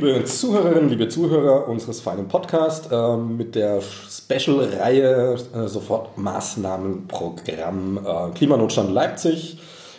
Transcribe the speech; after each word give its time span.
liebe 0.00 0.24
Zuhörerinnen, 0.24 0.88
liebe 0.88 1.10
Zuhörer 1.10 1.68
unseres 1.68 2.00
feinen 2.00 2.26
Podcasts 2.26 2.90
äh, 2.90 3.16
mit 3.18 3.54
der 3.54 3.82
Special-Reihe 3.82 5.36
äh, 5.54 5.68
Sofortmaßnahmenprogramm 5.68 7.98
äh, 7.98 8.30
Klimanotstand 8.34 8.90
Leipzig. 8.90 9.58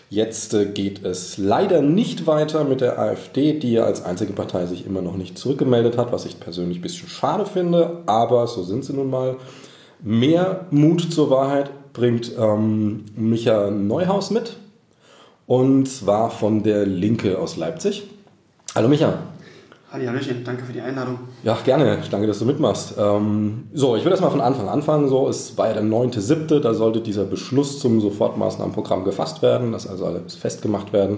Jetzt 0.10 0.56
äh, 0.56 0.66
geht 0.66 1.06
es 1.06 1.38
leider 1.38 1.84
nicht 1.84 2.26
weiter 2.26 2.64
mit 2.64 2.82
der 2.82 2.98
AfD, 2.98 3.60
die 3.60 3.74
ja 3.74 3.84
als 3.84 4.04
einzige 4.04 4.34
Partei 4.34 4.66
sich 4.66 4.88
immer 4.88 5.04
noch 5.04 5.18
nicht 5.18 5.38
zurückgemeldet 5.38 6.00
hat, 6.00 6.12
was 6.12 6.26
ich 6.26 6.40
persönlich 6.40 6.80
ein 6.80 6.82
bisschen 6.82 7.08
schade 7.08 7.46
finde, 7.46 8.00
aber 8.08 8.48
so 8.48 8.64
sind 8.64 8.84
sie 8.84 8.94
nun 8.94 9.12
mal. 9.12 9.36
Mehr 10.02 10.66
Mut 10.72 11.14
zur 11.14 11.30
Wahrheit 11.30 11.94
bringt 11.94 12.32
ähm, 12.40 13.06
Micha 13.16 13.70
Neuhaus 13.70 14.32
mit 14.32 14.58
und 15.46 15.86
zwar 15.86 16.32
von 16.32 16.64
der 16.64 16.88
Linke 16.88 17.38
aus 17.38 17.56
Leipzig. 17.56 18.02
Hallo 18.74 18.88
Micha. 18.88 19.31
Hallo 19.94 20.08
Hallöchen, 20.08 20.42
danke 20.46 20.64
für 20.64 20.72
die 20.72 20.80
Einladung. 20.80 21.20
Ja, 21.44 21.58
gerne. 21.66 21.98
Danke, 22.10 22.26
dass 22.26 22.40
du 22.40 22.46
mitmachst. 22.46 22.94
Ähm, 22.98 23.66
so, 23.74 23.98
ich 23.98 24.04
würde 24.04 24.12
erstmal 24.12 24.32
von 24.32 24.40
Anfang 24.40 24.70
anfangen. 24.70 25.10
So, 25.10 25.28
es 25.28 25.58
war 25.58 25.68
ja 25.68 25.74
der 25.74 25.84
9.7., 25.84 26.62
da 26.62 26.74
sollte 26.74 27.02
dieser 27.02 27.26
Beschluss 27.26 27.82
zum 27.82 28.00
Sofortmaßnahmenprogramm 28.00 29.04
gefasst 29.04 29.42
werden, 29.42 29.74
dass 29.74 29.88
also 29.88 30.06
alles 30.06 30.36
festgemacht 30.36 30.94
werden. 30.94 31.18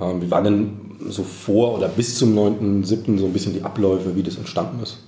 Ähm, 0.00 0.22
wie 0.22 0.30
waren 0.30 0.44
denn 0.44 0.96
so 1.08 1.24
vor 1.24 1.74
oder 1.76 1.88
bis 1.88 2.16
zum 2.16 2.38
9.7. 2.38 3.18
so 3.18 3.26
ein 3.26 3.32
bisschen 3.32 3.52
die 3.52 3.64
Abläufe, 3.64 4.14
wie 4.14 4.22
das 4.22 4.36
entstanden 4.36 4.80
ist? 4.80 4.98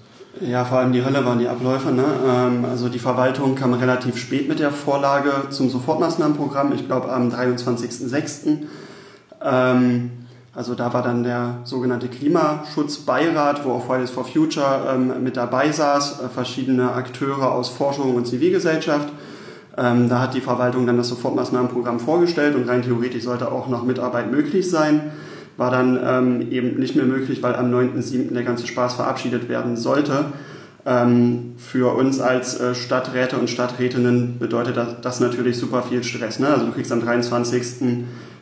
Ja, 0.41 0.65
vor 0.65 0.79
allem 0.79 0.93
die 0.93 1.05
Hölle 1.05 1.25
waren 1.25 1.39
die 1.39 1.47
Abläufe. 1.47 1.93
Ne? 1.93 2.05
Ähm, 2.29 2.65
also 2.65 2.89
die 2.89 2.99
Verwaltung 2.99 3.55
kam 3.55 3.73
relativ 3.75 4.17
spät 4.17 4.49
mit 4.49 4.59
der 4.59 4.73
Vorlage 4.73 5.31
zum 5.51 5.71
Sofortmaßnahmenprogramm, 5.71 6.73
ich 6.73 6.87
glaube 6.87 7.13
am 7.13 7.29
23.06. 7.29 8.65
Ähm, 9.45 10.11
also 10.57 10.75
da 10.75 10.95
war 10.95 11.03
dann 11.03 11.23
der 11.23 11.59
sogenannte 11.65 12.09
Klimaschutzbeirat, 12.09 13.67
wo 13.67 13.73
auch 13.73 13.87
Fridays 13.87 14.11
for 14.11 14.25
Future 14.25 14.91
ähm, 14.91 15.23
mit 15.23 15.37
dabei 15.37 15.71
saß, 15.71 16.23
äh, 16.23 16.29
verschiedene 16.31 16.93
Akteure 16.93 17.53
aus 17.53 17.69
Forschung 17.69 18.15
und 18.15 18.27
Zivilgesellschaft. 18.27 19.13
Ähm, 19.77 20.09
da 20.09 20.23
hat 20.23 20.33
die 20.33 20.41
Verwaltung 20.41 20.87
dann 20.87 20.97
das 20.97 21.09
Sofortmaßnahmenprogramm 21.09 22.01
vorgestellt 22.01 22.57
und 22.57 22.67
rein 22.67 22.81
theoretisch 22.81 23.25
sollte 23.25 23.53
auch 23.53 23.69
noch 23.69 23.85
Mitarbeit 23.85 24.33
möglich 24.33 24.71
sein. 24.71 25.13
War 25.59 25.71
dann 25.71 26.01
ähm, 26.03 26.51
eben 26.51 26.81
nicht 26.81 26.97
mehr 26.97 27.05
möglich, 27.05 27.43
weil 27.43 27.55
am 27.55 27.71
9.7. 27.71 28.33
der 28.33 28.43
ganze 28.43 28.67
Spaß 28.67 28.95
verabschiedet 28.95 29.51
werden 29.51 29.77
sollte. 29.77 30.33
Ähm, 30.87 31.53
für 31.59 31.95
uns 31.95 32.19
als 32.19 32.59
äh, 32.59 32.75
Stadträte 32.75 33.37
und 33.37 33.51
Stadträtinnen 33.51 34.39
bedeutet 34.39 34.79
das, 34.79 35.03
das 35.03 35.21
natürlich 35.21 35.59
super 35.59 35.83
viel 35.83 36.03
Stress. 36.03 36.39
Ne? 36.39 36.49
Also 36.49 36.65
du 36.65 36.73
kriegst 36.73 36.93
am 36.93 37.03
23 37.03 37.63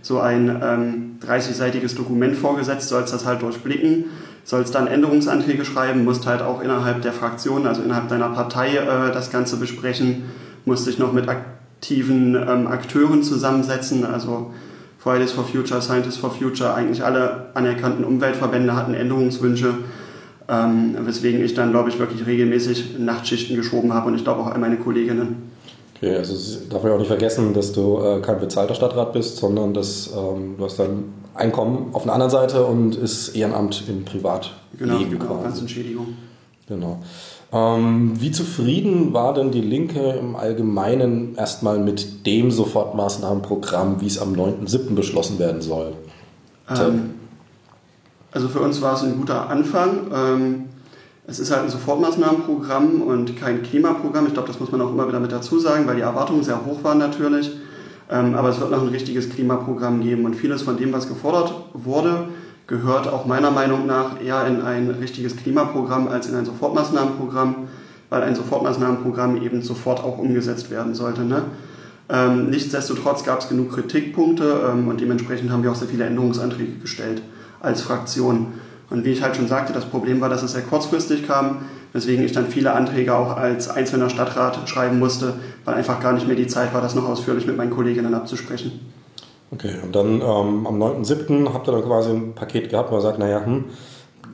so 0.04 0.20
ein 0.20 0.60
ähm, 0.62 1.18
30-seitiges 1.26 1.96
Dokument 1.96 2.36
vorgesetzt, 2.36 2.90
sollst 2.90 3.14
das 3.14 3.24
halt 3.24 3.40
durchblicken, 3.40 4.04
sollst 4.44 4.74
dann 4.74 4.86
Änderungsanträge 4.86 5.64
schreiben, 5.64 6.04
musst 6.04 6.26
halt 6.26 6.42
auch 6.42 6.60
innerhalb 6.60 7.00
der 7.00 7.14
Fraktion, 7.14 7.66
also 7.66 7.82
innerhalb 7.82 8.08
deiner 8.08 8.28
Partei 8.28 8.76
äh, 8.76 9.12
das 9.12 9.30
Ganze 9.30 9.56
besprechen, 9.56 10.24
musst 10.66 10.86
dich 10.86 10.98
noch 10.98 11.14
mit 11.14 11.26
aktiven 11.26 12.34
ähm, 12.34 12.66
Akteuren 12.66 13.22
zusammensetzen, 13.22 14.04
also 14.04 14.52
Fridays 14.98 15.32
for 15.32 15.44
Future, 15.44 15.80
Scientists 15.80 16.18
for 16.18 16.30
Future, 16.30 16.74
eigentlich 16.74 17.02
alle 17.02 17.46
anerkannten 17.54 18.04
Umweltverbände 18.04 18.76
hatten 18.76 18.92
Änderungswünsche, 18.92 19.72
ähm, 20.50 20.96
weswegen 21.00 21.42
ich 21.42 21.54
dann, 21.54 21.70
glaube 21.70 21.88
ich, 21.88 21.98
wirklich 21.98 22.26
regelmäßig 22.26 22.98
Nachtschichten 22.98 23.56
geschoben 23.56 23.94
habe 23.94 24.08
und 24.08 24.16
ich 24.16 24.24
glaube 24.24 24.42
auch 24.42 24.52
all 24.52 24.58
meine 24.58 24.76
Kolleginnen. 24.76 25.53
Okay, 25.96 26.16
also 26.16 26.34
darf 26.70 26.82
man 26.82 26.92
auch 26.92 26.98
nicht 26.98 27.08
vergessen, 27.08 27.54
dass 27.54 27.72
du 27.72 27.98
äh, 28.00 28.20
kein 28.20 28.40
bezahlter 28.40 28.74
Stadtrat 28.74 29.12
bist, 29.12 29.36
sondern 29.36 29.74
dass 29.74 30.10
ähm, 30.16 30.56
du 30.58 30.64
hast 30.64 30.78
dein 30.78 31.12
Einkommen 31.34 31.94
auf 31.94 32.04
einer 32.04 32.12
anderen 32.12 32.30
Seite 32.30 32.64
und 32.64 32.96
ist 32.96 33.30
Ehrenamt 33.30 33.84
im 33.88 34.04
Privatleben 34.04 34.56
genau, 34.78 34.98
genau, 34.98 35.42
ganz 35.42 35.60
Entschädigung. 35.60 36.08
Genau. 36.68 37.00
Ähm, 37.52 38.12
wie 38.20 38.32
zufrieden 38.32 39.12
war 39.12 39.34
denn 39.34 39.50
die 39.50 39.60
Linke 39.60 40.00
im 40.00 40.34
Allgemeinen 40.34 41.36
erstmal 41.36 41.78
mit 41.78 42.26
dem 42.26 42.50
Sofortmaßnahmenprogramm, 42.50 44.00
wie 44.00 44.06
es 44.06 44.18
am 44.18 44.32
9.7. 44.32 44.94
beschlossen 44.94 45.38
werden 45.38 45.60
soll? 45.60 45.92
Ähm, 46.68 47.14
also 48.32 48.48
für 48.48 48.60
uns 48.60 48.82
war 48.82 48.94
es 48.94 49.02
ein 49.02 49.16
guter 49.16 49.48
Anfang. 49.48 50.10
Ähm, 50.12 50.64
es 51.26 51.38
ist 51.38 51.50
halt 51.50 51.62
ein 51.62 51.70
Sofortmaßnahmenprogramm 51.70 53.02
und 53.02 53.36
kein 53.36 53.62
Klimaprogramm. 53.62 54.26
Ich 54.26 54.34
glaube, 54.34 54.48
das 54.48 54.60
muss 54.60 54.70
man 54.70 54.80
auch 54.82 54.90
immer 54.90 55.08
wieder 55.08 55.20
mit 55.20 55.32
dazu 55.32 55.58
sagen, 55.58 55.86
weil 55.86 55.96
die 55.96 56.02
Erwartungen 56.02 56.42
sehr 56.42 56.64
hoch 56.66 56.84
waren 56.84 56.98
natürlich. 56.98 57.50
Ähm, 58.10 58.34
aber 58.34 58.50
es 58.50 58.60
wird 58.60 58.70
noch 58.70 58.82
ein 58.82 58.88
richtiges 58.88 59.30
Klimaprogramm 59.30 60.02
geben 60.02 60.26
und 60.26 60.34
vieles 60.34 60.62
von 60.62 60.76
dem, 60.76 60.92
was 60.92 61.08
gefordert 61.08 61.54
wurde, 61.72 62.28
gehört 62.66 63.08
auch 63.08 63.24
meiner 63.24 63.50
Meinung 63.50 63.86
nach 63.86 64.20
eher 64.22 64.46
in 64.46 64.60
ein 64.60 64.90
richtiges 64.90 65.36
Klimaprogramm 65.36 66.08
als 66.08 66.28
in 66.28 66.34
ein 66.34 66.44
Sofortmaßnahmenprogramm, 66.44 67.68
weil 68.10 68.22
ein 68.22 68.34
Sofortmaßnahmenprogramm 68.34 69.40
eben 69.40 69.62
sofort 69.62 70.00
auch 70.00 70.18
umgesetzt 70.18 70.70
werden 70.70 70.94
sollte. 70.94 71.22
Ne? 71.22 71.42
Ähm, 72.10 72.50
nichtsdestotrotz 72.50 73.24
gab 73.24 73.40
es 73.40 73.48
genug 73.48 73.72
Kritikpunkte 73.72 74.60
ähm, 74.70 74.88
und 74.88 75.00
dementsprechend 75.00 75.50
haben 75.50 75.62
wir 75.62 75.70
auch 75.70 75.76
sehr 75.76 75.88
viele 75.88 76.04
Änderungsanträge 76.04 76.76
gestellt 76.82 77.22
als 77.60 77.80
Fraktion. 77.80 78.48
Und 78.90 79.04
wie 79.04 79.10
ich 79.10 79.22
halt 79.22 79.36
schon 79.36 79.48
sagte, 79.48 79.72
das 79.72 79.86
Problem 79.86 80.20
war, 80.20 80.28
dass 80.28 80.42
es 80.42 80.52
sehr 80.52 80.62
kurzfristig 80.62 81.26
kam, 81.26 81.66
weswegen 81.92 82.24
ich 82.24 82.32
dann 82.32 82.48
viele 82.48 82.72
Anträge 82.72 83.14
auch 83.14 83.36
als 83.36 83.68
einzelner 83.70 84.10
Stadtrat 84.10 84.68
schreiben 84.68 84.98
musste, 84.98 85.34
weil 85.64 85.74
einfach 85.74 86.00
gar 86.00 86.12
nicht 86.12 86.26
mehr 86.26 86.36
die 86.36 86.46
Zeit 86.46 86.74
war, 86.74 86.82
das 86.82 86.94
noch 86.94 87.08
ausführlich 87.08 87.46
mit 87.46 87.56
meinen 87.56 87.70
Kolleginnen 87.70 88.14
abzusprechen. 88.14 88.80
Okay, 89.52 89.74
und 89.82 89.94
dann 89.94 90.20
ähm, 90.20 90.66
am 90.66 90.82
9.7. 90.82 91.52
habt 91.52 91.68
ihr 91.68 91.72
dann 91.72 91.84
quasi 91.84 92.10
ein 92.10 92.34
Paket 92.34 92.70
gehabt, 92.70 92.90
wo 92.90 92.96
ihr 92.96 93.00
sagt, 93.00 93.20
naja, 93.20 93.44
hm, 93.44 93.66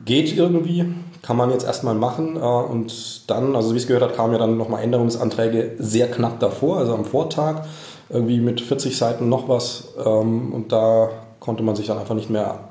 geht 0.05 0.35
irgendwie, 0.35 0.85
kann 1.21 1.37
man 1.37 1.51
jetzt 1.51 1.65
erstmal 1.65 1.93
machen. 1.93 2.35
Äh, 2.35 2.39
und 2.39 3.29
dann, 3.29 3.55
also 3.55 3.73
wie 3.73 3.77
es 3.77 3.85
gehört 3.85 4.03
hat, 4.03 4.15
kamen 4.15 4.33
ja 4.33 4.39
dann 4.39 4.57
nochmal 4.57 4.83
Änderungsanträge 4.83 5.73
sehr 5.77 6.09
knapp 6.09 6.39
davor, 6.39 6.77
also 6.77 6.95
am 6.95 7.05
Vortag, 7.05 7.65
irgendwie 8.09 8.39
mit 8.39 8.61
40 8.61 8.97
Seiten 8.97 9.29
noch 9.29 9.47
was. 9.47 9.93
Ähm, 10.03 10.53
und 10.53 10.71
da 10.71 11.09
konnte 11.39 11.61
man 11.61 11.75
sich 11.75 11.85
dann 11.85 11.99
einfach 11.99 12.15
nicht 12.15 12.31
mehr 12.31 12.70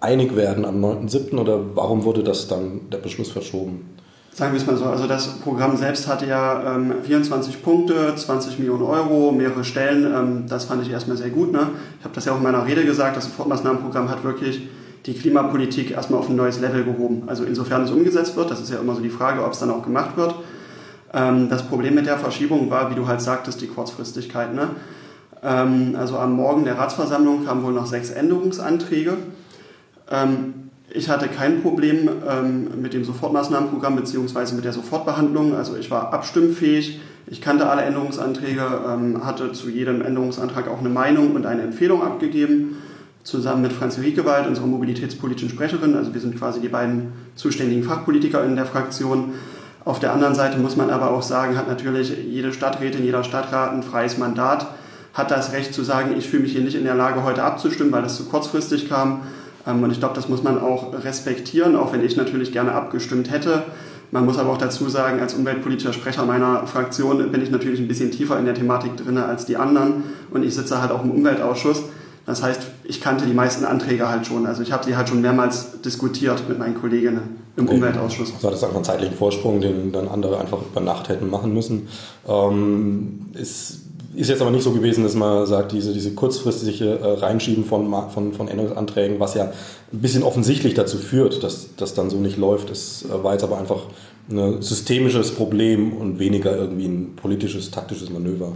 einig 0.00 0.34
werden 0.36 0.64
am 0.64 0.82
9.7. 0.82 1.38
oder 1.38 1.60
warum 1.74 2.04
wurde 2.04 2.22
das 2.22 2.48
dann 2.48 2.90
der 2.90 2.98
Beschluss 2.98 3.30
verschoben? 3.30 3.96
Sagen 4.32 4.52
wir 4.52 4.60
es 4.60 4.66
mal 4.66 4.76
so, 4.76 4.84
also 4.84 5.06
das 5.06 5.26
Programm 5.40 5.76
selbst 5.76 6.06
hatte 6.08 6.24
ja 6.24 6.76
ähm, 6.76 6.94
24 7.02 7.62
Punkte, 7.62 8.14
20 8.14 8.58
Millionen 8.58 8.84
Euro, 8.84 9.32
mehrere 9.32 9.64
Stellen. 9.64 10.06
Ähm, 10.06 10.44
das 10.48 10.64
fand 10.64 10.82
ich 10.82 10.90
erstmal 10.90 11.16
sehr 11.16 11.30
gut. 11.30 11.52
Ne? 11.52 11.68
Ich 11.98 12.04
habe 12.04 12.14
das 12.14 12.24
ja 12.24 12.32
auch 12.32 12.38
in 12.38 12.44
meiner 12.44 12.66
Rede 12.66 12.84
gesagt, 12.84 13.16
das 13.16 13.24
Sofortmaßnahmenprogramm 13.24 14.08
hat 14.08 14.24
wirklich 14.24 14.68
die 15.06 15.14
Klimapolitik 15.14 15.90
erstmal 15.90 16.20
auf 16.20 16.28
ein 16.28 16.36
neues 16.36 16.60
Level 16.60 16.84
gehoben. 16.84 17.24
Also 17.26 17.44
insofern 17.44 17.82
es 17.82 17.90
umgesetzt 17.90 18.36
wird, 18.36 18.50
das 18.50 18.60
ist 18.60 18.70
ja 18.70 18.78
immer 18.78 18.94
so 18.94 19.00
die 19.00 19.10
Frage, 19.10 19.44
ob 19.44 19.52
es 19.52 19.58
dann 19.58 19.70
auch 19.70 19.82
gemacht 19.82 20.16
wird. 20.16 20.34
Ähm, 21.12 21.48
das 21.48 21.64
Problem 21.64 21.94
mit 21.94 22.06
der 22.06 22.16
Verschiebung 22.16 22.70
war, 22.70 22.90
wie 22.90 22.94
du 22.94 23.08
halt 23.08 23.20
sagtest, 23.20 23.60
die 23.60 23.66
Kurzfristigkeit. 23.66 24.54
Ne? 24.54 24.70
Ähm, 25.42 25.96
also 25.98 26.16
am 26.18 26.34
Morgen 26.34 26.64
der 26.64 26.78
Ratsversammlung 26.78 27.44
kamen 27.44 27.64
wohl 27.64 27.72
noch 27.72 27.86
sechs 27.86 28.10
Änderungsanträge. 28.10 29.16
Ähm, 30.10 30.54
ich 30.92 31.08
hatte 31.08 31.28
kein 31.28 31.62
Problem 31.62 32.08
ähm, 32.28 32.82
mit 32.82 32.94
dem 32.94 33.04
Sofortmaßnahmenprogramm 33.04 33.96
bzw. 33.96 34.54
mit 34.54 34.64
der 34.64 34.72
Sofortbehandlung. 34.72 35.54
Also 35.54 35.76
ich 35.76 35.90
war 35.90 36.12
abstimmfähig, 36.12 37.00
ich 37.28 37.40
kannte 37.40 37.68
alle 37.68 37.82
Änderungsanträge, 37.82 38.62
ähm, 38.88 39.24
hatte 39.24 39.52
zu 39.52 39.70
jedem 39.70 40.02
Änderungsantrag 40.02 40.68
auch 40.68 40.80
eine 40.80 40.88
Meinung 40.88 41.36
und 41.36 41.46
eine 41.46 41.62
Empfehlung 41.62 42.02
abgegeben, 42.02 42.78
zusammen 43.22 43.62
mit 43.62 43.72
Franzi 43.72 44.00
Riekewald, 44.00 44.48
unserer 44.48 44.66
mobilitätspolitischen 44.66 45.50
Sprecherin. 45.50 45.94
Also 45.94 46.12
wir 46.12 46.20
sind 46.20 46.36
quasi 46.36 46.60
die 46.60 46.68
beiden 46.68 47.12
zuständigen 47.36 47.84
Fachpolitiker 47.84 48.44
in 48.44 48.56
der 48.56 48.66
Fraktion. 48.66 49.34
Auf 49.84 50.00
der 50.00 50.12
anderen 50.12 50.34
Seite 50.34 50.58
muss 50.58 50.76
man 50.76 50.90
aber 50.90 51.12
auch 51.12 51.22
sagen, 51.22 51.56
hat 51.56 51.68
natürlich 51.68 52.12
jede 52.28 52.52
Stadträtin, 52.52 53.04
jeder 53.04 53.22
Stadtrat 53.22 53.72
ein 53.72 53.84
freies 53.84 54.18
Mandat, 54.18 54.66
hat 55.14 55.30
das 55.30 55.52
Recht 55.52 55.72
zu 55.72 55.84
sagen, 55.84 56.14
ich 56.18 56.28
fühle 56.28 56.42
mich 56.42 56.52
hier 56.52 56.62
nicht 56.62 56.76
in 56.76 56.84
der 56.84 56.94
Lage, 56.94 57.22
heute 57.22 57.44
abzustimmen, 57.44 57.92
weil 57.92 58.02
das 58.02 58.16
zu 58.16 58.24
kurzfristig 58.24 58.88
kam 58.88 59.20
und 59.70 59.90
ich 59.90 59.98
glaube, 59.98 60.14
das 60.14 60.28
muss 60.28 60.42
man 60.42 60.60
auch 60.60 60.92
respektieren, 61.04 61.76
auch 61.76 61.92
wenn 61.92 62.04
ich 62.04 62.16
natürlich 62.16 62.52
gerne 62.52 62.72
abgestimmt 62.72 63.30
hätte. 63.30 63.64
Man 64.12 64.24
muss 64.24 64.38
aber 64.38 64.50
auch 64.50 64.58
dazu 64.58 64.88
sagen, 64.88 65.20
als 65.20 65.34
umweltpolitischer 65.34 65.92
Sprecher 65.92 66.26
meiner 66.26 66.66
Fraktion 66.66 67.30
bin 67.30 67.42
ich 67.42 67.50
natürlich 67.50 67.78
ein 67.78 67.86
bisschen 67.86 68.10
tiefer 68.10 68.38
in 68.38 68.44
der 68.44 68.54
Thematik 68.54 68.96
drin 68.96 69.16
als 69.18 69.46
die 69.46 69.56
anderen 69.56 70.02
und 70.32 70.42
ich 70.42 70.54
sitze 70.54 70.82
halt 70.82 70.90
auch 70.90 71.04
im 71.04 71.12
Umweltausschuss. 71.12 71.84
Das 72.26 72.42
heißt, 72.42 72.62
ich 72.84 73.00
kannte 73.00 73.24
die 73.24 73.32
meisten 73.32 73.64
Anträge 73.64 74.08
halt 74.08 74.26
schon. 74.26 74.46
Also 74.46 74.62
ich 74.62 74.72
habe 74.72 74.84
sie 74.84 74.96
halt 74.96 75.08
schon 75.08 75.20
mehrmals 75.20 75.80
diskutiert 75.82 76.48
mit 76.48 76.58
meinen 76.58 76.74
Kolleginnen 76.74 77.38
im 77.56 77.66
okay. 77.66 77.76
Umweltausschuss. 77.76 78.32
Also 78.34 78.50
das 78.50 78.58
ist 78.58 78.64
einfach 78.64 78.78
ein 78.78 78.84
zeitlichen 78.84 79.16
Vorsprung, 79.16 79.60
den 79.60 79.92
dann 79.92 80.08
andere 80.08 80.38
einfach 80.38 80.58
über 80.58 80.80
Nacht 80.80 81.08
hätten 81.08 81.30
machen 81.30 81.54
müssen. 81.54 81.88
Ähm, 82.28 83.26
ist 83.34 83.80
ist 84.14 84.28
jetzt 84.28 84.42
aber 84.42 84.50
nicht 84.50 84.64
so 84.64 84.72
gewesen, 84.72 85.04
dass 85.04 85.14
man 85.14 85.46
sagt, 85.46 85.72
diese, 85.72 85.92
diese 85.92 86.12
kurzfristige 86.14 86.98
äh, 86.98 87.12
Reinschieben 87.18 87.64
von, 87.64 87.92
von, 88.10 88.32
von 88.32 88.48
Änderungsanträgen, 88.48 89.20
was 89.20 89.34
ja 89.34 89.44
ein 89.44 90.00
bisschen 90.00 90.22
offensichtlich 90.22 90.74
dazu 90.74 90.98
führt, 90.98 91.42
dass 91.44 91.76
das 91.76 91.94
dann 91.94 92.10
so 92.10 92.16
nicht 92.16 92.36
läuft. 92.36 92.70
Es 92.70 93.04
äh, 93.04 93.22
war 93.22 93.32
jetzt 93.32 93.44
aber 93.44 93.58
einfach 93.58 93.82
ein 94.30 94.62
systemisches 94.62 95.32
Problem 95.32 95.92
und 95.92 96.18
weniger 96.18 96.56
irgendwie 96.56 96.86
ein 96.86 97.16
politisches, 97.16 97.70
taktisches 97.70 98.10
Manöver. 98.10 98.52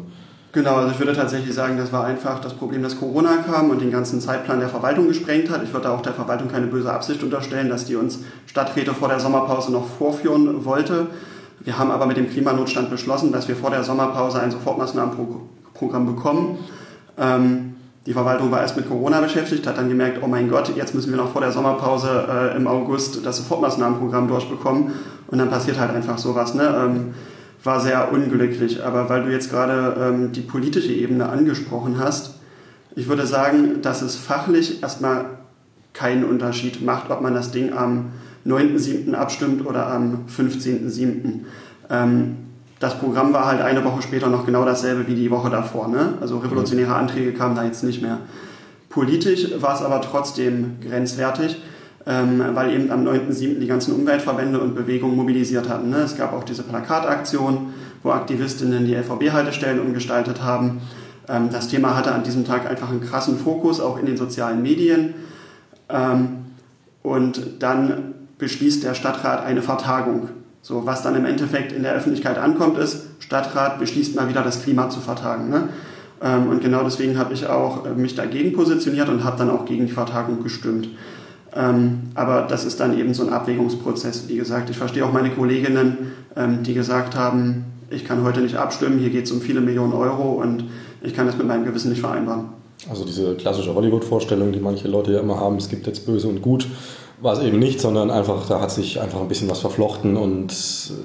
Genau, 0.52 0.76
also 0.76 0.92
ich 0.92 0.98
würde 1.00 1.14
tatsächlich 1.14 1.52
sagen, 1.52 1.76
das 1.76 1.92
war 1.92 2.04
einfach 2.04 2.40
das 2.40 2.54
Problem, 2.54 2.82
dass 2.84 2.98
Corona 2.98 3.38
kam 3.38 3.70
und 3.70 3.80
den 3.80 3.90
ganzen 3.90 4.20
Zeitplan 4.20 4.60
der 4.60 4.68
Verwaltung 4.68 5.08
gesprengt 5.08 5.50
hat. 5.50 5.64
Ich 5.64 5.72
würde 5.72 5.90
auch 5.90 6.00
der 6.00 6.12
Verwaltung 6.12 6.48
keine 6.48 6.68
böse 6.68 6.92
Absicht 6.92 7.24
unterstellen, 7.24 7.68
dass 7.68 7.86
die 7.86 7.96
uns 7.96 8.20
Stadträte 8.46 8.94
vor 8.94 9.08
der 9.08 9.18
Sommerpause 9.18 9.72
noch 9.72 9.86
vorführen 9.86 10.64
wollte. 10.64 11.08
Wir 11.64 11.78
haben 11.78 11.90
aber 11.90 12.06
mit 12.06 12.16
dem 12.16 12.28
Klimanotstand 12.28 12.90
beschlossen, 12.90 13.32
dass 13.32 13.48
wir 13.48 13.56
vor 13.56 13.70
der 13.70 13.82
Sommerpause 13.82 14.40
ein 14.40 14.50
Sofortmaßnahmenprogramm 14.50 16.06
bekommen. 16.06 16.58
Ähm, 17.18 17.74
die 18.06 18.12
Verwaltung 18.12 18.50
war 18.50 18.60
erst 18.60 18.76
mit 18.76 18.86
Corona 18.86 19.20
beschäftigt, 19.22 19.66
hat 19.66 19.78
dann 19.78 19.88
gemerkt, 19.88 20.18
oh 20.22 20.26
mein 20.26 20.50
Gott, 20.50 20.76
jetzt 20.76 20.94
müssen 20.94 21.10
wir 21.10 21.16
noch 21.16 21.32
vor 21.32 21.40
der 21.40 21.52
Sommerpause 21.52 22.26
äh, 22.28 22.56
im 22.56 22.66
August 22.66 23.24
das 23.24 23.38
Sofortmaßnahmenprogramm 23.38 24.28
durchbekommen. 24.28 24.92
Und 25.28 25.38
dann 25.38 25.48
passiert 25.48 25.80
halt 25.80 25.94
einfach 25.94 26.18
sowas. 26.18 26.52
Ne? 26.52 26.64
Ähm, 26.64 27.14
war 27.64 27.80
sehr 27.80 28.12
unglücklich. 28.12 28.84
Aber 28.84 29.08
weil 29.08 29.22
du 29.22 29.32
jetzt 29.32 29.50
gerade 29.50 29.96
ähm, 29.98 30.32
die 30.32 30.42
politische 30.42 30.92
Ebene 30.92 31.30
angesprochen 31.30 31.98
hast, 31.98 32.34
ich 32.94 33.08
würde 33.08 33.26
sagen, 33.26 33.80
dass 33.80 34.02
es 34.02 34.16
fachlich 34.16 34.82
erstmal 34.82 35.24
keinen 35.94 36.24
Unterschied 36.24 36.84
macht, 36.84 37.10
ob 37.10 37.22
man 37.22 37.32
das 37.32 37.52
Ding 37.52 37.72
am 37.72 38.10
9.7. 38.46 39.14
abstimmt 39.14 39.66
oder 39.66 39.86
am 39.86 40.26
15.7. 40.26 41.40
Ähm, 41.90 42.36
das 42.80 42.98
Programm 42.98 43.32
war 43.32 43.46
halt 43.46 43.62
eine 43.62 43.84
Woche 43.84 44.02
später 44.02 44.28
noch 44.28 44.44
genau 44.44 44.64
dasselbe 44.64 45.06
wie 45.06 45.14
die 45.14 45.30
Woche 45.30 45.50
davor. 45.50 45.88
Ne? 45.88 46.14
Also 46.20 46.38
revolutionäre 46.38 46.94
Anträge 46.94 47.32
kamen 47.32 47.54
da 47.54 47.64
jetzt 47.64 47.84
nicht 47.84 48.02
mehr. 48.02 48.18
Politisch 48.90 49.48
war 49.60 49.74
es 49.74 49.82
aber 49.82 50.00
trotzdem 50.00 50.76
grenzwertig 50.80 51.56
ähm, 52.06 52.42
weil 52.52 52.72
eben 52.72 52.90
am 52.90 53.06
9.7. 53.06 53.58
die 53.58 53.66
ganzen 53.66 53.94
Umweltverbände 53.94 54.60
und 54.60 54.74
Bewegungen 54.74 55.16
mobilisiert 55.16 55.68
hatten. 55.68 55.90
Ne? 55.90 55.98
Es 55.98 56.16
gab 56.16 56.32
auch 56.32 56.44
diese 56.44 56.62
Plakataktion, 56.62 57.72
wo 58.02 58.10
Aktivistinnen 58.10 58.84
die 58.86 58.94
LVB-Haltestellen 58.94 59.80
umgestaltet 59.80 60.42
haben. 60.42 60.82
Ähm, 61.28 61.48
das 61.50 61.68
Thema 61.68 61.96
hatte 61.96 62.12
an 62.12 62.22
diesem 62.22 62.44
Tag 62.44 62.68
einfach 62.68 62.90
einen 62.90 63.00
krassen 63.00 63.38
Fokus, 63.38 63.80
auch 63.80 63.98
in 63.98 64.06
den 64.06 64.16
sozialen 64.16 64.62
Medien. 64.62 65.14
Ähm, 65.88 66.44
und 67.02 67.62
dann 67.62 68.14
beschließt 68.38 68.82
der 68.84 68.94
Stadtrat 68.94 69.44
eine 69.44 69.62
Vertagung. 69.62 70.28
So, 70.62 70.86
was 70.86 71.02
dann 71.02 71.14
im 71.14 71.26
Endeffekt 71.26 71.72
in 71.72 71.82
der 71.82 71.92
Öffentlichkeit 71.92 72.38
ankommt, 72.38 72.78
ist, 72.78 73.06
Stadtrat 73.18 73.78
beschließt 73.78 74.16
mal 74.16 74.28
wieder 74.28 74.42
das 74.42 74.62
Klima 74.62 74.88
zu 74.88 75.00
vertagen. 75.00 75.50
Ne? 75.50 75.68
Ähm, 76.22 76.48
und 76.48 76.62
genau 76.62 76.82
deswegen 76.82 77.18
habe 77.18 77.34
ich 77.34 77.46
auch 77.46 77.84
äh, 77.84 77.90
mich 77.90 78.14
dagegen 78.14 78.54
positioniert 78.54 79.08
und 79.08 79.24
habe 79.24 79.36
dann 79.36 79.50
auch 79.50 79.66
gegen 79.66 79.86
die 79.86 79.92
Vertagung 79.92 80.42
gestimmt. 80.42 80.88
Ähm, 81.54 82.04
aber 82.14 82.42
das 82.48 82.64
ist 82.64 82.80
dann 82.80 82.98
eben 82.98 83.14
so 83.14 83.26
ein 83.26 83.32
Abwägungsprozess. 83.32 84.26
Wie 84.28 84.36
gesagt, 84.36 84.70
ich 84.70 84.78
verstehe 84.78 85.04
auch 85.04 85.12
meine 85.12 85.30
Kolleginnen, 85.30 86.12
ähm, 86.34 86.62
die 86.62 86.74
gesagt 86.74 87.14
haben, 87.14 87.66
ich 87.90 88.04
kann 88.04 88.24
heute 88.24 88.40
nicht 88.40 88.56
abstimmen, 88.56 88.98
hier 88.98 89.10
geht 89.10 89.26
es 89.26 89.32
um 89.32 89.40
viele 89.40 89.60
Millionen 89.60 89.92
Euro 89.92 90.40
und 90.42 90.64
ich 91.02 91.14
kann 91.14 91.26
das 91.26 91.36
mit 91.36 91.46
meinem 91.46 91.64
Gewissen 91.64 91.90
nicht 91.90 92.00
vereinbaren. 92.00 92.46
Also 92.88 93.04
diese 93.04 93.34
klassische 93.36 93.74
Hollywood-Vorstellung, 93.74 94.52
die 94.52 94.58
manche 94.58 94.88
Leute 94.88 95.12
ja 95.12 95.20
immer 95.20 95.38
haben, 95.38 95.56
es 95.56 95.68
gibt 95.68 95.86
jetzt 95.86 96.06
böse 96.06 96.28
und 96.28 96.42
gut, 96.42 96.66
war 97.20 97.34
es 97.34 97.40
eben 97.40 97.58
nicht, 97.58 97.80
sondern 97.80 98.10
einfach, 98.10 98.46
da 98.48 98.60
hat 98.60 98.70
sich 98.70 99.00
einfach 99.00 99.20
ein 99.20 99.28
bisschen 99.28 99.48
was 99.50 99.60
verflochten 99.60 100.16
und 100.16 100.52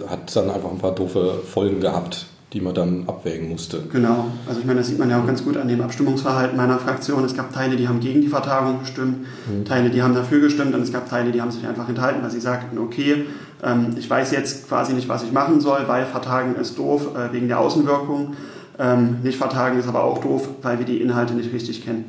hat 0.08 0.36
dann 0.36 0.50
einfach 0.50 0.72
ein 0.72 0.80
paar 0.80 0.94
doofe 0.94 1.40
Folgen 1.46 1.80
gehabt 1.80 2.26
die 2.54 2.62
man 2.62 2.74
dann 2.74 3.04
abwägen 3.08 3.50
musste. 3.50 3.84
Genau, 3.92 4.26
also 4.48 4.60
ich 4.60 4.66
meine, 4.66 4.80
das 4.80 4.88
sieht 4.88 4.98
man 4.98 5.10
ja 5.10 5.22
auch 5.22 5.26
ganz 5.28 5.44
gut 5.44 5.56
an 5.56 5.68
dem 5.68 5.82
Abstimmungsverhalten 5.82 6.58
meiner 6.58 6.80
Fraktion. 6.80 7.24
Es 7.24 7.36
gab 7.36 7.54
Teile, 7.54 7.76
die 7.76 7.88
haben 7.88 8.00
gegen 8.00 8.22
die 8.22 8.28
Vertagung 8.28 8.80
gestimmt, 8.80 9.28
mhm. 9.48 9.66
Teile, 9.66 9.92
die 9.92 10.02
haben 10.02 10.16
dafür 10.16 10.40
gestimmt 10.40 10.74
und 10.74 10.82
es 10.82 10.92
gab 10.92 11.08
Teile, 11.08 11.32
die 11.32 11.42
haben 11.42 11.52
sich 11.52 11.66
einfach 11.68 11.88
enthalten, 11.88 12.24
weil 12.24 12.32
sie 12.32 12.40
sagten, 12.40 12.80
okay, 12.80 13.26
ähm, 13.64 13.96
ich 13.98 14.10
weiß 14.10 14.32
jetzt 14.32 14.68
quasi 14.68 14.94
nicht, 14.94 15.08
was 15.08 15.24
ich 15.24 15.32
machen 15.32 15.62
soll, 15.62 15.82
weil 15.88 16.06
Vertagen 16.06 16.56
ist 16.56 16.78
doof 16.80 17.10
äh, 17.16 17.32
wegen 17.34 17.48
der 17.48 17.60
Außenwirkung. 17.60 18.36
Ähm, 18.80 19.18
nicht 19.22 19.38
Vertagen 19.38 19.78
ist 19.78 19.88
aber 19.88 20.04
auch 20.04 20.20
doof, 20.20 20.50
weil 20.64 20.80
wir 20.80 20.86
die 20.86 21.02
Inhalte 21.02 21.36
nicht 21.36 21.54
richtig 21.54 21.84
kennen. 21.86 22.06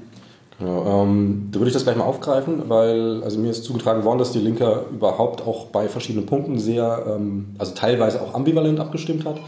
Genau, 0.60 1.02
ähm, 1.02 1.48
da 1.50 1.58
würde 1.58 1.68
ich 1.68 1.74
das 1.74 1.84
gleich 1.84 1.96
mal 1.96 2.04
aufgreifen, 2.04 2.64
weil 2.68 3.22
also 3.24 3.38
mir 3.38 3.50
ist 3.50 3.64
zugetragen 3.64 4.04
worden, 4.04 4.18
dass 4.18 4.32
die 4.32 4.40
Linke 4.40 4.84
überhaupt 4.90 5.40
auch 5.46 5.66
bei 5.66 5.88
verschiedenen 5.88 6.26
Punkten 6.26 6.58
sehr, 6.58 7.02
ähm, 7.08 7.46
also 7.56 7.74
teilweise 7.74 8.20
auch 8.20 8.34
ambivalent 8.34 8.78
abgestimmt 8.78 9.24
hat. 9.24 9.40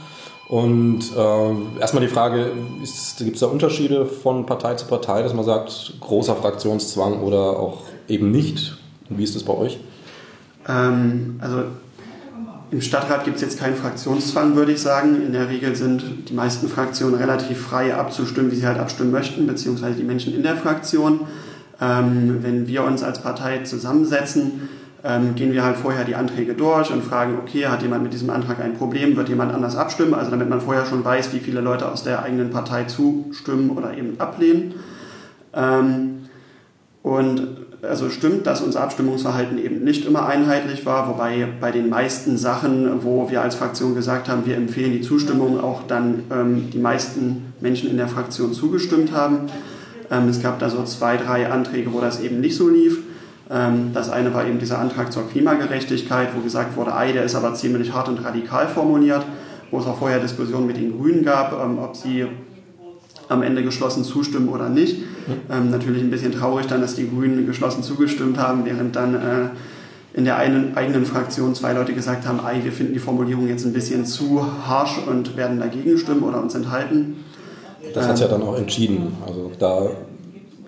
Und 0.49 1.01
äh, 1.15 1.81
erstmal 1.81 2.03
die 2.03 2.09
Frage, 2.09 2.53
gibt 3.19 3.35
es 3.35 3.41
da 3.41 3.47
Unterschiede 3.47 4.07
von 4.07 4.47
Partei 4.47 4.75
zu 4.75 4.87
Partei, 4.87 5.23
dass 5.23 5.35
man 5.35 5.45
sagt, 5.45 5.95
großer 6.01 6.35
Fraktionszwang 6.35 7.21
oder 7.21 7.61
auch 7.61 7.83
eben 8.09 8.31
nicht? 8.31 8.79
Und 9.11 9.19
wie 9.19 9.25
ist 9.25 9.37
das 9.37 9.43
bei 9.43 9.55
euch? 9.55 9.79
Ähm, 10.67 11.39
also 11.43 11.65
im 12.73 12.81
Stadtrat 12.81 13.25
gibt 13.25 13.37
es 13.37 13.43
jetzt 13.43 13.61
keinen 13.61 13.77
Fraktionszwang, 13.77 14.57
würde 14.57 14.73
ich 14.73 14.81
sagen. 14.81 15.21
In 15.21 15.35
der 15.35 15.51
Regel 15.51 15.77
sind 15.77 16.31
die 16.31 16.33
meisten 16.33 16.69
Fraktionen 16.69 17.17
relativ 17.17 17.61
frei 17.61 17.95
abzustimmen, 17.95 18.51
wie 18.51 18.57
sie 18.57 18.67
halt 18.67 18.79
abstimmen 18.79 19.11
möchten, 19.11 19.47
beziehungsweise 19.47 19.97
die 19.97 20.05
Menschen 20.05 20.35
in 20.35 20.43
der 20.43 20.57
Fraktion. 20.57 21.21
Ähm, 21.83 22.39
wenn 22.41 22.67
wir 22.67 22.85
uns 22.85 23.03
als 23.03 23.21
Partei 23.21 23.59
zusammensetzen, 23.59 24.71
ähm, 25.05 25.35
gehen 25.35 25.53
wir 25.53 25.65
halt 25.65 25.77
vorher 25.77 26.05
die 26.05 26.15
Anträge 26.15 26.55
durch 26.55 26.91
und 26.91 27.05
fragen, 27.05 27.37
okay, 27.39 27.67
hat 27.67 27.83
jemand 27.83 28.05
mit 28.05 28.15
diesem 28.15 28.31
Antrag 28.31 28.59
ein 28.63 28.73
Problem, 28.73 29.17
wird 29.17 29.29
jemand 29.29 29.53
anders 29.53 29.77
abstimmen, 29.77 30.15
also 30.15 30.31
damit 30.31 30.49
man 30.49 30.63
vorher 30.63 30.87
schon 30.87 31.05
weiß, 31.05 31.35
wie 31.35 31.41
viele 31.41 31.61
Leute 31.61 31.93
aus 31.93 32.05
der 32.05 32.23
eigenen 32.23 32.49
Partei 32.49 32.85
zustimmen 32.85 33.69
oder 33.69 33.95
eben 33.95 34.19
ablehnen. 34.19 34.77
Ähm, 35.53 36.21
und 37.03 37.49
also 37.83 38.11
stimmt, 38.11 38.47
dass 38.47 38.61
unser 38.61 38.83
Abstimmungsverhalten 38.83 39.59
eben 39.59 39.83
nicht 39.83 40.07
immer 40.07 40.27
einheitlich 40.27 40.87
war, 40.87 41.09
wobei 41.09 41.49
bei 41.61 41.73
den 41.73 41.89
meisten 41.89 42.37
Sachen, 42.37 43.03
wo 43.03 43.29
wir 43.29 43.43
als 43.43 43.57
Fraktion 43.57 43.95
gesagt 43.95 44.29
haben, 44.29 44.47
wir 44.47 44.57
empfehlen 44.57 44.93
die 44.93 45.01
Zustimmung, 45.01 45.61
auch 45.61 45.83
dann 45.89 46.23
ähm, 46.31 46.71
die 46.73 46.79
meisten 46.79 47.53
Menschen 47.61 47.91
in 47.91 47.97
der 47.97 48.07
Fraktion 48.07 48.53
zugestimmt 48.53 49.13
haben. 49.13 49.51
Ähm, 50.11 50.29
es 50.29 50.41
gab 50.41 50.61
da 50.61 50.71
so 50.71 50.85
zwei, 50.85 51.17
drei 51.17 51.51
Anträge, 51.51 51.93
wo 51.93 52.01
das 52.01 52.21
eben 52.21 52.41
nicht 52.41 52.57
so 52.57 52.69
lief. 52.69 52.99
Ähm, 53.51 53.91
das 53.93 54.11
eine 54.11 54.33
war 54.33 54.47
eben 54.47 54.61
dieser 54.61 54.79
Antrag 54.79 55.13
zur 55.13 55.29
Klimagerechtigkeit, 55.29 56.29
wo 56.37 56.41
gesagt 56.41 56.77
wurde, 56.77 56.95
ei, 56.95 57.11
der 57.11 57.25
ist 57.25 57.35
aber 57.35 57.55
ziemlich 57.55 57.93
hart 57.93 58.09
und 58.09 58.25
radikal 58.25 58.69
formuliert, 58.69 59.27
wo 59.73 59.81
es 59.81 59.87
auch 59.87 59.99
vorher 59.99 60.21
Diskussionen 60.21 60.69
mit 60.69 60.77
den 60.77 60.97
Grünen 60.97 61.25
gab, 61.25 61.53
ähm, 61.53 61.79
ob 61.81 61.97
sie 61.97 62.27
am 63.33 63.43
Ende 63.43 63.63
geschlossen 63.63 64.05
zustimmen 64.05 64.49
oder 64.49 64.69
nicht. 64.69 64.99
Ähm, 65.51 65.71
natürlich 65.71 66.03
ein 66.03 66.11
bisschen 66.11 66.33
traurig 66.33 66.67
dann, 66.67 66.81
dass 66.81 66.95
die 66.95 67.09
Grünen 67.09 67.47
geschlossen 67.47 67.83
zugestimmt 67.83 68.39
haben, 68.39 68.65
während 68.65 68.97
dann 68.97 69.15
äh, 69.15 69.19
in 70.15 70.25
der 70.25 70.37
einen, 70.37 70.77
eigenen 70.77 71.07
Fraktion 71.07 71.55
zwei 71.55 71.73
Leute 71.73 71.95
gesagt 71.95 72.27
haben, 72.27 72.41
ei, 72.45 72.63
wir 72.63 72.73
finden 72.73 72.93
die 72.93 72.99
Formulierung 72.99 73.49
jetzt 73.49 73.65
ein 73.65 73.73
bisschen 73.73 74.05
zu 74.05 74.45
harsch 74.67 74.99
und 75.07 75.37
werden 75.37 75.59
dagegen 75.59 75.97
stimmen 75.97 76.23
oder 76.23 76.43
uns 76.43 76.55
enthalten. 76.55 77.25
Das 77.95 78.07
hat 78.07 78.15
es 78.15 78.21
ja 78.21 78.29
dann 78.29 78.43
auch 78.43 78.57
entschieden. 78.57 79.15
Also 79.27 79.51
da, 79.59 79.89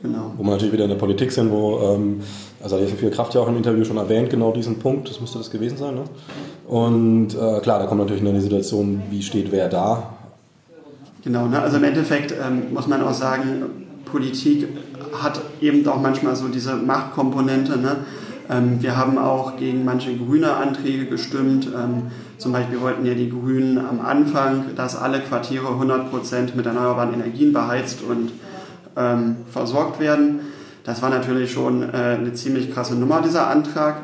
genau. 0.03 0.33
wo 0.37 0.43
wir 0.43 0.51
natürlich 0.51 0.73
wieder 0.73 0.85
in 0.85 0.91
der 0.91 0.97
Politik 0.97 1.31
sind, 1.31 1.51
wo 1.51 1.81
ähm, 1.81 2.21
also 2.63 2.81
hat 2.81 2.89
viel 2.89 3.11
Kraft 3.11 3.35
ja 3.35 3.43
auch 3.43 3.49
im 3.49 3.57
Interview 3.59 3.85
schon 3.85 3.99
erwähnt, 3.99 4.31
genau 4.31 4.51
diesen 4.51 4.79
Punkt, 4.79 5.11
das 5.11 5.21
müsste 5.21 5.39
das 5.39 5.51
gewesen 5.51 5.77
sein. 5.77 5.95
Ne? 5.95 6.05
Und 6.67 7.35
äh, 7.35 7.61
klar, 7.61 7.79
da 7.79 7.87
kommt 7.87 8.01
natürlich 8.01 8.27
eine 8.27 8.41
Situation, 8.41 9.03
wie 9.11 9.23
steht 9.23 9.53
wer 9.53 9.69
da. 9.69 10.15
Genau, 11.25 11.47
ne? 11.47 11.61
also 11.61 11.79
im 11.79 11.85
Endeffekt 11.85 12.33
ähm, 12.33 12.75
muss 12.75 12.87
man 12.87 13.03
auch 13.03 13.15
sagen, 13.15 13.63
Politik 14.05 14.69
hat 15.23 15.41
eben 15.61 15.87
auch 15.89 16.01
manchmal 16.01 16.37
so 16.37 16.49
diese 16.49 16.77
Machtkomponente. 16.77 17.79
Ne? 17.79 17.97
Ähm, 18.51 18.83
wir 18.83 18.97
haben 18.97 19.17
auch 19.17 19.57
gegen 19.57 19.85
manche 19.85 20.15
grüne 20.15 20.55
Anträge 20.55 21.07
gestimmt. 21.07 21.67
Ähm, 21.75 22.11
zum 22.37 22.53
Beispiel 22.53 22.81
wollten 22.81 23.07
ja 23.07 23.15
die 23.15 23.31
Grünen 23.31 23.79
am 23.79 24.01
Anfang, 24.01 24.75
dass 24.77 24.97
alle 24.97 25.21
Quartiere 25.21 25.69
100% 25.69 26.55
mit 26.57 26.67
erneuerbaren 26.67 27.15
Energien 27.15 27.55
beheizt 27.55 28.03
und 28.03 28.33
ähm, 28.97 29.37
versorgt 29.51 30.01
werden. 30.01 30.41
Das 30.85 31.01
war 31.01 31.09
natürlich 31.09 31.53
schon 31.53 31.83
äh, 31.83 32.19
eine 32.19 32.35
ziemlich 32.35 32.71
krasse 32.73 32.97
Nummer, 32.97 33.23
dieser 33.23 33.49
Antrag. 33.49 34.03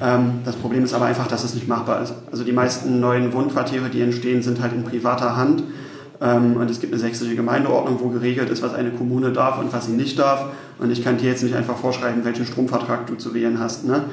Ähm, 0.00 0.40
das 0.44 0.56
Problem 0.56 0.82
ist 0.82 0.94
aber 0.94 1.04
einfach, 1.04 1.28
dass 1.28 1.44
es 1.44 1.54
nicht 1.54 1.68
machbar 1.68 2.02
ist. 2.02 2.12
Also 2.32 2.42
die 2.42 2.52
meisten 2.52 2.98
neuen 2.98 3.32
Wohnquartiere, 3.32 3.88
die 3.88 4.02
entstehen, 4.02 4.42
sind 4.42 4.60
halt 4.60 4.72
in 4.72 4.82
privater 4.82 5.36
Hand. 5.36 5.62
Ähm, 6.20 6.56
und 6.56 6.70
es 6.70 6.80
gibt 6.80 6.92
eine 6.92 7.00
sächsische 7.00 7.36
Gemeindeordnung, 7.36 7.98
wo 8.00 8.08
geregelt 8.08 8.50
ist, 8.50 8.62
was 8.62 8.74
eine 8.74 8.90
Kommune 8.90 9.32
darf 9.32 9.58
und 9.60 9.72
was 9.72 9.86
sie 9.86 9.92
nicht 9.92 10.18
darf. 10.18 10.46
Und 10.78 10.90
ich 10.90 11.02
kann 11.02 11.18
dir 11.18 11.30
jetzt 11.30 11.42
nicht 11.42 11.54
einfach 11.54 11.76
vorschreiben, 11.76 12.24
welchen 12.24 12.46
Stromvertrag 12.46 13.06
du 13.06 13.14
zu 13.16 13.34
wählen 13.34 13.58
hast. 13.58 13.86
Ne? 13.86 14.04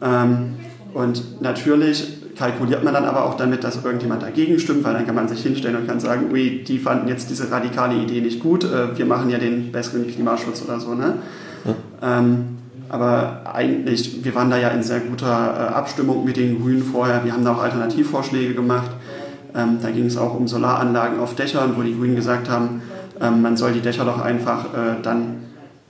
Ja. 0.00 0.24
Ähm, 0.24 0.54
und 0.94 1.40
natürlich 1.40 2.18
kalkuliert 2.36 2.84
man 2.84 2.94
dann 2.94 3.04
aber 3.04 3.24
auch 3.24 3.36
damit, 3.36 3.64
dass 3.64 3.84
irgendjemand 3.84 4.22
dagegen 4.22 4.58
stimmt, 4.58 4.84
weil 4.84 4.94
dann 4.94 5.06
kann 5.06 5.14
man 5.14 5.28
sich 5.28 5.42
hinstellen 5.42 5.76
und 5.76 5.86
kann 5.86 6.00
sagen, 6.00 6.32
ui, 6.32 6.64
die 6.66 6.78
fanden 6.78 7.08
jetzt 7.08 7.30
diese 7.30 7.50
radikale 7.50 7.94
Idee 7.94 8.20
nicht 8.20 8.40
gut, 8.40 8.64
äh, 8.64 8.96
wir 8.96 9.06
machen 9.06 9.30
ja 9.30 9.38
den 9.38 9.72
besseren 9.72 10.06
Klimaschutz 10.06 10.62
oder 10.62 10.80
so. 10.80 10.94
Ne? 10.94 11.14
Ähm, 12.02 12.58
aber 12.88 13.42
eigentlich, 13.54 14.22
wir 14.22 14.34
waren 14.34 14.50
da 14.50 14.58
ja 14.58 14.68
in 14.68 14.82
sehr 14.82 15.00
guter 15.00 15.26
äh, 15.26 15.74
Abstimmung 15.74 16.24
mit 16.24 16.36
den 16.36 16.60
Grünen 16.60 16.82
vorher. 16.82 17.24
Wir 17.24 17.32
haben 17.32 17.44
da 17.44 17.54
auch 17.54 17.62
Alternativvorschläge 17.62 18.54
gemacht. 18.54 18.90
Ähm, 19.54 19.78
da 19.82 19.90
ging 19.90 20.06
es 20.06 20.16
auch 20.16 20.34
um 20.34 20.48
Solaranlagen 20.48 21.20
auf 21.20 21.34
Dächern, 21.34 21.74
wo 21.76 21.82
die 21.82 21.96
Grünen 21.96 22.16
gesagt 22.16 22.48
haben, 22.48 22.82
ähm, 23.20 23.42
man 23.42 23.56
soll 23.56 23.72
die 23.72 23.80
Dächer 23.80 24.04
doch 24.04 24.20
einfach 24.20 24.66
äh, 24.66 25.02
dann 25.02 25.42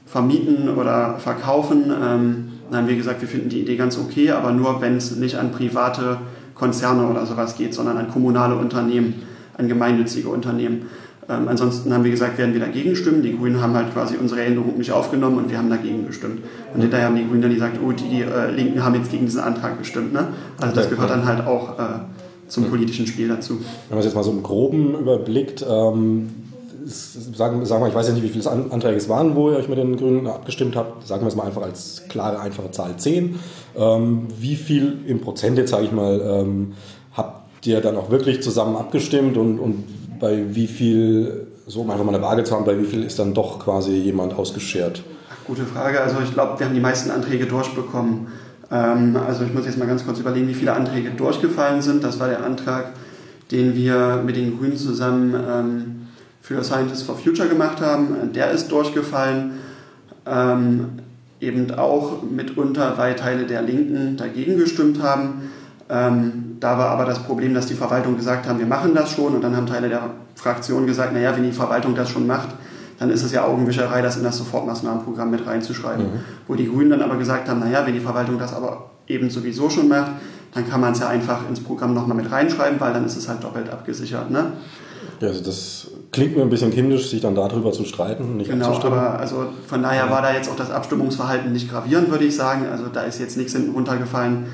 vermieten 0.07 0.69
oder 0.69 1.19
verkaufen. 1.19 1.85
Ähm, 1.85 2.49
dann 2.71 2.81
haben 2.81 2.88
wir 2.88 2.97
gesagt, 2.97 3.21
wir 3.21 3.28
finden 3.28 3.49
die 3.49 3.61
Idee 3.61 3.76
ganz 3.76 3.99
okay, 3.99 4.31
aber 4.31 4.52
nur, 4.52 4.81
wenn 4.81 4.97
es 4.97 5.16
nicht 5.16 5.37
an 5.37 5.52
private 5.52 6.19
Konzerne 6.54 7.07
oder 7.07 7.26
sowas 7.26 7.57
geht, 7.57 7.75
sondern 7.75 7.99
an 7.99 8.11
kommunale 8.11 8.57
Unternehmen, 8.57 9.23
an 9.57 9.69
gemeinnützige 9.69 10.28
Unternehmen. 10.28 10.87
Ähm, 11.28 11.49
ansonsten 11.49 11.92
haben 11.92 12.04
wir 12.04 12.11
gesagt, 12.11 12.38
werden 12.38 12.52
wir 12.52 12.61
dagegen 12.61 12.97
stimmen. 12.97 13.23
Die 13.23 13.37
Grünen 13.37 13.61
haben 13.62 13.75
halt 13.75 13.92
quasi 13.92 14.16
unsere 14.16 14.42
Änderung 14.42 14.76
nicht 14.76 14.92
aufgenommen 14.92 15.38
und 15.38 15.50
wir 15.50 15.59
haben 15.59 15.71
dagegen 15.71 16.07
gestimmt. 16.07 16.40
Und 16.75 16.81
hinterher 16.81 17.07
haben 17.07 17.16
die 17.16 17.26
Grünen 17.26 17.42
dann 17.42 17.54
gesagt, 17.54 17.78
oh, 17.85 17.92
die 17.92 18.23
äh, 18.23 18.50
Linken 18.50 18.85
haben 18.85 18.95
jetzt 18.97 19.11
gegen 19.11 19.26
diesen 19.26 19.40
Antrag 19.40 19.78
gestimmt. 19.78 20.12
Ne? 20.12 20.28
Also 20.61 20.75
das 20.75 20.90
gehört 20.90 21.11
dann 21.11 21.25
halt 21.26 21.47
auch 21.47 21.78
äh, 21.78 21.83
zum 22.52 22.68
politischen 22.68 23.06
Spiel 23.06 23.28
dazu. 23.28 23.54
Wenn 23.88 23.97
man 23.97 23.99
es 24.00 24.04
jetzt 24.04 24.14
mal 24.14 24.23
so 24.23 24.30
im 24.30 24.42
Groben 24.42 24.94
überblickt, 24.94 25.64
ähm, 25.68 26.30
sagen, 26.85 27.64
sagen 27.64 27.82
wir, 27.82 27.88
ich 27.88 27.94
weiß 27.94 28.09
ja 28.09 28.14
nicht, 28.14 28.23
wie 28.23 28.28
viele 28.28 28.50
Anträge 28.50 28.97
es 28.97 29.09
waren, 29.09 29.35
wo 29.35 29.50
ihr 29.50 29.56
euch 29.56 29.68
mit 29.68 29.78
den 29.78 29.97
Grünen 29.97 30.26
abgestimmt 30.26 30.76
habt. 30.76 31.06
Sagen 31.06 31.23
wir 31.23 31.28
es 31.28 31.37
mal 31.37 31.47
einfach 31.47 31.62
als 31.62 32.02
klare, 32.09 32.40
einfache 32.40 32.71
Zahl 32.71 32.97
10. 32.97 33.38
Ähm, 33.76 34.26
wie 34.38 34.56
viel 34.56 34.99
im 35.06 35.21
Prozent 35.21 35.59
jetzt, 35.59 35.71
sage 35.71 35.85
ich 35.85 35.92
mal, 35.92 36.21
ähm, 36.21 36.75
habt 37.14 37.66
ihr 37.66 37.80
dann 37.80 37.97
auch 37.97 38.11
wirklich 38.11 38.42
zusammen 38.42 38.76
abgestimmt 38.76 39.37
und, 39.37 39.59
und 39.59 39.85
bei 40.21 40.54
wie 40.54 40.66
viel, 40.66 41.47
so 41.66 41.80
um 41.80 41.90
einfach 41.90 42.04
mal 42.04 42.14
eine 42.14 42.23
Waage 42.23 42.44
zu 42.44 42.54
haben, 42.54 42.64
bei 42.64 42.78
wie 42.78 42.85
viel 42.85 43.02
ist 43.02 43.18
dann 43.18 43.32
doch 43.32 43.61
quasi 43.61 43.92
jemand 43.92 44.35
ausgeschert? 44.35 45.02
Gute 45.47 45.64
Frage. 45.64 46.00
Also 46.00 46.16
ich 46.23 46.32
glaube, 46.32 46.59
wir 46.59 46.66
haben 46.66 46.75
die 46.75 46.80
meisten 46.80 47.11
Anträge 47.11 47.47
durchbekommen. 47.47 48.28
Ähm, 48.73 49.17
also 49.17 49.45
ich 49.45 49.52
muss 49.52 49.67
jetzt 49.67 49.79
mal 49.79 49.87
ganz 49.87 50.05
kurz 50.05 50.19
überlegen, 50.19 50.49
wie 50.49 50.55
viele 50.55 50.73
Anträge 50.73 51.11
durchgefallen 51.11 51.83
sind. 51.83 52.02
Das 52.02 52.19
war 52.19 52.29
der 52.29 52.45
Antrag, 52.45 52.87
den 53.50 53.75
wir 53.75 54.23
mit 54.25 54.37
den 54.37 54.59
Grünen 54.59 54.76
zusammen 54.76 55.35
ähm, 55.35 56.09
für 56.41 56.64
Scientists 56.64 57.02
for 57.02 57.17
Future 57.17 57.49
gemacht 57.49 57.81
haben. 57.81 58.33
Der 58.35 58.50
ist 58.50 58.73
durchgefallen. 58.73 59.52
Ähm, 60.26 60.87
eben 61.41 61.73
auch 61.73 62.23
mitunter, 62.23 62.95
weil 62.97 63.17
Teile 63.17 63.47
der 63.47 63.62
Linken 63.62 64.17
dagegen 64.17 64.59
gestimmt 64.59 65.02
haben. 65.02 65.50
Da 65.88 66.79
war 66.79 66.91
aber 66.91 67.05
das 67.05 67.19
Problem, 67.19 67.52
dass 67.52 67.67
die 67.67 67.75
Verwaltung 67.75 68.17
gesagt 68.17 68.47
haben, 68.47 68.61
wir 68.61 68.67
machen 68.67 68.95
das 68.95 69.11
schon 69.11 69.35
und 69.35 69.43
dann 69.43 69.57
haben 69.57 69.67
Teile 69.67 69.88
der 69.88 70.11
Fraktion 70.37 70.87
gesagt, 70.87 71.12
naja, 71.12 71.35
wenn 71.35 71.43
die 71.43 71.50
Verwaltung 71.50 71.97
das 71.97 72.09
schon 72.09 72.29
macht, 72.29 72.50
dann 73.02 73.11
ist 73.11 73.25
es 73.25 73.32
ja 73.32 73.44
Augenwischerei, 73.44 74.00
das 74.00 74.16
in 74.16 74.23
das 74.23 74.38
Sofortmaßnahmenprogramm 74.38 75.30
mit 75.30 75.44
reinzuschreiben. 75.44 76.04
Mhm. 76.04 76.21
Wo 76.47 76.54
die 76.54 76.68
Grünen 76.68 76.90
dann 76.90 77.02
aber 77.02 77.16
gesagt 77.16 77.49
haben, 77.49 77.59
naja, 77.59 77.85
wenn 77.85 77.94
die 77.94 78.00
Verwaltung 78.00 78.38
das 78.38 78.54
aber 78.54 78.90
eben 79.09 79.28
sowieso 79.28 79.68
schon 79.68 79.88
macht, 79.88 80.12
dann 80.54 80.68
kann 80.68 80.80
man 80.80 80.92
es 80.92 81.00
ja 81.00 81.09
einfach 81.09 81.49
ins 81.49 81.61
Programm 81.61 81.94
nochmal 81.94 82.16
mit 82.16 82.30
reinschreiben, 82.30 82.78
weil 82.78 82.92
dann 82.92 83.04
ist 83.04 83.16
es 83.16 83.28
halt 83.28 83.42
doppelt 83.42 83.68
abgesichert. 83.71 84.30
Ne? 84.30 84.52
Ja, 85.21 85.28
also 85.28 85.42
das 85.42 85.88
klingt 86.12 86.37
mir 86.37 86.42
ein 86.42 86.50
bisschen 86.50 86.71
kindisch, 86.71 87.11
sich 87.11 87.21
dann 87.21 87.35
darüber 87.35 87.73
zu 87.73 87.85
streiten 87.85 88.37
nicht 88.37 88.49
Genau, 88.49 88.73
aber 88.73 89.18
also 89.18 89.47
von 89.66 89.82
daher 89.82 90.09
war 90.09 90.23
da 90.23 90.32
jetzt 90.32 90.49
auch 90.49 90.56
das 90.56 90.71
Abstimmungsverhalten 90.71 91.52
nicht 91.52 91.68
gravierend, 91.68 92.11
würde 92.11 92.25
ich 92.25 92.37
sagen. 92.37 92.66
Also 92.71 92.85
da 92.92 93.02
ist 93.02 93.18
jetzt 93.18 93.37
nichts 93.37 93.52
hinten 93.52 93.73
runtergefallen 93.73 94.47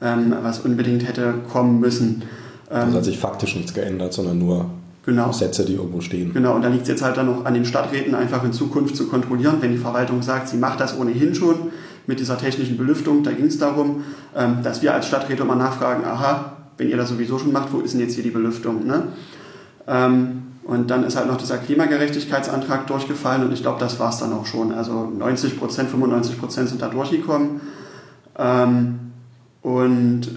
ähm, 0.00 0.34
was 0.42 0.60
unbedingt 0.60 1.06
hätte 1.06 1.34
kommen 1.50 1.80
müssen. 1.80 2.22
Ähm, 2.70 2.82
also 2.82 2.98
hat 2.98 3.04
sich 3.04 3.18
faktisch 3.18 3.56
nichts 3.56 3.74
geändert, 3.74 4.12
sondern 4.12 4.38
nur 4.38 4.66
genau. 5.06 5.32
Sätze, 5.32 5.64
die 5.64 5.74
irgendwo 5.74 6.00
stehen. 6.00 6.34
Genau, 6.34 6.54
und 6.54 6.62
da 6.62 6.68
liegt 6.68 6.82
es 6.82 6.88
jetzt 6.88 7.02
halt 7.02 7.16
dann 7.16 7.26
noch 7.26 7.44
an 7.46 7.54
den 7.54 7.64
Stadträten, 7.64 8.14
einfach 8.14 8.44
in 8.44 8.52
Zukunft 8.52 8.96
zu 8.96 9.08
kontrollieren, 9.08 9.56
wenn 9.60 9.72
die 9.72 9.78
Verwaltung 9.78 10.20
sagt, 10.20 10.48
sie 10.48 10.58
macht 10.58 10.80
das 10.80 10.98
ohnehin 10.98 11.34
schon 11.34 11.70
mit 12.06 12.20
dieser 12.20 12.36
technischen 12.36 12.76
Belüftung. 12.76 13.22
Da 13.22 13.32
ging 13.32 13.46
es 13.46 13.58
darum, 13.58 14.04
ähm, 14.36 14.58
dass 14.62 14.82
wir 14.82 14.92
als 14.92 15.06
Stadträte 15.06 15.42
immer 15.42 15.56
nachfragen, 15.56 16.04
aha, 16.04 16.52
wenn 16.76 16.90
ihr 16.90 16.96
das 16.96 17.08
sowieso 17.08 17.38
schon 17.38 17.52
macht, 17.52 17.72
wo 17.72 17.80
ist 17.80 17.94
denn 17.94 18.00
jetzt 18.00 18.14
hier 18.14 18.24
die 18.24 18.30
Belüftung? 18.30 18.86
Ne? 18.86 19.04
Ähm, 19.86 20.42
und 20.64 20.90
dann 20.90 21.04
ist 21.04 21.16
halt 21.16 21.28
noch 21.28 21.36
dieser 21.36 21.58
Klimagerechtigkeitsantrag 21.58 22.88
durchgefallen 22.88 23.44
und 23.44 23.52
ich 23.52 23.62
glaube, 23.62 23.78
das 23.78 24.00
war 24.00 24.10
es 24.10 24.18
dann 24.18 24.32
auch 24.32 24.46
schon. 24.46 24.72
Also 24.74 25.12
90 25.16 25.58
Prozent, 25.58 25.90
95 25.90 26.38
Prozent 26.38 26.68
sind 26.68 26.82
da 26.82 26.88
durchgekommen. 26.88 27.60
Ähm, 28.36 28.98
und 29.62 30.28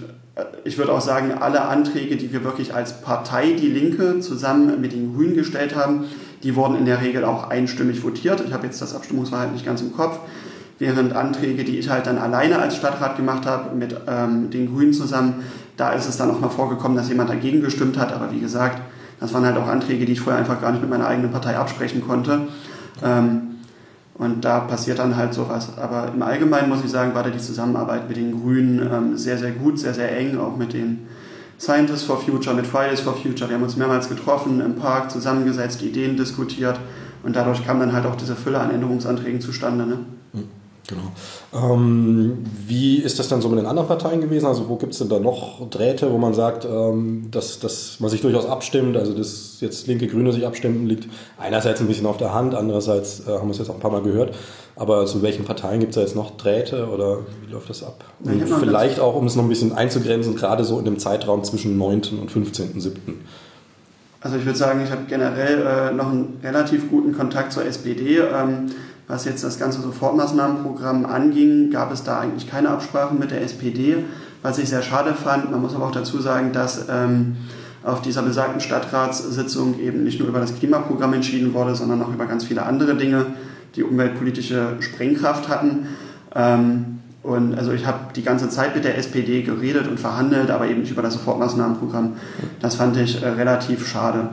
ich 0.64 0.78
würde 0.78 0.92
auch 0.92 1.00
sagen, 1.00 1.32
alle 1.40 1.62
Anträge, 1.62 2.16
die 2.16 2.32
wir 2.32 2.44
wirklich 2.44 2.74
als 2.74 3.00
Partei, 3.00 3.52
die 3.52 3.68
Linke, 3.68 4.20
zusammen 4.20 4.80
mit 4.80 4.92
den 4.92 5.14
Grünen 5.14 5.34
gestellt 5.34 5.74
haben, 5.76 6.04
die 6.42 6.56
wurden 6.56 6.76
in 6.76 6.84
der 6.84 7.00
Regel 7.00 7.24
auch 7.24 7.50
einstimmig 7.50 8.02
votiert. 8.02 8.42
Ich 8.46 8.52
habe 8.52 8.66
jetzt 8.66 8.80
das 8.80 8.94
Abstimmungsverhalten 8.94 9.54
nicht 9.54 9.66
ganz 9.66 9.82
im 9.82 9.94
Kopf. 9.94 10.18
Während 10.78 11.14
Anträge, 11.14 11.64
die 11.64 11.78
ich 11.78 11.90
halt 11.90 12.06
dann 12.06 12.18
alleine 12.18 12.58
als 12.58 12.76
Stadtrat 12.76 13.16
gemacht 13.16 13.44
habe, 13.44 13.74
mit 13.76 13.94
ähm, 14.08 14.48
den 14.50 14.74
Grünen 14.74 14.94
zusammen, 14.94 15.44
da 15.76 15.92
ist 15.92 16.08
es 16.08 16.16
dann 16.16 16.30
auch 16.30 16.40
mal 16.40 16.48
vorgekommen, 16.48 16.96
dass 16.96 17.08
jemand 17.08 17.28
dagegen 17.28 17.60
gestimmt 17.60 17.98
hat. 17.98 18.12
Aber 18.12 18.32
wie 18.32 18.40
gesagt, 18.40 18.80
das 19.20 19.34
waren 19.34 19.44
halt 19.44 19.58
auch 19.58 19.66
Anträge, 19.66 20.06
die 20.06 20.12
ich 20.12 20.20
vorher 20.20 20.40
einfach 20.40 20.60
gar 20.60 20.72
nicht 20.72 20.80
mit 20.80 20.90
meiner 20.90 21.06
eigenen 21.06 21.30
Partei 21.30 21.56
absprechen 21.56 22.02
konnte. 22.06 22.48
Ähm, 23.04 23.49
und 24.20 24.44
da 24.44 24.60
passiert 24.60 24.98
dann 24.98 25.16
halt 25.16 25.32
sowas. 25.32 25.78
Aber 25.78 26.12
im 26.12 26.20
Allgemeinen 26.20 26.68
muss 26.68 26.84
ich 26.84 26.90
sagen, 26.90 27.14
war 27.14 27.22
da 27.22 27.30
die 27.30 27.38
Zusammenarbeit 27.38 28.06
mit 28.06 28.18
den 28.18 28.38
Grünen 28.38 28.86
ähm, 28.92 29.16
sehr, 29.16 29.38
sehr 29.38 29.50
gut, 29.52 29.78
sehr, 29.78 29.94
sehr 29.94 30.14
eng, 30.14 30.38
auch 30.38 30.58
mit 30.58 30.74
den 30.74 31.06
Scientists 31.58 32.02
for 32.02 32.20
Future, 32.20 32.54
mit 32.54 32.66
Fridays 32.66 33.00
for 33.00 33.14
Future. 33.14 33.48
Wir 33.48 33.56
haben 33.56 33.62
uns 33.62 33.78
mehrmals 33.78 34.10
getroffen, 34.10 34.60
im 34.60 34.76
Park 34.76 35.10
zusammengesetzt, 35.10 35.80
Ideen 35.80 36.18
diskutiert 36.18 36.78
und 37.22 37.34
dadurch 37.34 37.64
kam 37.64 37.80
dann 37.80 37.94
halt 37.94 38.04
auch 38.04 38.14
diese 38.14 38.36
Fülle 38.36 38.60
an 38.60 38.70
Änderungsanträgen 38.70 39.40
zustande. 39.40 39.86
Ne? 39.86 39.98
Hm. 40.34 40.48
Genau. 40.90 41.72
Ähm, 41.72 42.38
wie 42.66 42.96
ist 42.96 43.20
das 43.20 43.28
dann 43.28 43.40
so 43.40 43.48
mit 43.48 43.60
den 43.60 43.66
anderen 43.66 43.86
Parteien 43.86 44.20
gewesen? 44.20 44.46
Also 44.46 44.68
wo 44.68 44.74
gibt 44.74 44.92
es 44.92 44.98
denn 44.98 45.08
da 45.08 45.20
noch 45.20 45.70
Drähte, 45.70 46.10
wo 46.10 46.18
man 46.18 46.34
sagt, 46.34 46.64
ähm, 46.64 47.28
dass, 47.30 47.60
dass 47.60 48.00
man 48.00 48.10
sich 48.10 48.20
durchaus 48.20 48.44
abstimmt? 48.44 48.96
Also 48.96 49.14
dass 49.14 49.60
jetzt 49.60 49.86
linke 49.86 50.08
Grüne 50.08 50.32
sich 50.32 50.44
abstimmen, 50.44 50.86
liegt 50.86 51.08
einerseits 51.38 51.80
ein 51.80 51.86
bisschen 51.86 52.06
auf 52.06 52.16
der 52.16 52.34
Hand, 52.34 52.56
andererseits 52.56 53.20
äh, 53.20 53.30
haben 53.30 53.46
wir 53.46 53.52
es 53.52 53.58
jetzt 53.58 53.70
auch 53.70 53.74
ein 53.74 53.80
paar 53.80 53.92
Mal 53.92 54.02
gehört. 54.02 54.34
Aber 54.74 55.06
zu 55.06 55.22
welchen 55.22 55.44
Parteien 55.44 55.78
gibt 55.78 55.90
es 55.90 55.94
da 55.94 56.00
jetzt 56.00 56.16
noch 56.16 56.36
Drähte 56.36 56.88
oder 56.88 57.18
wie 57.44 57.52
läuft 57.52 57.70
das 57.70 57.84
ab? 57.84 58.04
Und 58.24 58.48
vielleicht 58.48 58.98
auch, 58.98 59.14
um 59.14 59.26
es 59.26 59.36
noch 59.36 59.44
ein 59.44 59.48
bisschen 59.48 59.72
einzugrenzen, 59.72 60.34
gerade 60.34 60.64
so 60.64 60.78
in 60.78 60.84
dem 60.84 60.98
Zeitraum 60.98 61.44
zwischen 61.44 61.78
9. 61.78 62.02
und 62.20 62.32
15.7. 62.32 62.90
Also 64.22 64.36
ich 64.36 64.44
würde 64.44 64.58
sagen, 64.58 64.82
ich 64.84 64.90
habe 64.90 65.02
generell 65.08 65.66
äh, 65.66 65.94
noch 65.94 66.08
einen 66.08 66.40
relativ 66.42 66.90
guten 66.90 67.16
Kontakt 67.16 67.52
zur 67.52 67.64
SPD. 67.64 68.18
Ähm, 68.18 68.66
was 69.10 69.24
jetzt 69.24 69.42
das 69.42 69.58
ganze 69.58 69.82
Sofortmaßnahmenprogramm 69.82 71.04
anging, 71.04 71.70
gab 71.70 71.92
es 71.92 72.04
da 72.04 72.20
eigentlich 72.20 72.48
keine 72.48 72.70
Absprachen 72.70 73.18
mit 73.18 73.32
der 73.32 73.42
SPD, 73.42 74.04
was 74.42 74.58
ich 74.58 74.68
sehr 74.68 74.82
schade 74.82 75.14
fand. 75.14 75.50
Man 75.50 75.60
muss 75.60 75.74
aber 75.74 75.86
auch 75.86 75.92
dazu 75.92 76.20
sagen, 76.20 76.52
dass 76.52 76.86
ähm, 76.88 77.36
auf 77.82 78.02
dieser 78.02 78.22
besagten 78.22 78.60
Stadtratssitzung 78.60 79.80
eben 79.80 80.04
nicht 80.04 80.20
nur 80.20 80.28
über 80.28 80.38
das 80.38 80.54
Klimaprogramm 80.54 81.12
entschieden 81.14 81.54
wurde, 81.54 81.74
sondern 81.74 82.02
auch 82.02 82.12
über 82.12 82.26
ganz 82.26 82.44
viele 82.44 82.62
andere 82.62 82.94
Dinge, 82.94 83.26
die 83.74 83.82
umweltpolitische 83.82 84.76
Sprengkraft 84.80 85.48
hatten. 85.48 85.88
Ähm, 86.34 87.00
und 87.22 87.54
also 87.54 87.72
ich 87.72 87.86
habe 87.86 87.98
die 88.14 88.22
ganze 88.22 88.48
Zeit 88.48 88.74
mit 88.74 88.84
der 88.84 88.96
SPD 88.96 89.42
geredet 89.42 89.88
und 89.88 89.98
verhandelt, 89.98 90.50
aber 90.50 90.68
eben 90.68 90.80
nicht 90.80 90.92
über 90.92 91.02
das 91.02 91.14
Sofortmaßnahmenprogramm. 91.14 92.16
Das 92.60 92.76
fand 92.76 92.96
ich 92.96 93.22
äh, 93.22 93.28
relativ 93.28 93.86
schade. 93.86 94.30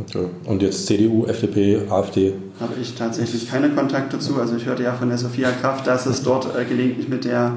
Okay. 0.00 0.26
Und 0.44 0.62
jetzt 0.62 0.86
CDU, 0.86 1.26
FDP, 1.26 1.82
AfD? 1.90 2.34
Habe 2.60 2.74
ich 2.80 2.94
tatsächlich 2.94 3.50
keine 3.50 3.70
Kontakte 3.70 4.18
zu. 4.18 4.40
Also 4.40 4.56
ich 4.56 4.66
hörte 4.66 4.82
ja 4.82 4.92
von 4.92 5.08
der 5.08 5.18
Sophia 5.18 5.50
Kraft, 5.50 5.86
dass 5.86 6.06
es 6.06 6.22
dort 6.22 6.54
äh, 6.56 6.64
gelegentlich 6.64 7.08
mit 7.08 7.24
der 7.24 7.52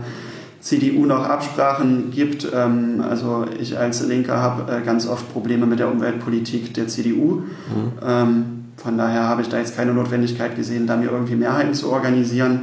CDU 0.59 1.05
noch 1.05 1.25
Absprachen 1.25 2.11
gibt. 2.11 2.47
Ähm, 2.53 3.03
also 3.07 3.45
ich 3.59 3.77
als 3.77 4.05
Linker 4.05 4.37
habe 4.37 4.71
äh, 4.71 4.81
ganz 4.81 5.07
oft 5.07 5.31
Probleme 5.33 5.65
mit 5.65 5.79
der 5.79 5.91
Umweltpolitik 5.91 6.73
der 6.73 6.87
CDU. 6.87 7.35
Mhm. 7.35 7.91
Ähm, 8.05 8.45
von 8.77 8.97
daher 8.97 9.27
habe 9.27 9.41
ich 9.41 9.49
da 9.49 9.57
jetzt 9.57 9.75
keine 9.75 9.93
Notwendigkeit 9.93 10.55
gesehen, 10.55 10.87
da 10.87 10.97
mir 10.97 11.11
irgendwie 11.11 11.35
Mehrheiten 11.35 11.73
zu 11.73 11.91
organisieren. 11.91 12.61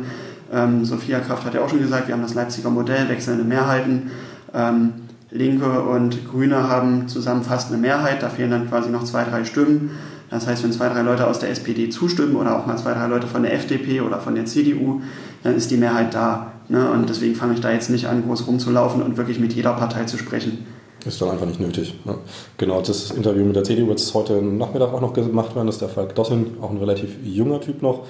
Ähm, 0.53 0.85
Sophia 0.85 1.21
Kraft 1.21 1.45
hat 1.45 1.55
ja 1.55 1.61
auch 1.63 1.69
schon 1.69 1.81
gesagt, 1.81 2.09
wir 2.09 2.15
haben 2.15 2.23
das 2.23 2.35
Leipziger 2.35 2.71
Modell, 2.71 3.09
wechselnde 3.09 3.45
Mehrheiten. 3.45 4.11
Ähm, 4.55 4.93
Linke 5.31 5.83
und 5.83 6.29
Grüne 6.31 6.69
haben 6.69 7.09
zusammen 7.09 7.43
fast 7.43 7.69
eine 7.69 7.79
Mehrheit, 7.81 8.23
da 8.23 8.29
fehlen 8.29 8.51
dann 8.51 8.69
quasi 8.69 8.91
noch 8.91 9.05
zwei, 9.05 9.25
drei 9.25 9.45
Stimmen. 9.45 9.91
Das 10.31 10.47
heißt, 10.47 10.63
wenn 10.63 10.73
zwei, 10.73 10.89
drei 10.89 11.03
Leute 11.03 11.27
aus 11.27 11.39
der 11.39 11.51
SPD 11.51 11.89
zustimmen 11.89 12.37
oder 12.37 12.59
auch 12.59 12.67
mal 12.67 12.77
zwei, 12.77 12.93
drei 12.93 13.07
Leute 13.07 13.27
von 13.27 13.43
der 13.43 13.55
FDP 13.55 14.03
oder 14.03 14.21
von 14.21 14.35
der 14.35 14.45
CDU, 14.45 15.01
dann 15.43 15.55
ist 15.55 15.71
die 15.71 15.77
Mehrheit 15.77 16.13
da. 16.15 16.53
Ne? 16.69 16.91
Und 16.91 17.09
deswegen 17.09 17.35
fange 17.35 17.55
ich 17.55 17.61
da 17.61 17.73
jetzt 17.73 17.89
nicht 17.89 18.07
an, 18.07 18.25
groß 18.25 18.47
rumzulaufen 18.47 19.03
und 19.03 19.17
wirklich 19.17 19.39
mit 19.39 19.55
jeder 19.55 19.73
Partei 19.73 20.05
zu 20.05 20.19
sprechen. 20.19 20.67
Ist 21.07 21.23
dann 21.23 21.31
einfach 21.31 21.47
nicht 21.47 21.61
nötig. 21.61 21.95
Ne? 22.05 22.17
Genau, 22.59 22.83
das 22.83 23.11
Interview 23.13 23.45
mit 23.45 23.57
der 23.57 23.65
CDU 23.65 23.87
wird 23.89 24.15
heute 24.15 24.43
Nachmittag 24.43 24.93
auch 24.93 25.01
noch 25.01 25.15
gemacht 25.15 25.55
werden. 25.55 25.67
Das 25.67 25.77
ist 25.77 25.83
der 25.83 25.89
Falk 25.89 26.15
Dossin, 26.15 26.57
auch 26.61 26.71
ein 26.71 26.79
relativ 26.79 27.11
junger 27.25 27.61
Typ 27.61 27.81
noch. 27.81 28.05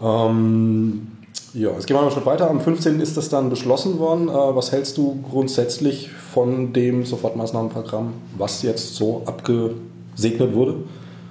Ähm, 0.00 1.08
ja, 1.54 1.70
jetzt 1.70 1.86
gehen 1.86 1.96
wir 1.96 2.00
noch 2.00 2.08
einen 2.08 2.10
Schritt 2.10 2.26
weiter. 2.26 2.50
Am 2.50 2.60
15. 2.60 3.00
ist 3.00 3.16
das 3.16 3.28
dann 3.28 3.48
beschlossen 3.48 3.98
worden. 4.00 4.28
Äh, 4.28 4.32
was 4.32 4.72
hältst 4.72 4.98
du 4.98 5.22
grundsätzlich 5.30 6.10
von 6.10 6.72
dem 6.72 7.04
Sofortmaßnahmenprogramm, 7.04 8.12
was 8.36 8.62
jetzt 8.62 8.96
so 8.96 9.22
abgesegnet 9.24 10.54
wurde? 10.54 10.76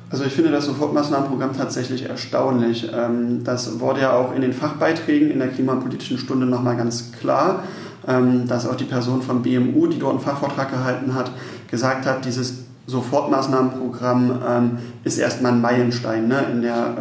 Also 0.10 0.24
ich 0.24 0.32
finde 0.32 0.52
das 0.52 0.66
Sofortmaßnahmenprogramm 0.66 1.58
tatsächlich 1.58 2.04
erstaunlich. 2.04 2.90
Ähm, 2.94 3.44
das 3.44 3.82
wurde 3.82 4.02
ja 4.02 4.16
auch 4.16 4.34
in 4.34 4.42
den 4.42 4.54
Fachbeiträgen 4.54 5.30
in 5.30 5.40
der 5.40 5.50
klimapolitischen 5.50 6.18
Stunde 6.18 6.46
nochmal 6.46 6.78
ganz 6.78 7.12
klar, 7.12 7.64
ähm, 8.08 8.48
dass 8.48 8.66
auch 8.66 8.76
die 8.76 8.86
Person 8.86 9.22
vom 9.22 9.42
BMU, 9.42 9.88
die 9.88 10.00
dort 10.00 10.14
einen 10.14 10.22
Fachvortrag 10.22 10.72
gehalten 10.72 11.16
hat, 11.16 11.32
gesagt 11.70 12.06
hat, 12.06 12.24
dieses 12.24 12.60
Sofortmaßnahmenprogramm 12.88 14.40
ähm, 14.48 14.78
ist 15.04 15.18
erstmal 15.18 15.52
ein 15.52 15.62
Meilenstein 15.62 16.30
ne, 16.30 16.46
in 16.52 16.62
der 16.62 16.96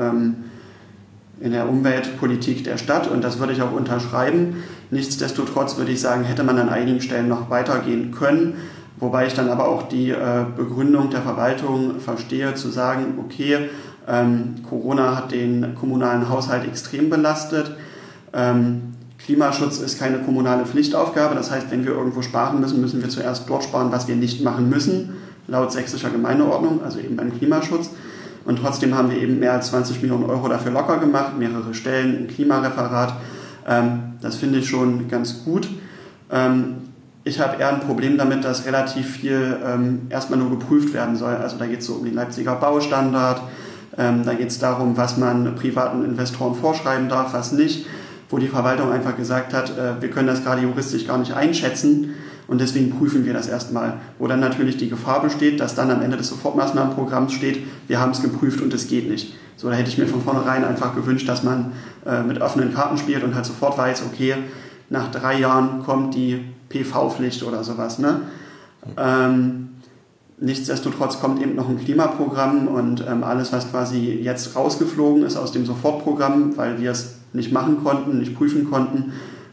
in 1.42 1.52
der 1.52 1.68
Umweltpolitik 1.68 2.64
der 2.64 2.78
Stadt 2.78 3.10
und 3.10 3.22
das 3.22 3.38
würde 3.38 3.52
ich 3.52 3.62
auch 3.62 3.72
unterschreiben. 3.72 4.62
Nichtsdestotrotz 4.90 5.76
würde 5.76 5.92
ich 5.92 6.00
sagen, 6.00 6.24
hätte 6.24 6.44
man 6.44 6.58
an 6.58 6.68
einigen 6.68 7.00
Stellen 7.00 7.28
noch 7.28 7.50
weitergehen 7.50 8.12
können, 8.12 8.54
Wobei 9.02 9.26
ich 9.26 9.34
dann 9.34 9.48
aber 9.48 9.66
auch 9.66 9.88
die 9.88 10.10
äh, 10.10 10.44
Begründung 10.56 11.10
der 11.10 11.22
Verwaltung 11.22 11.98
verstehe, 11.98 12.54
zu 12.54 12.68
sagen, 12.68 13.18
okay, 13.18 13.68
ähm, 14.06 14.54
Corona 14.68 15.16
hat 15.16 15.32
den 15.32 15.74
kommunalen 15.74 16.28
Haushalt 16.28 16.64
extrem 16.68 17.10
belastet. 17.10 17.74
Ähm, 18.32 18.94
Klimaschutz 19.18 19.78
ist 19.78 19.98
keine 19.98 20.18
kommunale 20.18 20.66
Pflichtaufgabe. 20.66 21.34
Das 21.34 21.50
heißt, 21.50 21.72
wenn 21.72 21.84
wir 21.84 21.90
irgendwo 21.94 22.22
sparen 22.22 22.60
müssen, 22.60 22.80
müssen 22.80 23.02
wir 23.02 23.08
zuerst 23.08 23.50
dort 23.50 23.64
sparen, 23.64 23.90
was 23.90 24.06
wir 24.06 24.14
nicht 24.14 24.44
machen 24.44 24.70
müssen, 24.70 25.14
laut 25.48 25.72
sächsischer 25.72 26.10
Gemeindeordnung, 26.10 26.84
also 26.84 27.00
eben 27.00 27.16
beim 27.16 27.36
Klimaschutz. 27.36 27.90
Und 28.44 28.58
trotzdem 28.58 28.96
haben 28.96 29.10
wir 29.10 29.18
eben 29.18 29.38
mehr 29.38 29.52
als 29.52 29.68
20 29.68 30.02
Millionen 30.02 30.24
Euro 30.24 30.48
dafür 30.48 30.72
locker 30.72 30.98
gemacht, 30.98 31.38
mehrere 31.38 31.74
Stellen, 31.74 32.24
ein 32.24 32.28
Klimareferat. 32.28 33.14
Ähm, 33.66 34.14
das 34.20 34.36
finde 34.36 34.58
ich 34.58 34.68
schon 34.68 35.08
ganz 35.08 35.44
gut. 35.44 35.68
Ähm, 36.30 36.76
ich 37.24 37.38
habe 37.40 37.60
eher 37.60 37.68
ein 37.68 37.80
Problem 37.80 38.18
damit, 38.18 38.44
dass 38.44 38.66
relativ 38.66 39.08
viel 39.08 39.56
ähm, 39.64 40.02
erstmal 40.10 40.40
nur 40.40 40.50
geprüft 40.50 40.92
werden 40.92 41.14
soll. 41.14 41.34
Also 41.34 41.56
da 41.56 41.66
geht 41.66 41.80
es 41.80 41.86
so 41.86 41.94
um 41.94 42.04
den 42.04 42.14
Leipziger 42.14 42.56
Baustandard, 42.56 43.42
da 43.94 44.32
geht 44.32 44.48
es 44.48 44.58
darum, 44.58 44.96
was 44.96 45.18
man 45.18 45.54
privaten 45.54 46.02
Investoren 46.02 46.54
vorschreiben 46.54 47.10
darf, 47.10 47.34
was 47.34 47.52
nicht, 47.52 47.84
wo 48.30 48.38
die 48.38 48.48
Verwaltung 48.48 48.90
einfach 48.90 49.18
gesagt 49.18 49.52
hat, 49.52 49.76
äh, 49.76 50.00
wir 50.00 50.08
können 50.08 50.26
das 50.26 50.42
gerade 50.42 50.62
juristisch 50.62 51.06
gar 51.06 51.18
nicht 51.18 51.34
einschätzen 51.34 52.14
und 52.52 52.60
deswegen 52.60 52.90
prüfen 52.90 53.24
wir 53.24 53.32
das 53.32 53.48
erstmal. 53.48 53.94
Wo 54.18 54.26
dann 54.26 54.38
natürlich 54.38 54.76
die 54.76 54.90
Gefahr 54.90 55.22
besteht, 55.22 55.58
dass 55.58 55.74
dann 55.74 55.90
am 55.90 56.02
Ende 56.02 56.18
des 56.18 56.28
Sofortmaßnahmenprogramms 56.28 57.32
steht, 57.32 57.60
wir 57.88 57.98
haben 57.98 58.10
es 58.10 58.20
geprüft 58.20 58.60
und 58.60 58.74
es 58.74 58.88
geht 58.88 59.08
nicht. 59.08 59.32
So, 59.56 59.70
da 59.70 59.74
hätte 59.74 59.88
ich 59.88 59.96
mir 59.96 60.06
von 60.06 60.20
vornherein 60.20 60.62
einfach 60.62 60.94
gewünscht, 60.94 61.26
dass 61.26 61.42
man 61.42 61.72
äh, 62.04 62.22
mit 62.22 62.42
offenen 62.42 62.74
Karten 62.74 62.98
spielt 62.98 63.24
und 63.24 63.34
halt 63.34 63.46
sofort 63.46 63.78
weiß, 63.78 64.02
okay, 64.04 64.34
nach 64.90 65.10
drei 65.10 65.38
Jahren 65.38 65.82
kommt 65.82 66.14
die 66.14 66.44
PV-Pflicht 66.68 67.42
oder 67.42 67.64
sowas. 67.64 67.98
Ne? 67.98 68.20
Ähm, 68.98 69.70
Nichtsdestotrotz 70.38 71.20
kommt 71.20 71.40
eben 71.40 71.54
noch 71.54 71.68
ein 71.68 71.78
Klimaprogramm 71.78 72.66
und 72.66 73.04
ähm, 73.08 73.22
alles, 73.22 73.52
was 73.52 73.70
quasi 73.70 74.18
jetzt 74.22 74.56
rausgeflogen 74.56 75.22
ist 75.22 75.36
aus 75.36 75.52
dem 75.52 75.64
Sofortprogramm, 75.64 76.56
weil 76.56 76.80
wir 76.80 76.90
es 76.90 77.18
nicht 77.32 77.52
machen 77.52 77.82
konnten, 77.82 78.18
nicht 78.18 78.36
prüfen 78.36 78.68
konnten, 78.68 79.12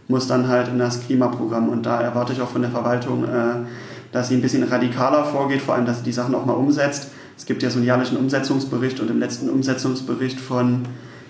muss 0.09 0.27
dann 0.27 0.47
halt 0.47 0.67
in 0.67 0.79
das 0.79 1.01
Klimaprogramm. 1.05 1.69
Und 1.69 1.85
da 1.85 2.01
erwarte 2.01 2.33
ich 2.33 2.41
auch 2.41 2.49
von 2.49 2.61
der 2.61 2.71
Verwaltung, 2.71 3.23
äh, 3.23 3.65
dass 4.11 4.27
sie 4.27 4.35
ein 4.35 4.41
bisschen 4.41 4.63
radikaler 4.63 5.23
vorgeht, 5.23 5.61
vor 5.61 5.75
allem, 5.75 5.85
dass 5.85 5.99
sie 5.99 6.03
die 6.03 6.11
Sachen 6.11 6.35
auch 6.35 6.45
mal 6.45 6.53
umsetzt. 6.53 7.11
Es 7.37 7.45
gibt 7.45 7.63
ja 7.63 7.69
so 7.69 7.77
einen 7.77 7.85
jährlichen 7.85 8.17
Umsetzungsbericht 8.17 8.99
und 8.99 9.09
im 9.09 9.19
letzten 9.19 9.49
Umsetzungsbericht 9.49 10.39
von 10.39 10.81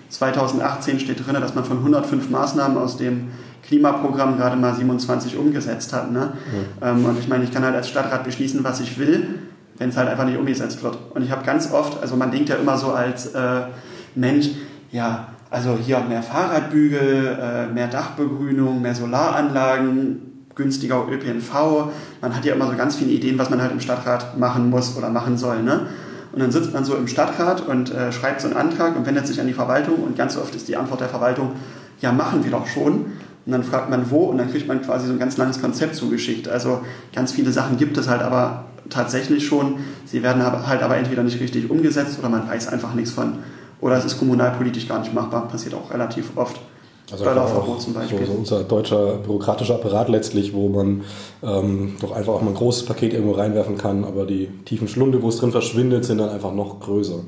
2018 0.08 0.98
steht 0.98 1.24
drin, 1.24 1.36
dass 1.40 1.54
man 1.54 1.64
von 1.64 1.76
105 1.78 2.30
Maßnahmen 2.30 2.78
aus 2.78 2.96
dem 2.96 3.28
Klimaprogramm 3.62 4.36
gerade 4.36 4.56
mal 4.56 4.74
27 4.74 5.36
umgesetzt 5.36 5.92
hat. 5.92 6.10
Ne? 6.10 6.32
Mhm. 6.80 7.04
und 7.04 7.18
ich 7.20 7.28
meine, 7.28 7.44
ich 7.44 7.52
kann 7.52 7.62
halt 7.62 7.76
als 7.76 7.88
Stadtrat 7.88 8.24
beschließen, 8.24 8.64
was 8.64 8.80
ich 8.80 8.98
will, 8.98 9.38
wenn 9.78 9.90
es 9.90 9.96
halt 9.96 10.08
einfach 10.08 10.24
nicht 10.24 10.38
umgesetzt 10.38 10.82
wird. 10.82 10.98
Und 11.14 11.22
ich 11.22 11.30
habe 11.30 11.44
ganz 11.44 11.70
oft, 11.70 12.02
also 12.02 12.16
man 12.16 12.32
denkt 12.32 12.48
ja 12.48 12.56
immer 12.56 12.76
so 12.76 12.92
als 12.92 13.26
äh, 13.26 13.62
Mensch, 14.16 14.48
ja, 14.90 15.28
also 15.50 15.76
hier 15.76 15.98
mehr 16.00 16.22
Fahrradbügel, 16.22 17.38
äh, 17.40 17.72
mehr 17.72 17.88
Dachbegrünung, 17.88 18.80
mehr 18.80 18.94
Solaranlagen, 18.94 20.46
günstiger 20.54 21.06
ÖPNV. 21.10 21.90
Man 22.20 22.36
hat 22.36 22.44
ja 22.44 22.54
immer 22.54 22.70
so 22.70 22.76
ganz 22.76 22.96
viele 22.96 23.10
Ideen, 23.10 23.38
was 23.38 23.50
man 23.50 23.60
halt 23.60 23.72
im 23.72 23.80
Stadtrat 23.80 24.38
machen 24.38 24.70
muss 24.70 24.96
oder 24.96 25.10
machen 25.10 25.36
soll. 25.36 25.62
Ne? 25.62 25.86
Und 26.32 26.40
dann 26.40 26.52
sitzt 26.52 26.72
man 26.72 26.84
so 26.84 26.94
im 26.94 27.08
Stadtrat 27.08 27.66
und 27.66 27.92
äh, 27.92 28.12
schreibt 28.12 28.40
so 28.40 28.48
einen 28.48 28.56
Antrag 28.56 28.96
und 28.96 29.06
wendet 29.06 29.26
sich 29.26 29.40
an 29.40 29.48
die 29.48 29.52
Verwaltung 29.52 29.96
und 30.04 30.16
ganz 30.16 30.36
oft 30.36 30.54
ist 30.54 30.68
die 30.68 30.76
Antwort 30.76 31.00
der 31.00 31.08
Verwaltung, 31.08 31.52
ja, 32.00 32.12
machen 32.12 32.44
wir 32.44 32.50
doch 32.52 32.66
schon. 32.66 33.06
Und 33.46 33.52
dann 33.52 33.64
fragt 33.64 33.90
man 33.90 34.10
wo 34.10 34.24
und 34.26 34.38
dann 34.38 34.50
kriegt 34.50 34.68
man 34.68 34.82
quasi 34.82 35.06
so 35.06 35.12
ein 35.12 35.18
ganz 35.18 35.36
langes 35.36 35.60
Konzept 35.60 35.96
zugeschickt. 35.96 36.46
Also 36.46 36.82
ganz 37.12 37.32
viele 37.32 37.50
Sachen 37.50 37.78
gibt 37.78 37.96
es 37.96 38.08
halt 38.08 38.22
aber 38.22 38.66
tatsächlich 38.90 39.46
schon. 39.46 39.78
Sie 40.04 40.22
werden 40.22 40.42
halt 40.44 40.82
aber 40.82 40.96
entweder 40.96 41.22
nicht 41.22 41.40
richtig 41.40 41.70
umgesetzt 41.70 42.18
oder 42.18 42.28
man 42.28 42.48
weiß 42.48 42.68
einfach 42.68 42.94
nichts 42.94 43.10
von. 43.10 43.38
Oder 43.80 43.96
es 43.98 44.04
ist 44.04 44.18
kommunalpolitisch 44.18 44.88
gar 44.88 45.00
nicht 45.00 45.14
machbar. 45.14 45.48
Passiert 45.48 45.74
auch 45.74 45.90
relativ 45.90 46.36
oft. 46.36 46.60
Also 47.12 47.24
Börderverbot 47.24 47.80
zum 47.80 47.94
Beispiel. 47.94 48.18
So, 48.20 48.32
so 48.32 48.38
unser 48.38 48.64
deutscher 48.64 49.14
bürokratischer 49.16 49.74
Apparat 49.74 50.08
letztlich, 50.08 50.52
wo 50.54 50.68
man 50.68 51.02
ähm, 51.42 51.96
doch 52.00 52.12
einfach 52.12 52.34
auch 52.34 52.42
mal 52.42 52.50
ein 52.50 52.54
großes 52.54 52.84
Paket 52.84 53.14
irgendwo 53.14 53.32
reinwerfen 53.32 53.76
kann, 53.76 54.04
aber 54.04 54.26
die 54.26 54.48
tiefen 54.64 54.86
Schlunde, 54.86 55.22
wo 55.22 55.28
es 55.28 55.38
drin 55.38 55.50
verschwindet, 55.50 56.04
sind 56.04 56.18
dann 56.18 56.28
einfach 56.28 56.52
noch 56.54 56.78
größer. 56.80 57.20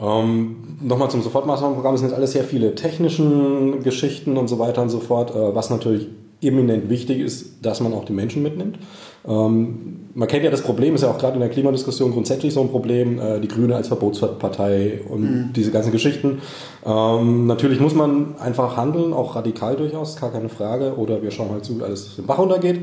Ähm, 0.00 0.78
Nochmal 0.82 1.10
zum 1.10 1.22
Sofortmaßnahmenprogramm, 1.22 1.94
es 1.94 2.00
sind 2.00 2.10
jetzt 2.10 2.16
alles 2.16 2.32
sehr 2.32 2.44
viele 2.44 2.74
technischen 2.74 3.82
Geschichten 3.82 4.36
und 4.36 4.48
so 4.48 4.58
weiter 4.58 4.82
und 4.82 4.90
so 4.90 5.00
fort, 5.00 5.34
äh, 5.34 5.54
was 5.54 5.70
natürlich 5.70 6.08
eminent 6.42 6.90
wichtig 6.90 7.20
ist, 7.20 7.64
dass 7.64 7.80
man 7.80 7.94
auch 7.94 8.04
die 8.04 8.12
Menschen 8.12 8.42
mitnimmt. 8.42 8.78
Ähm, 9.26 10.10
man 10.14 10.28
kennt 10.28 10.44
ja 10.44 10.50
das 10.50 10.62
Problem, 10.62 10.94
ist 10.94 11.02
ja 11.02 11.10
auch 11.10 11.18
gerade 11.18 11.34
in 11.34 11.40
der 11.40 11.48
Klimadiskussion 11.48 12.12
grundsätzlich 12.12 12.52
so 12.52 12.60
ein 12.60 12.70
Problem, 12.70 13.18
äh, 13.18 13.40
die 13.40 13.48
Grüne 13.48 13.76
als 13.76 13.88
Verbotspartei 13.88 15.00
und 15.08 15.22
mhm. 15.22 15.52
diese 15.54 15.70
ganzen 15.70 15.92
Geschichten. 15.92 16.42
Ähm, 16.84 17.46
natürlich 17.46 17.80
muss 17.80 17.94
man 17.94 18.36
einfach 18.38 18.76
handeln, 18.76 19.12
auch 19.12 19.36
radikal 19.36 19.76
durchaus, 19.76 20.16
gar 20.16 20.30
keine 20.30 20.48
Frage, 20.48 20.96
oder 20.96 21.22
wir 21.22 21.30
schauen 21.30 21.50
halt 21.50 21.64
zu, 21.64 21.78
wie 21.78 21.82
alles 21.82 22.18
im 22.18 22.26
Bach 22.26 22.38
runtergeht. 22.38 22.80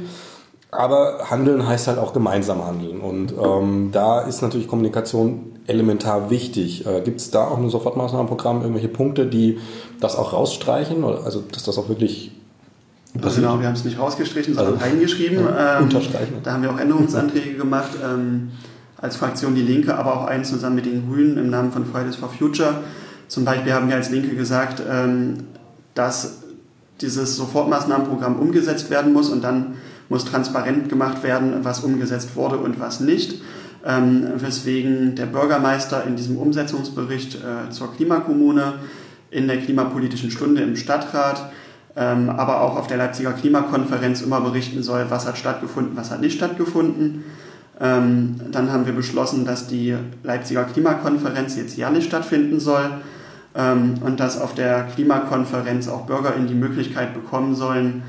Aber 0.72 1.30
handeln 1.30 1.68
heißt 1.68 1.88
halt 1.88 1.98
auch 1.98 2.14
gemeinsam 2.14 2.66
handeln. 2.66 3.00
Und 3.02 3.34
ähm, 3.44 3.90
da 3.92 4.22
ist 4.22 4.42
natürlich 4.44 4.68
Kommunikation 4.68 5.54
elementar 5.66 6.30
wichtig. 6.30 6.86
Äh, 6.86 7.02
Gibt 7.02 7.20
es 7.22 7.32
da 7.32 7.48
auch 7.48 7.58
ein 7.58 7.70
Sofortmaßnahmenprogramm, 7.70 8.62
irgendwelche 8.62 8.88
Punkte, 8.88 9.26
die 9.26 9.58
das 10.00 10.16
auch 10.16 10.34
rausstreichen? 10.34 11.04
Oder, 11.04 11.24
also, 11.26 11.42
dass 11.52 11.64
das 11.64 11.78
auch 11.78 11.90
wirklich. 11.90 12.32
Also 13.22 13.42
genau, 13.42 13.60
wir 13.60 13.68
haben 13.68 13.74
es 13.74 13.86
nicht 13.86 14.00
rausgestrichen, 14.00 14.54
sondern 14.54 14.76
also, 14.76 14.86
reingeschrieben. 14.86 15.44
Ja, 15.44 15.78
ähm, 15.78 15.86
unterstreichen. 15.86 16.36
Da 16.44 16.54
haben 16.54 16.64
wir 16.64 16.72
auch 16.72 16.80
Änderungsanträge 16.80 17.56
gemacht, 17.56 17.92
ähm, 18.04 18.52
als 18.98 19.16
Fraktion 19.16 19.56
Die 19.56 19.62
Linke, 19.62 19.96
aber 19.96 20.16
auch 20.16 20.26
einen 20.26 20.44
zusammen 20.44 20.76
mit 20.76 20.86
den 20.86 21.08
Grünen 21.08 21.38
im 21.38 21.50
Namen 21.50 21.72
von 21.72 21.86
Fridays 21.86 22.16
for 22.16 22.30
Future. 22.30 22.82
Zum 23.28 23.46
Beispiel 23.46 23.74
haben 23.74 23.88
wir 23.88 23.96
als 23.96 24.10
Linke 24.10 24.36
gesagt, 24.36 24.82
ähm, 24.90 25.46
dass 25.96 26.40
dieses 27.02 27.36
Sofortmaßnahmenprogramm 27.38 28.38
umgesetzt 28.38 28.90
werden 28.90 29.14
muss 29.14 29.30
und 29.30 29.44
dann 29.44 29.76
muss 30.10 30.26
transparent 30.26 30.90
gemacht 30.90 31.24
werden, 31.24 31.60
was 31.64 31.80
umgesetzt 31.82 32.36
wurde 32.36 32.58
und 32.58 32.80
was 32.80 33.00
nicht. 33.00 33.42
Ähm, 33.86 34.28
weswegen 34.36 35.16
der 35.16 35.28
Bürgermeister 35.28 36.04
in 36.06 36.18
diesem 36.18 36.38
Umsetzungsbericht 36.38 37.36
äh, 37.36 37.70
zur 37.72 37.94
Klimakommune 37.96 38.74
in 39.32 39.48
der 39.48 39.58
klimapolitischen 39.58 40.32
Stunde 40.32 40.62
im 40.62 40.76
Stadtrat, 40.76 41.50
ähm, 41.96 42.30
aber 42.30 42.62
auch 42.62 42.78
auf 42.78 42.88
der 42.88 42.98
Leipziger 42.98 43.34
Klimakonferenz 43.34 44.22
immer 44.22 44.42
berichten 44.42 44.84
soll, 44.84 45.06
was 45.10 45.28
hat 45.28 45.38
stattgefunden, 45.38 45.96
was 45.96 46.12
hat 46.12 46.22
nicht 46.22 46.36
stattgefunden. 46.36 47.24
Ähm, 47.82 48.36
dann 48.52 48.72
haben 48.72 48.86
wir 48.86 48.94
beschlossen, 48.94 49.46
dass 49.46 49.68
die 49.68 49.96
Leipziger 50.24 50.66
Klimakonferenz 50.66 51.56
jetzt 51.56 51.78
jährlich 51.78 52.06
stattfinden 52.06 52.60
soll 52.60 52.90
ähm, 53.56 53.96
und 54.06 54.20
dass 54.20 54.40
auf 54.40 54.54
der 54.54 54.84
Klimakonferenz 54.94 55.88
auch 55.88 56.06
BürgerInnen 56.06 56.48
die 56.48 56.56
Möglichkeit 56.56 57.14
bekommen 57.14 57.56
sollen, 57.56 58.04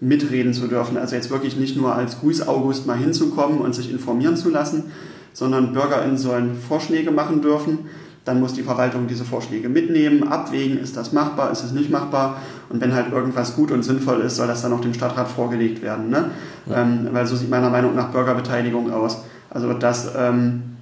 mitreden 0.00 0.52
zu 0.52 0.68
dürfen. 0.68 0.96
Also 0.96 1.16
jetzt 1.16 1.30
wirklich 1.30 1.56
nicht 1.56 1.76
nur 1.76 1.94
als 1.94 2.20
Grüß 2.20 2.46
August 2.46 2.86
mal 2.86 2.96
hinzukommen 2.96 3.58
und 3.58 3.74
sich 3.74 3.90
informieren 3.90 4.36
zu 4.36 4.50
lassen, 4.50 4.84
sondern 5.32 5.72
BürgerInnen 5.72 6.18
sollen 6.18 6.56
Vorschläge 6.56 7.10
machen 7.10 7.42
dürfen. 7.42 7.78
Dann 8.26 8.40
muss 8.40 8.52
die 8.52 8.62
Verwaltung 8.62 9.06
diese 9.06 9.24
Vorschläge 9.24 9.68
mitnehmen, 9.68 10.28
abwägen, 10.28 10.78
ist 10.78 10.96
das 10.96 11.12
machbar, 11.12 11.52
ist 11.52 11.62
es 11.62 11.72
nicht 11.72 11.90
machbar. 11.90 12.36
Und 12.68 12.80
wenn 12.80 12.92
halt 12.92 13.12
irgendwas 13.12 13.54
gut 13.54 13.70
und 13.70 13.84
sinnvoll 13.84 14.20
ist, 14.20 14.36
soll 14.36 14.48
das 14.48 14.62
dann 14.62 14.72
auch 14.72 14.80
dem 14.80 14.92
Stadtrat 14.92 15.28
vorgelegt 15.28 15.80
werden. 15.80 16.10
Ne? 16.10 16.30
Ja. 16.66 16.82
Ähm, 16.82 17.08
weil 17.12 17.24
so 17.26 17.36
sieht 17.36 17.48
meiner 17.48 17.70
Meinung 17.70 17.94
nach 17.94 18.10
Bürgerbeteiligung 18.10 18.92
aus. 18.92 19.22
Also 19.48 19.72
dass 19.72 20.10
ähm, 20.16 20.76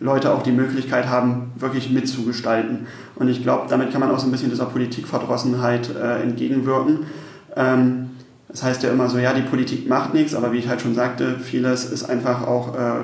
Leute 0.00 0.32
auch 0.32 0.42
die 0.42 0.52
Möglichkeit 0.52 1.08
haben, 1.08 1.52
wirklich 1.56 1.90
mitzugestalten. 1.90 2.86
Und 3.14 3.28
ich 3.28 3.42
glaube, 3.42 3.66
damit 3.68 3.92
kann 3.92 4.00
man 4.00 4.10
auch 4.10 4.18
so 4.18 4.26
ein 4.26 4.32
bisschen 4.32 4.50
dieser 4.50 4.66
Politikverdrossenheit 4.66 5.90
äh, 5.94 6.22
entgegenwirken. 6.22 7.00
Ähm, 7.54 8.10
das 8.48 8.62
heißt 8.62 8.82
ja 8.84 8.90
immer 8.90 9.10
so, 9.10 9.18
ja, 9.18 9.34
die 9.34 9.42
Politik 9.42 9.88
macht 9.88 10.14
nichts, 10.14 10.34
aber 10.34 10.52
wie 10.52 10.58
ich 10.58 10.68
halt 10.68 10.80
schon 10.80 10.94
sagte, 10.94 11.38
vieles 11.38 11.84
ist 11.84 12.04
einfach 12.04 12.46
auch 12.46 12.74
äh, 12.74 13.00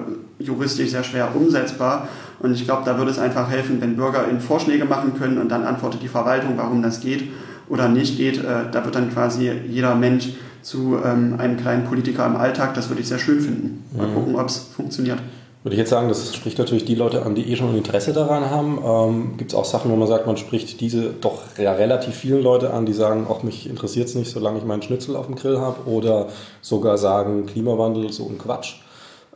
juristisch 0.47 0.91
sehr 0.91 1.05
schwer 1.05 1.35
umsetzbar. 1.35 2.09
Und 2.41 2.55
ich 2.55 2.65
glaube, 2.65 2.83
da 2.85 2.99
würde 2.99 3.11
es 3.11 3.19
einfach 3.19 3.51
helfen, 3.51 3.81
wenn 3.81 3.97
Bürger 3.97 4.29
in 4.29 4.41
Vorschläge 4.41 4.85
machen 4.85 5.15
können 5.19 5.39
und 5.39 5.49
dann 5.49 5.65
antwortet 5.65 6.03
die 6.03 6.09
Verwaltung, 6.09 6.55
warum 6.57 6.83
das 6.83 7.01
geht 7.01 7.31
oder 7.69 7.89
nicht 7.89 8.17
geht. 8.17 8.39
Äh, 8.39 8.71
da 8.71 8.85
wird 8.85 8.95
dann 8.95 9.13
quasi 9.13 9.51
jeder 9.69 9.95
Mensch 9.95 10.31
zu 10.63 10.99
ähm, 11.05 11.37
einem 11.39 11.57
kleinen 11.57 11.85
Politiker 11.85 12.27
im 12.27 12.37
Alltag. 12.37 12.75
Das 12.75 12.89
würde 12.89 13.03
ich 13.03 13.09
sehr 13.09 13.19
schön 13.19 13.41
finden. 13.41 13.85
Mal 13.97 14.09
mhm. 14.09 14.15
gucken, 14.15 14.37
ob 14.37 14.49
es 14.49 14.59
funktioniert. 14.59 15.19
Würde 15.63 15.77
ich 15.77 15.79
jetzt 15.79 15.91
sagen, 15.91 16.09
das 16.09 16.35
spricht 16.35 16.59
natürlich 16.59 16.85
die 16.85 16.97
Leute 16.97 17.25
an, 17.25 17.37
die 17.37 17.49
eh 17.49 17.55
schon 17.55 17.71
ein 17.71 17.77
Interesse 17.77 18.13
daran 18.13 18.51
haben. 18.51 18.79
Ähm, 18.85 19.37
Gibt 19.37 19.53
es 19.53 19.57
auch 19.57 19.65
Sachen, 19.65 19.93
wo 19.93 19.97
man 19.97 20.09
sagt, 20.09 20.27
man 20.27 20.37
spricht 20.37 20.81
diese 20.81 21.11
doch 21.11 21.43
ja, 21.57 21.73
relativ 21.73 22.15
vielen 22.15 22.43
Leute 22.43 22.73
an, 22.73 22.85
die 22.85 22.93
sagen, 22.93 23.29
auch 23.29 23.45
mich 23.45 23.71
interessiert 23.71 24.09
es 24.09 24.17
nicht, 24.17 24.33
solange 24.33 24.59
ich 24.59 24.65
meinen 24.65 24.83
Schnitzel 24.83 25.15
auf 25.15 25.27
dem 25.27 25.37
Grill 25.37 25.61
habe. 25.61 25.89
Oder 25.89 26.29
sogar 26.63 26.99
sagen, 26.99 27.47
Klimawandel, 27.47 28.13
so 28.13 28.29
ein 28.29 28.39
Quatsch. 28.39 28.82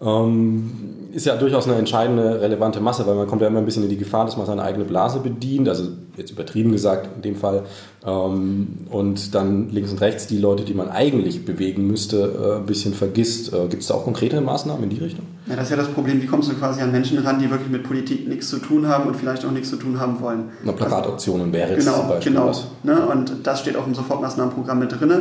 Ähm, 0.00 0.70
ist 1.12 1.24
ja 1.24 1.36
durchaus 1.36 1.66
eine 1.66 1.76
entscheidende, 1.76 2.40
relevante 2.40 2.80
Masse, 2.80 3.06
weil 3.06 3.14
man 3.14 3.26
kommt 3.26 3.40
ja 3.40 3.48
immer 3.48 3.60
ein 3.60 3.64
bisschen 3.64 3.84
in 3.84 3.88
die 3.88 3.96
Gefahr, 3.96 4.26
dass 4.26 4.36
man 4.36 4.44
seine 4.44 4.62
eigene 4.62 4.84
Blase 4.84 5.20
bedient, 5.20 5.68
also 5.68 5.88
jetzt 6.16 6.30
übertrieben 6.30 6.72
gesagt 6.72 7.08
in 7.16 7.22
dem 7.22 7.36
Fall, 7.36 7.62
ähm, 8.04 8.86
und 8.90 9.34
dann 9.34 9.70
links 9.70 9.90
und 9.90 10.00
rechts 10.00 10.26
die 10.26 10.38
Leute, 10.38 10.64
die 10.64 10.74
man 10.74 10.90
eigentlich 10.90 11.44
bewegen 11.46 11.86
müsste, 11.86 12.18
äh, 12.18 12.56
ein 12.58 12.66
bisschen 12.66 12.92
vergisst. 12.92 13.52
Äh, 13.54 13.68
Gibt 13.68 13.82
es 13.82 13.88
da 13.88 13.94
auch 13.94 14.04
konkrete 14.04 14.40
Maßnahmen 14.40 14.84
in 14.84 14.90
die 14.90 14.98
Richtung? 14.98 15.24
Ja, 15.46 15.54
das 15.54 15.64
ist 15.66 15.70
ja 15.70 15.76
das 15.76 15.88
Problem, 15.88 16.20
wie 16.20 16.26
kommst 16.26 16.50
du 16.50 16.54
quasi 16.54 16.80
an 16.82 16.90
Menschen 16.90 17.18
ran, 17.18 17.38
die 17.38 17.48
wirklich 17.48 17.70
mit 17.70 17.84
Politik 17.84 18.26
nichts 18.26 18.48
zu 18.48 18.58
tun 18.58 18.88
haben 18.88 19.06
und 19.06 19.14
vielleicht 19.14 19.44
auch 19.44 19.52
nichts 19.52 19.70
zu 19.70 19.76
tun 19.76 20.00
haben 20.00 20.20
wollen. 20.20 20.46
Eine 20.62 20.72
Plakataktionen 20.72 21.52
wäre 21.52 21.70
jetzt 21.72 21.84
genau, 21.84 21.98
zum 22.00 22.08
Beispiel 22.08 22.32
Genau, 22.32 22.48
was. 22.48 22.66
ne? 22.82 23.06
und 23.06 23.32
das 23.44 23.60
steht 23.60 23.76
auch 23.76 23.86
im 23.86 23.94
Sofortmaßnahmenprogramm 23.94 24.80
mit 24.80 24.98
drin. 24.98 25.12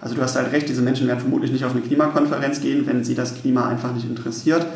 Also 0.00 0.14
du 0.14 0.22
hast 0.22 0.36
halt 0.36 0.52
recht, 0.52 0.68
diese 0.68 0.82
Menschen 0.82 1.08
werden 1.08 1.18
vermutlich 1.18 1.50
nicht 1.50 1.64
auf 1.64 1.72
eine 1.72 1.80
Klimakonferenz 1.80 2.60
gehen, 2.60 2.86
wenn 2.86 3.02
sie 3.02 3.16
das 3.16 3.34
Klima 3.34 3.66
einfach 3.68 3.92
nicht 3.92 4.08
interessiert. 4.08 4.66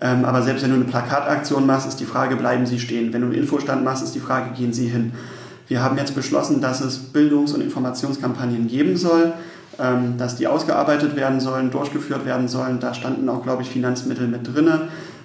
Ähm, 0.00 0.24
aber 0.24 0.42
selbst 0.42 0.64
wenn 0.64 0.70
du 0.70 0.76
eine 0.76 0.86
Plakataktion 0.86 1.64
machst, 1.64 1.86
ist 1.86 2.00
die 2.00 2.04
Frage, 2.04 2.34
bleiben 2.34 2.66
sie 2.66 2.80
stehen. 2.80 3.12
Wenn 3.12 3.20
du 3.20 3.28
einen 3.28 3.36
Infostand 3.36 3.84
machst, 3.84 4.02
ist 4.02 4.16
die 4.16 4.20
Frage, 4.20 4.50
gehen 4.56 4.72
sie 4.72 4.88
hin. 4.88 5.12
Wir 5.68 5.84
haben 5.84 5.96
jetzt 5.96 6.16
beschlossen, 6.16 6.60
dass 6.60 6.80
es 6.80 6.98
Bildungs- 6.98 7.52
und 7.54 7.60
Informationskampagnen 7.60 8.66
geben 8.66 8.96
soll, 8.96 9.32
ähm, 9.78 10.16
dass 10.18 10.36
die 10.36 10.46
ausgearbeitet 10.46 11.16
werden 11.16 11.40
sollen, 11.40 11.70
durchgeführt 11.70 12.24
werden 12.26 12.48
sollen. 12.48 12.80
Da 12.80 12.94
standen 12.94 13.28
auch, 13.28 13.42
glaube 13.42 13.62
ich, 13.62 13.70
Finanzmittel 13.70 14.28
mit 14.28 14.54
drin. 14.54 14.70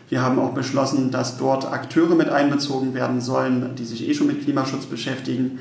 Wir 0.10 0.22
haben 0.22 0.40
auch 0.40 0.54
beschlossen, 0.54 1.12
dass 1.12 1.38
dort 1.38 1.72
Akteure 1.72 2.16
mit 2.16 2.30
einbezogen 2.30 2.94
werden 2.94 3.20
sollen, 3.20 3.76
die 3.78 3.86
sich 3.86 4.08
eh 4.08 4.14
schon 4.14 4.28
mit 4.28 4.44
Klimaschutz 4.44 4.86
beschäftigen. 4.86 5.60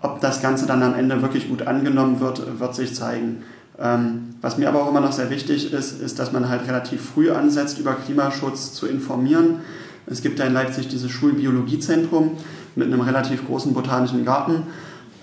Ob 0.00 0.20
das 0.20 0.40
Ganze 0.40 0.66
dann 0.66 0.82
am 0.82 0.94
Ende 0.94 1.22
wirklich 1.22 1.48
gut 1.48 1.66
angenommen 1.66 2.20
wird, 2.20 2.60
wird 2.60 2.74
sich 2.74 2.94
zeigen. 2.94 3.42
Ähm, 3.78 4.34
was 4.40 4.56
mir 4.56 4.68
aber 4.68 4.82
auch 4.82 4.88
immer 4.88 5.00
noch 5.00 5.12
sehr 5.12 5.30
wichtig 5.30 5.72
ist, 5.72 6.00
ist, 6.00 6.18
dass 6.18 6.32
man 6.32 6.48
halt 6.48 6.66
relativ 6.66 7.02
früh 7.02 7.30
ansetzt, 7.30 7.78
über 7.78 7.94
Klimaschutz 7.94 8.72
zu 8.72 8.86
informieren. 8.86 9.60
Es 10.06 10.22
gibt 10.22 10.38
ja 10.38 10.44
in 10.44 10.52
Leipzig 10.52 10.88
dieses 10.88 11.10
Schulbiologiezentrum 11.10 12.32
mit 12.76 12.86
einem 12.86 13.00
relativ 13.00 13.46
großen 13.46 13.72
botanischen 13.72 14.24
Garten. 14.24 14.64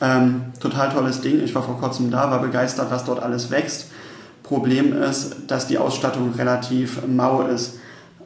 Ähm, 0.02 0.46
total 0.60 0.90
tolles 0.90 1.22
Ding. 1.22 1.44
Ich 1.44 1.54
war 1.54 1.62
vor 1.62 1.80
kurzem 1.80 2.10
da, 2.10 2.32
war 2.32 2.42
begeistert, 2.42 2.90
was 2.90 3.06
dort 3.06 3.22
alles 3.22 3.52
wächst. 3.52 3.92
Problem 4.42 5.00
ist, 5.00 5.36
dass 5.48 5.68
die 5.68 5.78
Ausstattung 5.78 6.34
relativ 6.34 7.06
mau 7.08 7.44
ist. 7.44 7.80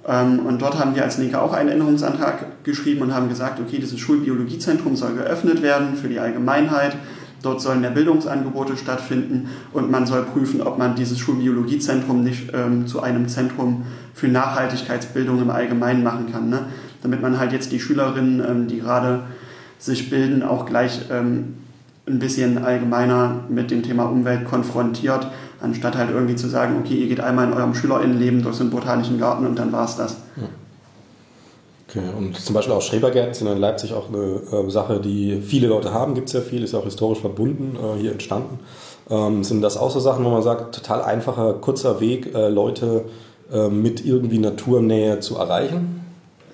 Ähm, 0.07 0.39
und 0.45 0.61
dort 0.61 0.79
haben 0.79 0.95
wir 0.95 1.03
als 1.03 1.17
Linke 1.17 1.41
auch 1.41 1.51
einen 1.51 1.69
Änderungsantrag 1.69 2.63
geschrieben 2.63 3.01
und 3.01 3.13
haben 3.13 3.27
gesagt, 3.27 3.59
okay, 3.59 3.77
dieses 3.79 3.99
Schulbiologiezentrum 3.99 4.95
soll 4.95 5.15
geöffnet 5.15 5.61
werden 5.61 5.95
für 5.95 6.07
die 6.07 6.19
Allgemeinheit. 6.19 6.95
Dort 7.41 7.61
sollen 7.61 7.81
mehr 7.81 7.91
Bildungsangebote 7.91 8.77
stattfinden 8.77 9.49
und 9.71 9.91
man 9.91 10.07
soll 10.07 10.23
prüfen, 10.23 10.61
ob 10.61 10.79
man 10.79 10.95
dieses 10.95 11.19
Schulbiologiezentrum 11.19 12.23
nicht 12.23 12.51
ähm, 12.53 12.87
zu 12.87 13.03
einem 13.03 13.27
Zentrum 13.27 13.83
für 14.13 14.27
Nachhaltigkeitsbildung 14.27 15.41
im 15.41 15.51
Allgemeinen 15.51 16.03
machen 16.03 16.31
kann. 16.31 16.49
Ne? 16.49 16.61
Damit 17.03 17.21
man 17.21 17.37
halt 17.37 17.51
jetzt 17.51 17.71
die 17.71 17.79
Schülerinnen, 17.79 18.39
ähm, 18.39 18.67
die 18.67 18.79
gerade 18.79 19.25
sich 19.77 20.09
bilden, 20.09 20.41
auch 20.41 20.65
gleich 20.65 21.01
ähm, 21.11 21.55
ein 22.07 22.19
bisschen 22.19 22.63
allgemeiner 22.63 23.45
mit 23.49 23.71
dem 23.71 23.81
Thema 23.83 24.05
Umwelt 24.05 24.45
konfrontiert, 24.45 25.27
anstatt 25.61 25.97
halt 25.97 26.11
irgendwie 26.11 26.35
zu 26.35 26.47
sagen, 26.47 26.75
okay, 26.79 26.95
ihr 26.95 27.07
geht 27.07 27.19
einmal 27.19 27.47
in 27.47 27.53
eurem 27.53 27.73
Schülerinnenleben 27.73 28.43
durch 28.43 28.57
so 28.57 28.63
einen 28.63 28.71
botanischen 28.71 29.19
Garten 29.19 29.45
und 29.45 29.57
dann 29.57 29.71
war's 29.71 29.97
das. 29.97 30.17
Okay, 31.89 32.03
und 32.17 32.37
zum 32.37 32.53
Beispiel 32.53 32.73
auch 32.73 32.81
Schrebergärten 32.81 33.33
sind 33.33 33.47
in 33.47 33.57
Leipzig 33.57 33.93
auch 33.93 34.09
eine 34.09 34.41
äh, 34.51 34.69
Sache, 34.69 34.99
die 34.99 35.41
viele 35.41 35.67
Leute 35.67 35.93
haben, 35.93 36.13
gibt 36.13 36.27
es 36.27 36.33
ja 36.33 36.41
viel, 36.41 36.63
ist 36.63 36.73
ja 36.73 36.79
auch 36.79 36.83
historisch 36.83 37.19
verbunden, 37.19 37.77
äh, 37.77 37.99
hier 37.99 38.11
entstanden. 38.11 38.59
Ähm, 39.09 39.43
sind 39.43 39.61
das 39.61 39.77
auch 39.77 39.91
so 39.91 39.99
Sachen, 39.99 40.25
wo 40.25 40.29
man 40.29 40.41
sagt, 40.41 40.75
total 40.75 41.01
einfacher, 41.03 41.53
kurzer 41.53 42.01
Weg, 42.01 42.33
äh, 42.35 42.49
Leute 42.49 43.05
äh, 43.51 43.69
mit 43.69 44.05
irgendwie 44.05 44.39
Naturnähe 44.39 45.19
zu 45.19 45.37
erreichen? 45.37 46.01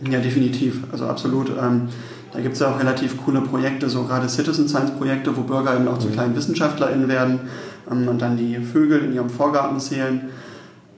Ja, 0.10 0.20
definitiv, 0.20 0.84
also 0.92 1.06
absolut. 1.06 1.50
Ähm, 1.50 1.90
da 2.34 2.40
gibt 2.40 2.54
es 2.54 2.60
ja 2.60 2.74
auch 2.74 2.80
relativ 2.80 3.24
coole 3.24 3.42
Projekte, 3.42 3.90
so 3.90 4.04
gerade 4.04 4.30
Citizen 4.30 4.68
Science 4.68 4.92
Projekte, 4.92 5.36
wo 5.36 5.42
Bürger 5.42 5.76
eben 5.76 5.88
auch 5.88 5.98
zu 5.98 6.10
kleinen 6.10 6.36
WissenschaftlerInnen 6.36 7.08
werden 7.08 7.42
ähm, 7.90 8.08
und 8.08 8.22
dann 8.22 8.38
die 8.38 8.58
Vögel 8.58 9.04
in 9.04 9.14
ihrem 9.14 9.30
Vorgarten 9.30 9.80
zählen. 9.80 10.30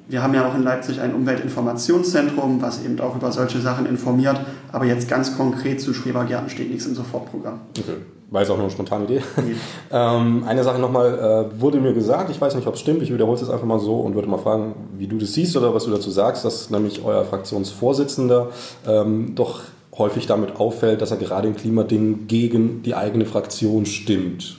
Wir 0.08 0.22
haben 0.22 0.34
ja 0.34 0.48
auch 0.48 0.54
in 0.54 0.64
Leipzig 0.64 1.00
ein 1.00 1.16
Umweltinformationszentrum, 1.16 2.62
was 2.62 2.84
eben 2.84 3.00
auch 3.00 3.16
über 3.16 3.32
solche 3.32 3.60
Sachen 3.62 3.86
informiert. 3.86 4.40
Aber 4.72 4.86
jetzt 4.86 5.08
ganz 5.08 5.38
konkret 5.38 5.82
zu 5.82 5.94
Schrebergärten 5.94 6.50
steht 6.50 6.70
nichts 6.70 6.86
im 6.86 6.94
Sofortprogramm. 6.94 7.62
Okay. 7.80 7.96
War 8.30 8.42
jetzt 8.42 8.50
auch 8.50 8.56
nur 8.56 8.66
eine 8.66 8.72
spontane 8.72 9.06
Idee. 9.06 9.22
ähm, 9.92 10.44
eine 10.46 10.64
Sache 10.64 10.80
nochmal, 10.80 11.50
äh, 11.56 11.62
wurde 11.62 11.80
mir 11.80 11.94
gesagt, 11.94 12.32
ich 12.32 12.42
weiß 12.42 12.56
nicht, 12.56 12.68
ob 12.68 12.74
es 12.74 12.82
stimmt, 12.82 13.02
ich 13.02 13.14
wiederhole 13.14 13.36
es 13.36 13.42
jetzt 13.42 13.52
einfach 13.52 13.66
mal 13.66 13.80
so 13.80 14.00
und 14.02 14.16
würde 14.16 14.28
mal 14.28 14.40
fragen, 14.40 14.76
wie 14.98 15.08
du 15.08 15.18
das 15.18 15.34
siehst 15.34 15.56
oder 15.56 15.74
was 15.74 15.86
du 15.86 15.92
dazu 15.92 16.10
sagst, 16.10 16.44
dass 16.44 16.70
nämlich 16.70 17.04
euer 17.06 17.24
Fraktionsvorsitzender 17.26 18.50
ähm, 18.88 19.36
doch 19.36 19.62
häufig 19.98 20.28
damit 20.28 20.56
auffällt, 20.58 21.02
dass 21.02 21.12
er 21.12 21.18
gerade 21.18 21.48
in 21.48 21.56
Klimadingen 21.56 22.28
gegen 22.28 22.82
die 22.84 22.96
eigene 22.96 23.26
Fraktion 23.26 23.86
stimmt. 23.86 24.58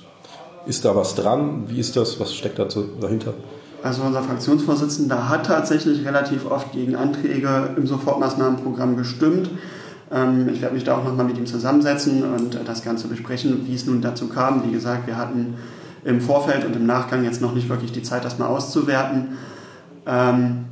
Ist 0.67 0.85
da 0.85 0.97
was 0.97 1.15
dran? 1.15 1.65
Wie 1.69 1.79
ist 1.79 1.97
das? 1.97 2.21
Was 2.21 2.35
steckt 2.35 2.59
dahinter? 2.59 3.35
Also 3.83 4.03
unser 4.03 4.23
Fraktionsvorsitzender 4.23 5.29
hat 5.29 5.47
tatsächlich 5.47 6.07
relativ 6.07 6.51
oft 6.51 6.73
gegen 6.73 6.97
Anträge 6.97 7.75
im 7.77 7.87
Sofortmaßnahmenprogramm 7.87 8.97
gestimmt. 8.97 9.51
Ähm, 10.11 10.49
ich 10.49 10.63
werde 10.63 10.75
mich 10.75 10.85
da 10.85 10.97
auch 10.97 11.05
nochmal 11.05 11.27
mit 11.27 11.37
ihm 11.37 11.45
zusammensetzen 11.45 12.23
und 12.23 12.59
das 12.65 12.83
Ganze 12.83 13.09
besprechen, 13.09 13.67
wie 13.67 13.75
es 13.75 13.85
nun 13.85 14.01
dazu 14.01 14.29
kam. 14.29 14.65
Wie 14.65 14.73
gesagt, 14.73 15.07
wir 15.07 15.19
hatten 15.19 15.55
im 16.05 16.21
Vorfeld 16.21 16.65
und 16.65 16.75
im 16.77 16.87
Nachgang 16.87 17.25
jetzt 17.25 17.43
noch 17.43 17.55
nicht 17.55 17.69
wirklich 17.69 17.93
die 17.93 18.03
Zeit, 18.03 18.25
das 18.25 18.39
mal 18.39 18.47
auszuwerten. 18.47 19.37
Ähm, 20.07 20.67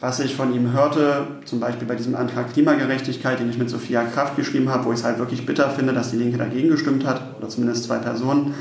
was 0.00 0.20
ich 0.20 0.36
von 0.36 0.54
ihm 0.54 0.72
hörte, 0.72 1.26
zum 1.44 1.58
Beispiel 1.58 1.88
bei 1.88 1.96
diesem 1.96 2.14
Antrag 2.14 2.52
Klimagerechtigkeit, 2.52 3.40
den 3.40 3.50
ich 3.50 3.58
mit 3.58 3.68
Sophia 3.68 4.04
Kraft 4.04 4.36
geschrieben 4.36 4.68
habe, 4.68 4.84
wo 4.84 4.92
ich 4.92 5.00
es 5.00 5.04
halt 5.04 5.18
wirklich 5.18 5.44
bitter 5.44 5.70
finde, 5.70 5.92
dass 5.92 6.10
die 6.12 6.16
Linke 6.16 6.38
dagegen 6.38 6.68
gestimmt 6.68 7.04
hat, 7.04 7.20
oder 7.38 7.48
zumindest 7.48 7.84
zwei 7.84 7.98
Personen. 7.98 8.54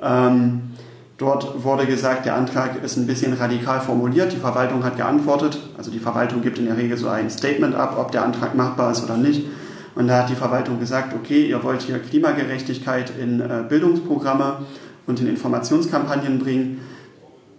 Ähm, 0.00 0.62
dort 1.18 1.64
wurde 1.64 1.86
gesagt, 1.86 2.24
der 2.24 2.36
Antrag 2.36 2.82
ist 2.84 2.96
ein 2.96 3.06
bisschen 3.06 3.32
radikal 3.32 3.80
formuliert. 3.80 4.32
Die 4.32 4.36
Verwaltung 4.36 4.84
hat 4.84 4.96
geantwortet. 4.96 5.58
Also 5.76 5.90
die 5.90 5.98
Verwaltung 5.98 6.40
gibt 6.40 6.58
in 6.58 6.66
der 6.66 6.76
Regel 6.76 6.96
so 6.96 7.08
ein 7.08 7.30
Statement 7.30 7.74
ab, 7.74 7.96
ob 7.98 8.12
der 8.12 8.24
Antrag 8.24 8.54
machbar 8.54 8.92
ist 8.92 9.02
oder 9.02 9.16
nicht. 9.16 9.46
Und 9.96 10.06
da 10.06 10.18
hat 10.18 10.30
die 10.30 10.36
Verwaltung 10.36 10.78
gesagt, 10.78 11.14
okay, 11.14 11.46
ihr 11.46 11.64
wollt 11.64 11.82
hier 11.82 11.98
Klimagerechtigkeit 11.98 13.12
in 13.18 13.40
äh, 13.40 13.64
Bildungsprogramme 13.68 14.58
und 15.08 15.20
in 15.20 15.26
Informationskampagnen 15.26 16.38
bringen. 16.38 16.80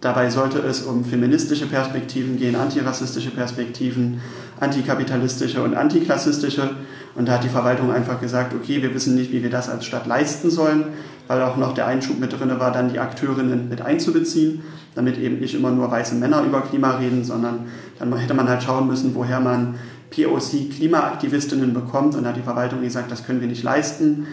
Dabei 0.02 0.30
sollte 0.30 0.58
es 0.58 0.82
um 0.82 1.04
feministische 1.04 1.66
Perspektiven 1.66 2.36
gehen, 2.36 2.56
antirassistische 2.56 3.30
Perspektiven, 3.30 4.20
antikapitalistische 4.58 5.62
und 5.62 5.76
antiklassistische. 5.76 6.70
Und 7.14 7.28
da 7.28 7.34
hat 7.34 7.44
die 7.44 7.48
Verwaltung 7.48 7.92
einfach 7.92 8.20
gesagt, 8.20 8.52
okay, 8.52 8.82
wir 8.82 8.92
wissen 8.94 9.14
nicht, 9.14 9.30
wie 9.30 9.44
wir 9.44 9.50
das 9.50 9.68
als 9.68 9.86
Stadt 9.86 10.08
leisten 10.08 10.50
sollen, 10.50 10.86
weil 11.28 11.40
auch 11.42 11.56
noch 11.56 11.72
der 11.72 11.86
Einschub 11.86 12.18
mit 12.18 12.32
drin 12.32 12.50
war, 12.58 12.72
dann 12.72 12.92
die 12.92 12.98
Akteurinnen 12.98 13.68
mit 13.68 13.80
einzubeziehen, 13.80 14.62
damit 14.96 15.18
eben 15.18 15.38
nicht 15.38 15.54
immer 15.54 15.70
nur 15.70 15.88
weiße 15.88 16.16
Männer 16.16 16.42
über 16.42 16.62
Klima 16.62 16.96
reden, 16.96 17.22
sondern 17.22 17.66
dann 18.00 18.12
hätte 18.16 18.34
man 18.34 18.48
halt 18.48 18.64
schauen 18.64 18.88
müssen, 18.88 19.14
woher 19.14 19.38
man 19.38 19.76
POC-Klimaaktivistinnen 20.10 21.72
bekommt. 21.72 22.16
Und 22.16 22.24
da 22.24 22.30
hat 22.30 22.36
die 22.36 22.42
Verwaltung 22.42 22.82
gesagt, 22.82 23.12
das 23.12 23.24
können 23.24 23.40
wir 23.40 23.46
nicht 23.46 23.62
leisten. 23.62 24.26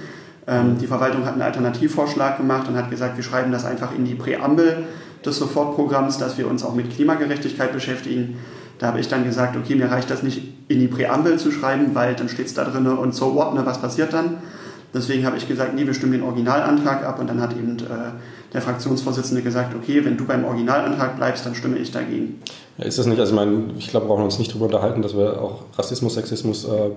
Ähm, 0.47 0.79
die 0.79 0.87
Verwaltung 0.87 1.25
hat 1.25 1.33
einen 1.33 1.43
Alternativvorschlag 1.43 2.37
gemacht 2.37 2.67
und 2.67 2.75
hat 2.75 2.89
gesagt, 2.89 3.17
wir 3.17 3.23
schreiben 3.23 3.51
das 3.51 3.65
einfach 3.65 3.95
in 3.95 4.05
die 4.05 4.15
Präambel 4.15 4.87
des 5.25 5.37
Sofortprogramms, 5.37 6.17
dass 6.17 6.37
wir 6.37 6.47
uns 6.47 6.63
auch 6.63 6.73
mit 6.73 6.91
Klimagerechtigkeit 6.91 7.73
beschäftigen. 7.73 8.37
Da 8.77 8.87
habe 8.87 8.99
ich 8.99 9.07
dann 9.07 9.25
gesagt, 9.25 9.57
okay, 9.57 9.75
mir 9.75 9.91
reicht 9.91 10.09
das 10.09 10.23
nicht 10.23 10.41
in 10.67 10.79
die 10.79 10.87
Präambel 10.87 11.37
zu 11.37 11.51
schreiben, 11.51 11.93
weil 11.93 12.15
dann 12.15 12.29
steht 12.29 12.45
es 12.45 12.53
da 12.53 12.63
drin 12.63 12.87
und 12.87 13.13
so 13.13 13.35
what, 13.35 13.53
ne, 13.53 13.65
was 13.65 13.81
passiert 13.81 14.13
dann? 14.13 14.37
Deswegen 14.93 15.25
habe 15.25 15.37
ich 15.37 15.47
gesagt, 15.47 15.75
nee, 15.75 15.85
wir 15.85 15.93
stimmen 15.93 16.13
den 16.13 16.23
Originalantrag 16.23 17.05
ab 17.05 17.19
und 17.19 17.27
dann 17.27 17.41
hat 17.41 17.51
eben 17.51 17.77
äh, 17.77 18.11
der 18.53 18.61
Fraktionsvorsitzende 18.61 19.43
gesagt, 19.43 19.75
okay, 19.75 20.03
wenn 20.03 20.17
du 20.17 20.25
beim 20.25 20.45
Originalantrag 20.45 21.15
bleibst, 21.17 21.45
dann 21.45 21.53
stimme 21.53 21.77
ich 21.77 21.91
dagegen. 21.91 22.41
Ist 22.79 22.97
das 22.97 23.05
nicht, 23.05 23.19
also 23.19 23.33
ich 23.33 23.35
meine, 23.35 23.65
ich 23.77 23.89
glaube, 23.89 24.05
wir 24.05 24.09
brauchen 24.09 24.23
uns 24.23 24.39
nicht 24.39 24.51
darüber 24.51 24.65
unterhalten, 24.65 25.01
dass 25.01 25.15
wir 25.15 25.41
auch 25.41 25.63
Rassismus, 25.77 26.15
Sexismus 26.15 26.65
äh, 26.65 26.91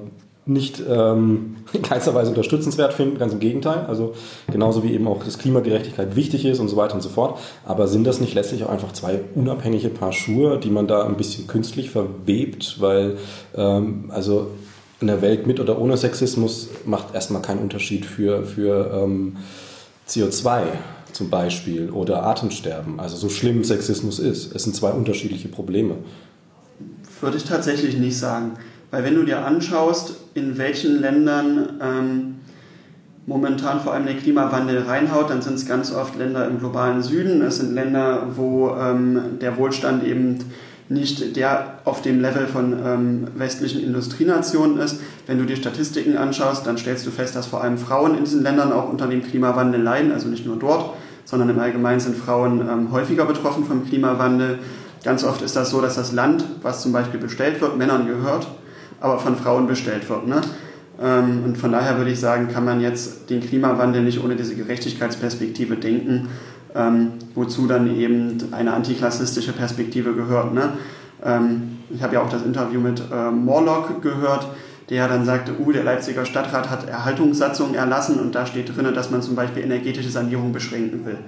nicht 0.44 0.82
ähm, 0.88 1.56
in 1.72 1.82
keinster 1.82 2.14
Weise 2.14 2.30
unterstützenswert 2.30 2.92
finden, 2.92 3.18
ganz 3.18 3.32
im 3.32 3.40
Gegenteil. 3.40 3.86
Also 3.86 4.14
genauso 4.50 4.82
wie 4.82 4.92
eben 4.92 5.06
auch 5.06 5.24
das 5.24 5.38
Klimagerechtigkeit 5.38 6.16
wichtig 6.16 6.44
ist 6.44 6.58
und 6.58 6.68
so 6.68 6.76
weiter 6.76 6.94
und 6.94 7.02
so 7.02 7.08
fort. 7.08 7.38
Aber 7.64 7.88
sind 7.88 8.04
das 8.04 8.20
nicht 8.20 8.34
letztlich 8.34 8.64
auch 8.64 8.70
einfach 8.70 8.92
zwei 8.92 9.20
unabhängige 9.34 9.88
Paar 9.88 10.12
Schuhe, 10.12 10.58
die 10.58 10.70
man 10.70 10.86
da 10.86 11.04
ein 11.06 11.16
bisschen 11.16 11.46
künstlich 11.46 11.90
verwebt? 11.90 12.76
Weil 12.80 13.18
ähm, 13.56 14.06
also 14.08 14.48
in 15.00 15.08
der 15.08 15.20
Welt 15.20 15.46
mit 15.46 15.60
oder 15.60 15.78
ohne 15.80 15.96
Sexismus 15.96 16.68
macht 16.86 17.14
erstmal 17.14 17.42
keinen 17.42 17.58
Unterschied 17.58 18.06
für, 18.06 18.44
für 18.44 18.90
ähm, 19.02 19.36
CO2 20.08 20.62
zum 21.12 21.28
Beispiel 21.28 21.90
oder 21.90 22.24
Atemsterben. 22.24 22.98
Also 22.98 23.16
so 23.16 23.28
schlimm 23.28 23.64
Sexismus 23.64 24.18
ist. 24.18 24.54
Es 24.54 24.64
sind 24.64 24.74
zwei 24.74 24.90
unterschiedliche 24.90 25.48
Probleme. 25.48 25.96
Würde 27.20 27.36
ich 27.36 27.44
tatsächlich 27.44 27.96
nicht 27.98 28.16
sagen. 28.18 28.52
Weil 28.92 29.04
wenn 29.04 29.14
du 29.14 29.24
dir 29.24 29.44
anschaust, 29.44 30.16
in 30.34 30.58
welchen 30.58 31.00
Ländern 31.00 31.80
ähm, 31.82 32.34
momentan 33.26 33.80
vor 33.80 33.94
allem 33.94 34.04
der 34.04 34.16
Klimawandel 34.16 34.82
reinhaut, 34.82 35.30
dann 35.30 35.40
sind 35.40 35.54
es 35.54 35.66
ganz 35.66 35.92
oft 35.94 36.16
Länder 36.18 36.46
im 36.46 36.58
globalen 36.58 37.02
Süden. 37.02 37.40
Es 37.40 37.56
sind 37.56 37.74
Länder, 37.74 38.28
wo 38.36 38.76
ähm, 38.78 39.38
der 39.40 39.56
Wohlstand 39.56 40.04
eben 40.04 40.38
nicht 40.90 41.36
der 41.36 41.78
auf 41.84 42.02
dem 42.02 42.20
Level 42.20 42.46
von 42.46 42.74
ähm, 42.84 43.28
westlichen 43.34 43.82
Industrienationen 43.82 44.76
ist. 44.78 45.00
Wenn 45.26 45.38
du 45.38 45.46
dir 45.46 45.56
Statistiken 45.56 46.18
anschaust, 46.18 46.66
dann 46.66 46.76
stellst 46.76 47.06
du 47.06 47.10
fest, 47.10 47.34
dass 47.34 47.46
vor 47.46 47.62
allem 47.62 47.78
Frauen 47.78 48.18
in 48.18 48.24
diesen 48.24 48.42
Ländern 48.42 48.72
auch 48.72 48.90
unter 48.90 49.06
dem 49.06 49.22
Klimawandel 49.22 49.80
leiden, 49.80 50.12
also 50.12 50.28
nicht 50.28 50.44
nur 50.44 50.58
dort, 50.58 50.90
sondern 51.24 51.48
im 51.48 51.58
Allgemeinen 51.58 52.00
sind 52.00 52.14
Frauen 52.14 52.60
ähm, 52.60 52.92
häufiger 52.92 53.24
betroffen 53.24 53.64
vom 53.64 53.86
Klimawandel. 53.86 54.58
Ganz 55.02 55.24
oft 55.24 55.40
ist 55.40 55.56
das 55.56 55.70
so, 55.70 55.80
dass 55.80 55.94
das 55.94 56.12
Land, 56.12 56.44
was 56.60 56.82
zum 56.82 56.92
Beispiel 56.92 57.18
bestellt 57.18 57.62
wird, 57.62 57.78
Männern 57.78 58.06
gehört, 58.06 58.46
aber 59.02 59.18
von 59.18 59.36
Frauen 59.36 59.66
bestellt 59.66 60.08
wird. 60.08 60.26
Ne? 60.26 60.40
Ähm, 61.02 61.42
und 61.44 61.58
von 61.58 61.72
daher 61.72 61.98
würde 61.98 62.10
ich 62.10 62.20
sagen, 62.20 62.48
kann 62.48 62.64
man 62.64 62.80
jetzt 62.80 63.28
den 63.28 63.40
Klimawandel 63.40 64.02
nicht 64.02 64.22
ohne 64.22 64.36
diese 64.36 64.54
Gerechtigkeitsperspektive 64.54 65.76
denken, 65.76 66.28
ähm, 66.74 67.08
wozu 67.34 67.66
dann 67.66 67.94
eben 67.94 68.38
eine 68.52 68.72
antiklassistische 68.72 69.52
Perspektive 69.52 70.14
gehört. 70.14 70.54
Ne? 70.54 70.70
Ähm, 71.24 71.78
ich 71.90 72.02
habe 72.02 72.14
ja 72.14 72.22
auch 72.22 72.30
das 72.30 72.44
Interview 72.44 72.80
mit 72.80 73.02
äh, 73.12 73.30
Morlock 73.30 74.00
gehört, 74.02 74.48
der 74.88 75.08
dann 75.08 75.24
sagte, 75.24 75.52
uh, 75.58 75.72
der 75.72 75.84
Leipziger 75.84 76.24
Stadtrat 76.24 76.70
hat 76.70 76.88
Erhaltungssatzungen 76.88 77.74
erlassen 77.74 78.18
und 78.20 78.34
da 78.34 78.46
steht 78.46 78.76
drin, 78.76 78.92
dass 78.94 79.10
man 79.10 79.22
zum 79.22 79.34
Beispiel 79.34 79.62
energetische 79.62 80.10
Sanierung 80.10 80.52
beschränken 80.52 81.06
will. 81.06 81.18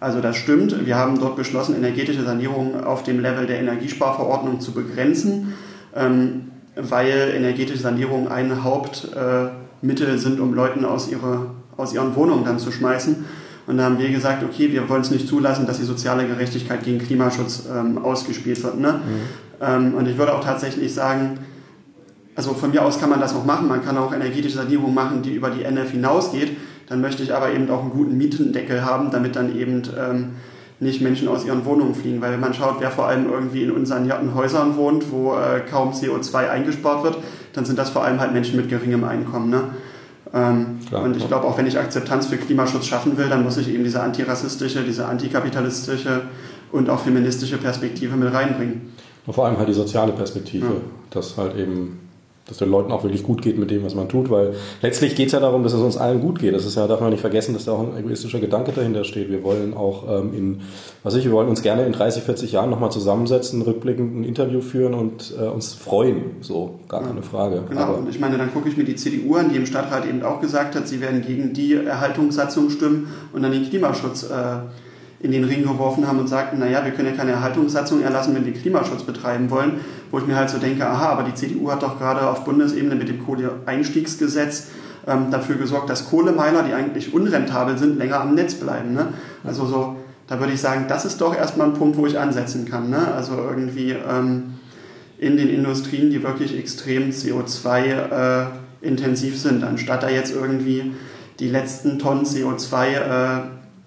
Also 0.00 0.20
das 0.20 0.36
stimmt. 0.36 0.84
Wir 0.84 0.96
haben 0.96 1.18
dort 1.18 1.36
beschlossen, 1.36 1.74
energetische 1.76 2.24
Sanierung 2.24 2.84
auf 2.84 3.02
dem 3.02 3.20
Level 3.20 3.46
der 3.46 3.60
Energiesparverordnung 3.60 4.60
zu 4.60 4.72
begrenzen. 4.72 5.54
Ähm, 5.94 6.48
weil 6.76 7.32
energetische 7.34 7.80
Sanierung 7.80 8.28
ein 8.28 8.62
Hauptmittel 8.62 10.18
sind, 10.18 10.40
um 10.40 10.54
Leuten 10.54 10.84
aus, 10.84 11.10
ihre, 11.10 11.46
aus 11.76 11.92
ihren 11.92 12.14
Wohnungen 12.14 12.44
dann 12.44 12.58
zu 12.58 12.70
schmeißen. 12.70 13.24
Und 13.66 13.78
da 13.78 13.84
haben 13.84 13.98
wir 13.98 14.10
gesagt, 14.10 14.44
okay, 14.44 14.72
wir 14.72 14.88
wollen 14.88 15.00
es 15.00 15.10
nicht 15.10 15.26
zulassen, 15.26 15.66
dass 15.66 15.78
die 15.78 15.84
soziale 15.84 16.26
Gerechtigkeit 16.26 16.84
gegen 16.84 16.98
Klimaschutz 16.98 17.64
ähm, 17.72 17.98
ausgespielt 17.98 18.62
wird. 18.62 18.78
Ne? 18.78 18.92
Mhm. 18.92 19.60
Ähm, 19.60 19.94
und 19.94 20.06
ich 20.06 20.18
würde 20.18 20.34
auch 20.34 20.44
tatsächlich 20.44 20.94
sagen, 20.94 21.38
also 22.36 22.52
von 22.52 22.70
mir 22.70 22.84
aus 22.84 23.00
kann 23.00 23.10
man 23.10 23.18
das 23.18 23.34
auch 23.34 23.44
machen. 23.44 23.66
Man 23.66 23.84
kann 23.84 23.96
auch 23.96 24.12
energetische 24.12 24.58
Sanierung 24.58 24.94
machen, 24.94 25.22
die 25.22 25.34
über 25.34 25.50
die 25.50 25.64
NF 25.64 25.90
hinausgeht. 25.90 26.56
Dann 26.88 27.00
möchte 27.00 27.22
ich 27.22 27.34
aber 27.34 27.50
eben 27.50 27.68
auch 27.70 27.80
einen 27.80 27.90
guten 27.90 28.16
Mietendeckel 28.16 28.84
haben, 28.84 29.10
damit 29.10 29.34
dann 29.34 29.56
eben 29.58 29.82
ähm, 29.98 30.28
nicht 30.78 31.00
Menschen 31.00 31.28
aus 31.28 31.44
ihren 31.44 31.64
Wohnungen 31.64 31.94
fliegen. 31.94 32.20
Weil 32.20 32.32
wenn 32.32 32.40
man 32.40 32.54
schaut, 32.54 32.76
wer 32.80 32.90
vor 32.90 33.06
allem 33.06 33.30
irgendwie 33.30 33.62
in 33.62 33.70
unsanierten 33.70 34.34
Häusern 34.34 34.76
wohnt, 34.76 35.10
wo 35.10 35.34
äh, 35.34 35.60
kaum 35.60 35.92
CO2 35.92 36.50
eingespart 36.50 37.02
wird, 37.02 37.18
dann 37.54 37.64
sind 37.64 37.78
das 37.78 37.90
vor 37.90 38.04
allem 38.04 38.20
halt 38.20 38.32
Menschen 38.32 38.56
mit 38.56 38.68
geringem 38.68 39.04
Einkommen. 39.04 39.50
Ne? 39.50 39.62
Ähm, 40.34 40.78
Klar, 40.86 41.02
und 41.02 41.16
ich 41.16 41.26
glaube, 41.26 41.46
auch 41.46 41.56
wenn 41.56 41.66
ich 41.66 41.78
Akzeptanz 41.78 42.26
für 42.26 42.36
Klimaschutz 42.36 42.86
schaffen 42.86 43.16
will, 43.16 43.28
dann 43.28 43.42
muss 43.42 43.56
ich 43.56 43.68
eben 43.68 43.84
diese 43.84 44.02
antirassistische, 44.02 44.82
diese 44.82 45.06
antikapitalistische 45.06 46.22
und 46.72 46.90
auch 46.90 47.00
feministische 47.00 47.56
Perspektive 47.56 48.16
mit 48.16 48.32
reinbringen. 48.32 48.92
Und 49.26 49.32
vor 49.32 49.46
allem 49.46 49.56
halt 49.56 49.68
die 49.68 49.74
soziale 49.74 50.12
Perspektive, 50.12 50.66
ja. 50.66 50.72
dass 51.10 51.36
halt 51.36 51.56
eben 51.56 52.00
dass 52.48 52.58
den 52.58 52.70
Leuten 52.70 52.92
auch 52.92 53.02
wirklich 53.02 53.24
gut 53.24 53.42
geht 53.42 53.58
mit 53.58 53.70
dem, 53.70 53.84
was 53.84 53.94
man 53.94 54.08
tut, 54.08 54.30
weil 54.30 54.54
letztlich 54.80 55.16
geht 55.16 55.26
es 55.26 55.32
ja 55.32 55.40
darum, 55.40 55.64
dass 55.64 55.72
es 55.72 55.80
uns 55.80 55.96
allen 55.96 56.20
gut 56.20 56.38
geht. 56.38 56.54
Das 56.54 56.64
ist 56.64 56.76
ja, 56.76 56.86
darf 56.86 57.00
man 57.00 57.10
nicht 57.10 57.20
vergessen, 57.20 57.54
dass 57.54 57.64
da 57.64 57.72
auch 57.72 57.80
ein 57.80 57.96
egoistischer 57.96 58.38
Gedanke 58.38 58.72
dahinter 58.72 59.02
steht. 59.04 59.30
Wir 59.30 59.42
wollen 59.42 59.74
auch 59.74 60.04
ähm, 60.08 60.32
in, 60.32 60.60
was 61.02 61.16
ich, 61.16 61.24
wir 61.24 61.32
wollen 61.32 61.48
uns 61.48 61.62
gerne 61.62 61.84
in 61.84 61.92
30, 61.92 62.22
40 62.22 62.52
Jahren 62.52 62.70
nochmal 62.70 62.92
zusammensetzen, 62.92 63.62
rückblickend 63.62 64.20
ein 64.20 64.24
Interview 64.24 64.60
führen 64.60 64.94
und 64.94 65.34
äh, 65.40 65.46
uns 65.46 65.74
freuen. 65.74 66.36
So, 66.40 66.78
gar 66.88 67.02
keine 67.02 67.22
Frage. 67.22 67.64
Genau, 67.68 67.80
Aber, 67.80 67.98
und 67.98 68.08
ich 68.08 68.20
meine, 68.20 68.38
dann 68.38 68.52
gucke 68.52 68.68
ich 68.68 68.76
mir 68.76 68.84
die 68.84 68.94
CDU 68.94 69.34
an, 69.34 69.50
die 69.50 69.56
im 69.56 69.66
Stadtrat 69.66 70.06
eben 70.06 70.22
auch 70.22 70.40
gesagt 70.40 70.76
hat, 70.76 70.86
sie 70.86 71.00
werden 71.00 71.22
gegen 71.22 71.52
die 71.52 71.74
Erhaltungssatzung 71.74 72.70
stimmen 72.70 73.08
und 73.32 73.42
dann 73.42 73.50
den 73.50 73.68
Klimaschutz 73.68 74.22
äh, 74.24 74.58
in 75.20 75.32
den 75.32 75.44
Ring 75.44 75.62
geworfen 75.62 76.06
haben 76.06 76.18
und 76.18 76.28
sagten, 76.28 76.58
naja, 76.58 76.84
wir 76.84 76.92
können 76.92 77.08
ja 77.08 77.14
keine 77.14 77.32
Erhaltungssatzung 77.32 78.02
erlassen, 78.02 78.34
wenn 78.34 78.44
wir 78.44 78.52
Klimaschutz 78.52 79.02
betreiben 79.02 79.50
wollen, 79.50 79.80
wo 80.16 80.20
ich 80.20 80.26
mir 80.26 80.36
halt 80.36 80.48
so 80.48 80.56
denke, 80.56 80.88
aha, 80.88 81.10
aber 81.10 81.24
die 81.24 81.34
CDU 81.34 81.70
hat 81.70 81.82
doch 81.82 81.98
gerade 81.98 82.26
auf 82.26 82.44
Bundesebene 82.44 82.94
mit 82.94 83.10
dem 83.10 83.22
Kohleeinstiegsgesetz 83.22 84.68
ähm, 85.06 85.30
dafür 85.30 85.56
gesorgt, 85.56 85.90
dass 85.90 86.08
Kohlemeiler, 86.08 86.62
die 86.62 86.72
eigentlich 86.72 87.12
unrentabel 87.12 87.76
sind, 87.76 87.98
länger 87.98 88.22
am 88.22 88.34
Netz 88.34 88.54
bleiben. 88.54 88.94
Ne? 88.94 89.08
Also 89.44 89.66
so, 89.66 89.96
da 90.26 90.40
würde 90.40 90.54
ich 90.54 90.60
sagen, 90.62 90.86
das 90.88 91.04
ist 91.04 91.20
doch 91.20 91.36
erstmal 91.36 91.66
ein 91.66 91.74
Punkt, 91.74 91.98
wo 91.98 92.06
ich 92.06 92.18
ansetzen 92.18 92.64
kann. 92.64 92.88
Ne? 92.88 93.12
Also 93.14 93.34
irgendwie 93.34 93.90
ähm, 93.90 94.54
in 95.18 95.36
den 95.36 95.50
Industrien, 95.50 96.08
die 96.08 96.22
wirklich 96.22 96.58
extrem 96.58 97.10
CO2-intensiv 97.10 99.34
äh, 99.34 99.36
sind, 99.36 99.64
anstatt 99.64 100.02
da 100.02 100.08
jetzt 100.08 100.34
irgendwie 100.34 100.92
die 101.40 101.50
letzten 101.50 101.98
Tonnen 101.98 102.24
CO2 102.24 102.86
äh, 102.86 103.42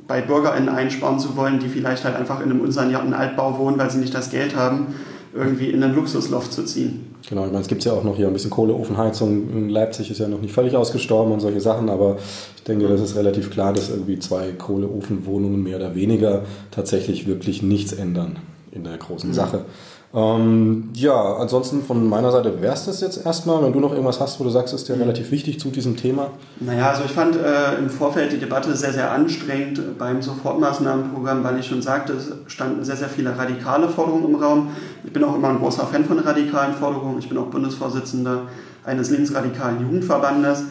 bei 0.07 0.21
BürgerInnen 0.21 0.69
einsparen 0.69 1.17
zu 1.17 1.35
wollen, 1.35 1.57
die 1.57 1.69
vielleicht 1.69 2.05
halt 2.05 2.15
einfach 2.15 2.39
in 2.39 2.51
einem 2.51 2.61
unsanierten 2.61 3.15
Altbau 3.15 3.57
wohnen, 3.57 3.79
weil 3.79 3.89
sie 3.89 3.97
nicht 3.97 4.13
das 4.13 4.29
Geld 4.29 4.55
haben, 4.55 4.93
irgendwie 5.33 5.69
in 5.69 5.83
einen 5.83 5.95
Luxusloft 5.95 6.51
zu 6.51 6.63
ziehen. 6.63 7.15
Genau, 7.29 7.45
ich 7.45 7.51
meine, 7.51 7.61
es 7.61 7.67
gibt 7.67 7.83
ja 7.85 7.93
auch 7.93 8.03
noch 8.03 8.15
hier 8.15 8.27
ein 8.27 8.33
bisschen 8.33 8.49
Kohleofenheizung. 8.49 9.49
In 9.51 9.69
Leipzig 9.69 10.09
ist 10.09 10.19
ja 10.19 10.27
noch 10.27 10.41
nicht 10.41 10.53
völlig 10.53 10.75
ausgestorben 10.75 11.31
und 11.31 11.39
solche 11.39 11.61
Sachen, 11.61 11.89
aber 11.89 12.17
ich 12.55 12.63
denke, 12.63 12.87
das 12.87 13.01
ist 13.01 13.15
relativ 13.15 13.51
klar, 13.51 13.73
dass 13.73 13.89
irgendwie 13.89 14.19
zwei 14.19 14.51
Kohleofenwohnungen 14.51 15.61
mehr 15.61 15.77
oder 15.77 15.95
weniger 15.95 16.43
tatsächlich 16.71 17.27
wirklich 17.27 17.61
nichts 17.61 17.93
ändern 17.93 18.37
in 18.71 18.83
der 18.83 18.97
großen 18.97 19.29
mhm. 19.29 19.33
Sache. 19.33 19.65
Ähm, 20.11 20.89
ja, 20.93 21.35
ansonsten 21.35 21.83
von 21.83 22.07
meiner 22.09 22.31
Seite 22.31 22.61
wäre 22.61 22.73
es 22.73 22.85
das 22.85 22.99
jetzt 23.01 23.23
erstmal. 23.25 23.63
Wenn 23.63 23.73
du 23.73 23.79
noch 23.79 23.91
irgendwas 23.91 24.19
hast, 24.19 24.39
wo 24.39 24.43
du 24.43 24.49
sagst, 24.49 24.73
ist 24.73 24.89
dir 24.89 24.95
mhm. 24.95 25.03
relativ 25.03 25.29
wichtig 25.29 25.59
zu 25.59 25.69
diesem 25.69 25.97
Thema. 25.97 26.31
Naja, 26.59 26.89
also 26.89 27.03
ich 27.05 27.11
fand 27.11 27.35
äh, 27.35 27.77
im 27.77 27.89
Vorfeld 27.91 28.31
die 28.31 28.39
Debatte 28.39 28.75
sehr, 28.75 28.91
sehr 28.91 29.11
anstrengend 29.11 29.99
beim 29.99 30.21
Sofortmaßnahmenprogramm, 30.21 31.43
weil 31.43 31.59
ich 31.59 31.67
schon 31.67 31.83
sagte, 31.83 32.13
es 32.13 32.31
standen 32.47 32.83
sehr, 32.83 32.95
sehr 32.95 33.09
viele 33.09 33.37
radikale 33.37 33.87
Forderungen 33.87 34.33
im 34.33 34.35
Raum. 34.35 34.69
Ich 35.03 35.13
bin 35.13 35.23
auch 35.23 35.35
immer 35.35 35.49
ein 35.49 35.59
großer 35.59 35.85
Fan 35.85 36.05
von 36.05 36.17
radikalen 36.17 36.73
Forderungen. 36.73 37.19
Ich 37.19 37.29
bin 37.29 37.37
auch 37.37 37.47
Bundesvorsitzender 37.47 38.43
eines 38.85 39.11
linksradikalen 39.11 39.81
Jugendverbandes. 39.81 40.63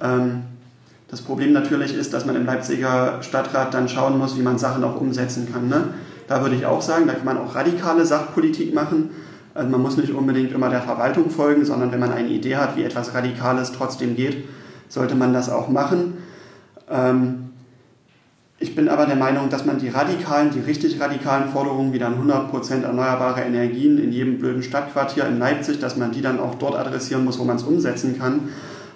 Ähm, 0.00 0.44
das 1.10 1.20
Problem 1.20 1.52
natürlich 1.52 1.94
ist, 1.94 2.12
dass 2.12 2.26
man 2.26 2.36
im 2.36 2.46
Leipziger 2.46 3.18
Stadtrat 3.22 3.74
dann 3.74 3.88
schauen 3.88 4.18
muss, 4.18 4.36
wie 4.36 4.42
man 4.42 4.58
Sachen 4.58 4.84
auch 4.84 5.00
umsetzen 5.00 5.48
kann. 5.52 5.68
Ne? 5.68 5.84
Da 6.26 6.42
würde 6.42 6.56
ich 6.56 6.66
auch 6.66 6.82
sagen, 6.82 7.06
da 7.06 7.14
kann 7.14 7.24
man 7.24 7.38
auch 7.38 7.54
radikale 7.54 8.06
Sachpolitik 8.06 8.74
machen. 8.74 9.10
Also 9.54 9.70
man 9.70 9.82
muss 9.82 9.96
nicht 9.96 10.12
unbedingt 10.12 10.52
immer 10.52 10.68
der 10.68 10.82
Verwaltung 10.82 11.30
folgen, 11.30 11.64
sondern 11.64 11.92
wenn 11.92 12.00
man 12.00 12.12
eine 12.12 12.28
Idee 12.28 12.56
hat, 12.56 12.76
wie 12.76 12.82
etwas 12.82 13.14
Radikales 13.14 13.72
trotzdem 13.72 14.16
geht, 14.16 14.44
sollte 14.88 15.14
man 15.14 15.32
das 15.32 15.48
auch 15.48 15.68
machen. 15.68 16.14
Ähm, 16.90 17.50
ich 18.58 18.74
bin 18.74 18.88
aber 18.88 19.06
der 19.06 19.16
Meinung, 19.16 19.50
dass 19.50 19.66
man 19.66 19.78
die 19.78 19.88
radikalen, 19.88 20.50
die 20.50 20.60
richtig 20.60 21.00
radikalen 21.00 21.50
Forderungen 21.50 21.92
wie 21.92 21.98
dann 21.98 22.14
100% 22.14 22.82
erneuerbare 22.82 23.42
Energien 23.42 23.98
in 23.98 24.12
jedem 24.12 24.38
blöden 24.38 24.62
Stadtquartier 24.62 25.26
in 25.26 25.38
Leipzig, 25.38 25.80
dass 25.80 25.96
man 25.96 26.12
die 26.12 26.22
dann 26.22 26.40
auch 26.40 26.54
dort 26.54 26.74
adressieren 26.74 27.24
muss, 27.24 27.38
wo 27.38 27.44
man 27.44 27.56
es 27.56 27.62
umsetzen 27.62 28.18
kann. 28.18 28.48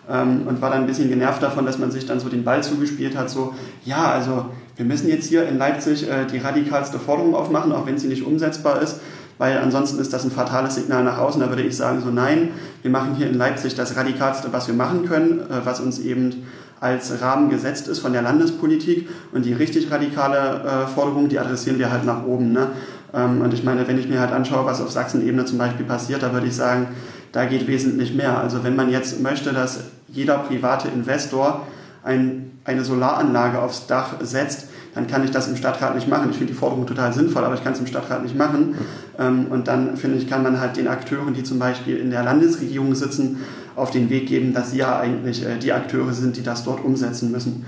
Ähm, 0.08 0.46
und 0.46 0.62
war 0.62 0.70
dann 0.70 0.80
ein 0.80 0.86
bisschen 0.86 1.08
genervt 1.08 1.42
davon, 1.42 1.66
dass 1.66 1.78
man 1.78 1.90
sich 1.90 2.06
dann 2.06 2.18
so 2.18 2.28
den 2.28 2.44
Ball 2.44 2.62
zugespielt 2.62 3.16
hat, 3.16 3.28
so, 3.28 3.54
ja, 3.84 4.10
also 4.10 4.46
wir 4.78 4.86
müssen 4.86 5.08
jetzt 5.08 5.26
hier 5.26 5.46
in 5.46 5.58
Leipzig 5.58 6.08
äh, 6.08 6.24
die 6.24 6.38
radikalste 6.38 6.98
Forderung 6.98 7.34
aufmachen, 7.34 7.72
auch 7.72 7.86
wenn 7.86 7.98
sie 7.98 8.06
nicht 8.06 8.24
umsetzbar 8.24 8.80
ist, 8.80 9.00
weil 9.36 9.58
ansonsten 9.58 9.98
ist 9.98 10.12
das 10.12 10.24
ein 10.24 10.30
fatales 10.30 10.76
Signal 10.76 11.04
nach 11.04 11.18
außen. 11.18 11.40
Da 11.40 11.48
würde 11.48 11.62
ich 11.62 11.76
sagen, 11.76 12.00
so 12.02 12.10
nein, 12.10 12.50
wir 12.82 12.90
machen 12.90 13.16
hier 13.16 13.28
in 13.28 13.34
Leipzig 13.34 13.74
das 13.74 13.96
radikalste, 13.96 14.52
was 14.52 14.68
wir 14.68 14.74
machen 14.74 15.04
können, 15.06 15.40
äh, 15.40 15.64
was 15.64 15.80
uns 15.80 15.98
eben 15.98 16.46
als 16.80 17.20
Rahmen 17.20 17.50
gesetzt 17.50 17.88
ist 17.88 17.98
von 17.98 18.12
der 18.12 18.22
Landespolitik 18.22 19.08
und 19.32 19.44
die 19.44 19.52
richtig 19.52 19.90
radikale 19.90 20.62
äh, 20.62 20.86
Forderung, 20.86 21.28
die 21.28 21.40
adressieren 21.40 21.80
wir 21.80 21.90
halt 21.90 22.04
nach 22.04 22.24
oben. 22.24 22.52
Ne? 22.52 22.68
Ähm, 23.12 23.40
und 23.40 23.52
ich 23.52 23.64
meine, 23.64 23.88
wenn 23.88 23.98
ich 23.98 24.08
mir 24.08 24.20
halt 24.20 24.32
anschaue, 24.32 24.64
was 24.64 24.80
auf 24.80 24.92
Sachsenebene 24.92 25.44
zum 25.44 25.58
Beispiel 25.58 25.86
passiert, 25.86 26.22
da 26.22 26.32
würde 26.32 26.46
ich 26.46 26.54
sagen, 26.54 26.86
da 27.32 27.46
geht 27.46 27.66
wesentlich 27.66 28.14
mehr. 28.14 28.38
Also 28.38 28.62
wenn 28.62 28.76
man 28.76 28.90
jetzt 28.90 29.20
möchte, 29.20 29.52
dass 29.52 29.80
jeder 30.06 30.38
private 30.38 30.86
Investor 30.88 31.66
ein, 32.04 32.52
eine 32.64 32.84
Solaranlage 32.84 33.60
aufs 33.60 33.86
Dach 33.86 34.14
setzt, 34.20 34.67
dann 34.98 35.06
kann 35.06 35.22
ich 35.22 35.30
das 35.30 35.46
im 35.46 35.54
Stadtrat 35.54 35.94
nicht 35.94 36.08
machen. 36.08 36.30
Ich 36.30 36.38
finde 36.38 36.52
die 36.52 36.58
Forderung 36.58 36.84
total 36.84 37.12
sinnvoll, 37.12 37.44
aber 37.44 37.54
ich 37.54 37.62
kann 37.62 37.72
es 37.72 37.78
im 37.78 37.86
Stadtrat 37.86 38.24
nicht 38.24 38.36
machen. 38.36 38.76
Ähm, 39.16 39.46
und 39.48 39.68
dann 39.68 39.96
finde 39.96 40.18
ich, 40.18 40.28
kann 40.28 40.42
man 40.42 40.60
halt 40.60 40.76
den 40.76 40.88
Akteuren, 40.88 41.34
die 41.34 41.44
zum 41.44 41.60
Beispiel 41.60 41.98
in 41.98 42.10
der 42.10 42.24
Landesregierung 42.24 42.96
sitzen, 42.96 43.38
auf 43.76 43.92
den 43.92 44.10
Weg 44.10 44.26
geben, 44.26 44.52
dass 44.52 44.72
sie 44.72 44.78
ja 44.78 44.98
eigentlich 44.98 45.46
äh, 45.46 45.56
die 45.56 45.72
Akteure 45.72 46.12
sind, 46.12 46.36
die 46.36 46.42
das 46.42 46.64
dort 46.64 46.84
umsetzen 46.84 47.30
müssen. 47.30 47.64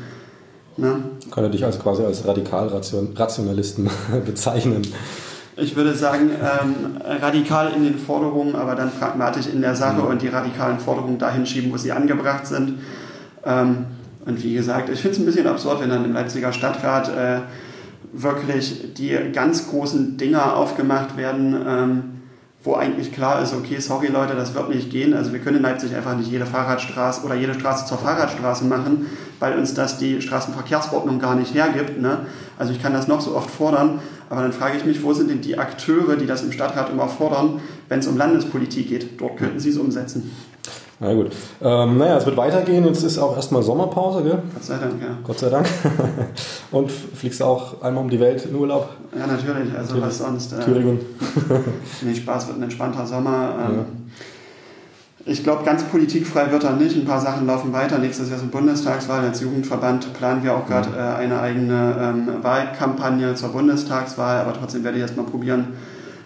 Ne? 0.77 0.97
Kann 1.31 1.45
er 1.45 1.51
dich 1.51 1.65
also 1.65 1.79
quasi 1.79 2.03
als 2.03 2.27
Radikalrationalisten 2.27 3.89
bezeichnen? 4.27 4.83
Ich 5.57 5.77
würde 5.77 5.95
sagen, 5.95 6.31
ähm, 6.31 7.01
radikal 7.23 7.73
in 7.77 7.85
den 7.85 7.99
Forderungen, 7.99 8.57
aber 8.57 8.75
dann 8.75 8.91
pragmatisch 8.91 9.47
in 9.47 9.61
der 9.61 9.77
Sache 9.77 10.03
mhm. 10.03 10.09
und 10.09 10.23
die 10.23 10.29
radikalen 10.29 10.81
Forderungen 10.81 11.19
dahin 11.19 11.47
schieben, 11.47 11.71
wo 11.71 11.77
sie 11.77 11.93
angebracht 11.93 12.49
sind. 12.49 12.81
Ähm, 13.45 13.87
und 14.27 14.43
wie 14.43 14.55
gesagt, 14.55 14.89
ich 14.91 15.01
finde 15.01 15.17
es 15.17 15.23
ein 15.23 15.27
bisschen 15.27 15.47
absurd, 15.47 15.81
wenn 15.81 15.91
dann 15.91 16.05
im 16.05 16.13
Leipziger 16.13 16.53
Stadtrat 16.53 17.09
äh, 17.09 17.41
wirklich 18.13 18.95
die 18.95 19.17
ganz 19.33 19.69
großen 19.69 20.17
Dinger 20.17 20.57
aufgemacht 20.57 21.17
werden, 21.17 21.57
ähm, 21.67 22.03
wo 22.63 22.75
eigentlich 22.75 23.13
klar 23.13 23.43
ist, 23.43 23.55
okay, 23.55 23.79
sorry 23.79 24.09
Leute, 24.09 24.35
das 24.35 24.55
wird 24.55 24.69
nicht 24.69 24.91
gehen. 24.91 25.15
Also 25.15 25.33
wir 25.33 25.41
können 25.41 25.59
in 25.59 25.63
Leipzig 25.63 25.95
einfach 25.95 26.15
nicht 26.17 26.31
jede 26.31 26.45
Fahrradstraße 26.45 27.25
oder 27.25 27.35
jede 27.35 27.55
Straße 27.55 27.87
zur 27.87 27.97
Fahrradstraße 27.97 28.65
machen, 28.67 29.07
weil 29.39 29.59
uns 29.59 29.73
das 29.73 29.97
die 29.97 30.21
Straßenverkehrsordnung 30.21 31.19
gar 31.19 31.37
nicht 31.37 31.55
hergibt. 31.55 32.01
Ne? 32.01 32.27
Also 32.59 32.73
ich 32.73 32.83
kann 32.83 32.93
das 32.93 33.09
noch 33.09 33.23
so 33.23 33.35
oft 33.35 33.51
fordern, 33.51 34.01
aber 34.29 34.43
dann 34.43 34.53
frage 34.53 34.77
ich 34.77 34.85
mich, 34.85 35.03
wo 35.03 35.15
sind 35.15 35.31
denn 35.31 35.41
die 35.41 35.57
Akteure, 35.57 36.17
die 36.17 36.27
das 36.27 36.43
im 36.43 36.53
Stadtrat 36.53 36.91
immer 36.91 37.09
fordern, 37.09 37.61
wenn 37.89 38.01
es 38.01 38.07
um 38.07 38.19
Landespolitik 38.19 38.89
geht? 38.89 39.21
Dort 39.21 39.39
könnten 39.39 39.59
sie 39.59 39.71
es 39.71 39.79
umsetzen. 39.79 40.31
Na 41.03 41.15
gut. 41.15 41.33
Ähm, 41.63 41.97
naja, 41.97 42.19
es 42.19 42.27
wird 42.27 42.37
weitergehen. 42.37 42.85
Jetzt 42.85 43.03
ist 43.03 43.17
auch 43.17 43.35
erstmal 43.35 43.63
Sommerpause, 43.63 44.23
gell? 44.23 44.43
Gott 44.53 44.65
sei 44.65 44.77
Dank, 44.77 45.01
ja. 45.01 45.09
Gott 45.25 45.39
sei 45.39 45.49
Dank. 45.49 45.67
Und 46.71 46.93
fliegst 46.93 47.43
auch 47.43 47.81
einmal 47.81 48.05
um 48.05 48.11
die 48.11 48.21
Welt 48.21 48.45
in 48.45 48.55
Urlaub? 48.55 48.91
Ja, 49.19 49.27
natürlich. 49.27 49.75
Also 49.75 49.95
natürlich. 49.95 50.05
was 50.05 50.19
sonst. 50.19 50.53
Äh, 50.53 50.61
Thüringen. 50.61 51.01
nee, 52.03 52.15
Spaß 52.15 52.49
wird 52.49 52.59
ein 52.59 52.65
entspannter 52.65 53.07
Sommer. 53.07 53.55
Ähm, 53.67 53.77
ja. 53.77 53.85
Ich 55.25 55.43
glaube, 55.43 55.65
ganz 55.65 55.85
politikfrei 55.85 56.53
wird 56.53 56.65
er 56.65 56.73
nicht. 56.73 56.95
Ein 56.97 57.07
paar 57.07 57.21
Sachen 57.21 57.47
laufen 57.47 57.73
weiter. 57.73 57.99
Nächstes 57.99 58.29
Jahr 58.29 58.39
sind 58.39 58.51
Bundestagswahl. 58.51 59.21
Als 59.21 59.41
Jugendverband 59.41 60.13
planen 60.13 60.43
wir 60.43 60.55
auch 60.55 60.67
gerade 60.67 60.91
äh, 60.95 61.17
eine 61.17 61.41
eigene 61.41 61.97
ähm, 61.99 62.29
Wahlkampagne 62.43 63.35
zur 63.37 63.51
Bundestagswahl. 63.51 64.41
Aber 64.43 64.53
trotzdem 64.53 64.85
werde 64.85 64.99
ich 64.99 65.03
erst 65.03 65.17
mal 65.17 65.25
probieren, 65.25 65.69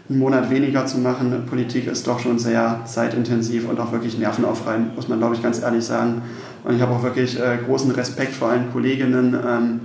einen 0.09 0.19
Monat 0.19 0.51
weniger 0.51 0.87
zu 0.87 0.99
machen. 0.99 1.33
Politik 1.49 1.87
ist 1.87 2.07
doch 2.07 2.19
schon 2.19 2.39
sehr 2.39 2.83
zeitintensiv 2.85 3.69
und 3.69 3.81
auch 3.81 3.93
wirklich 3.93 4.19
nervenaufreibend, 4.19 4.95
muss 4.97 5.09
man 5.09 5.19
glaube 5.19 5.35
ich 5.35 5.43
ganz 5.43 5.63
ehrlich 5.63 5.85
sagen. 5.85 6.23
Und 6.65 6.77
ich 6.77 6.83
habe 6.83 6.93
auch 6.93 7.03
wirklich 7.03 7.39
äh, 7.39 7.59
großen 7.67 7.91
Respekt 7.91 8.35
vor 8.35 8.49
allen 8.49 8.71
Kolleginnen, 8.73 9.35
ähm, 9.47 9.81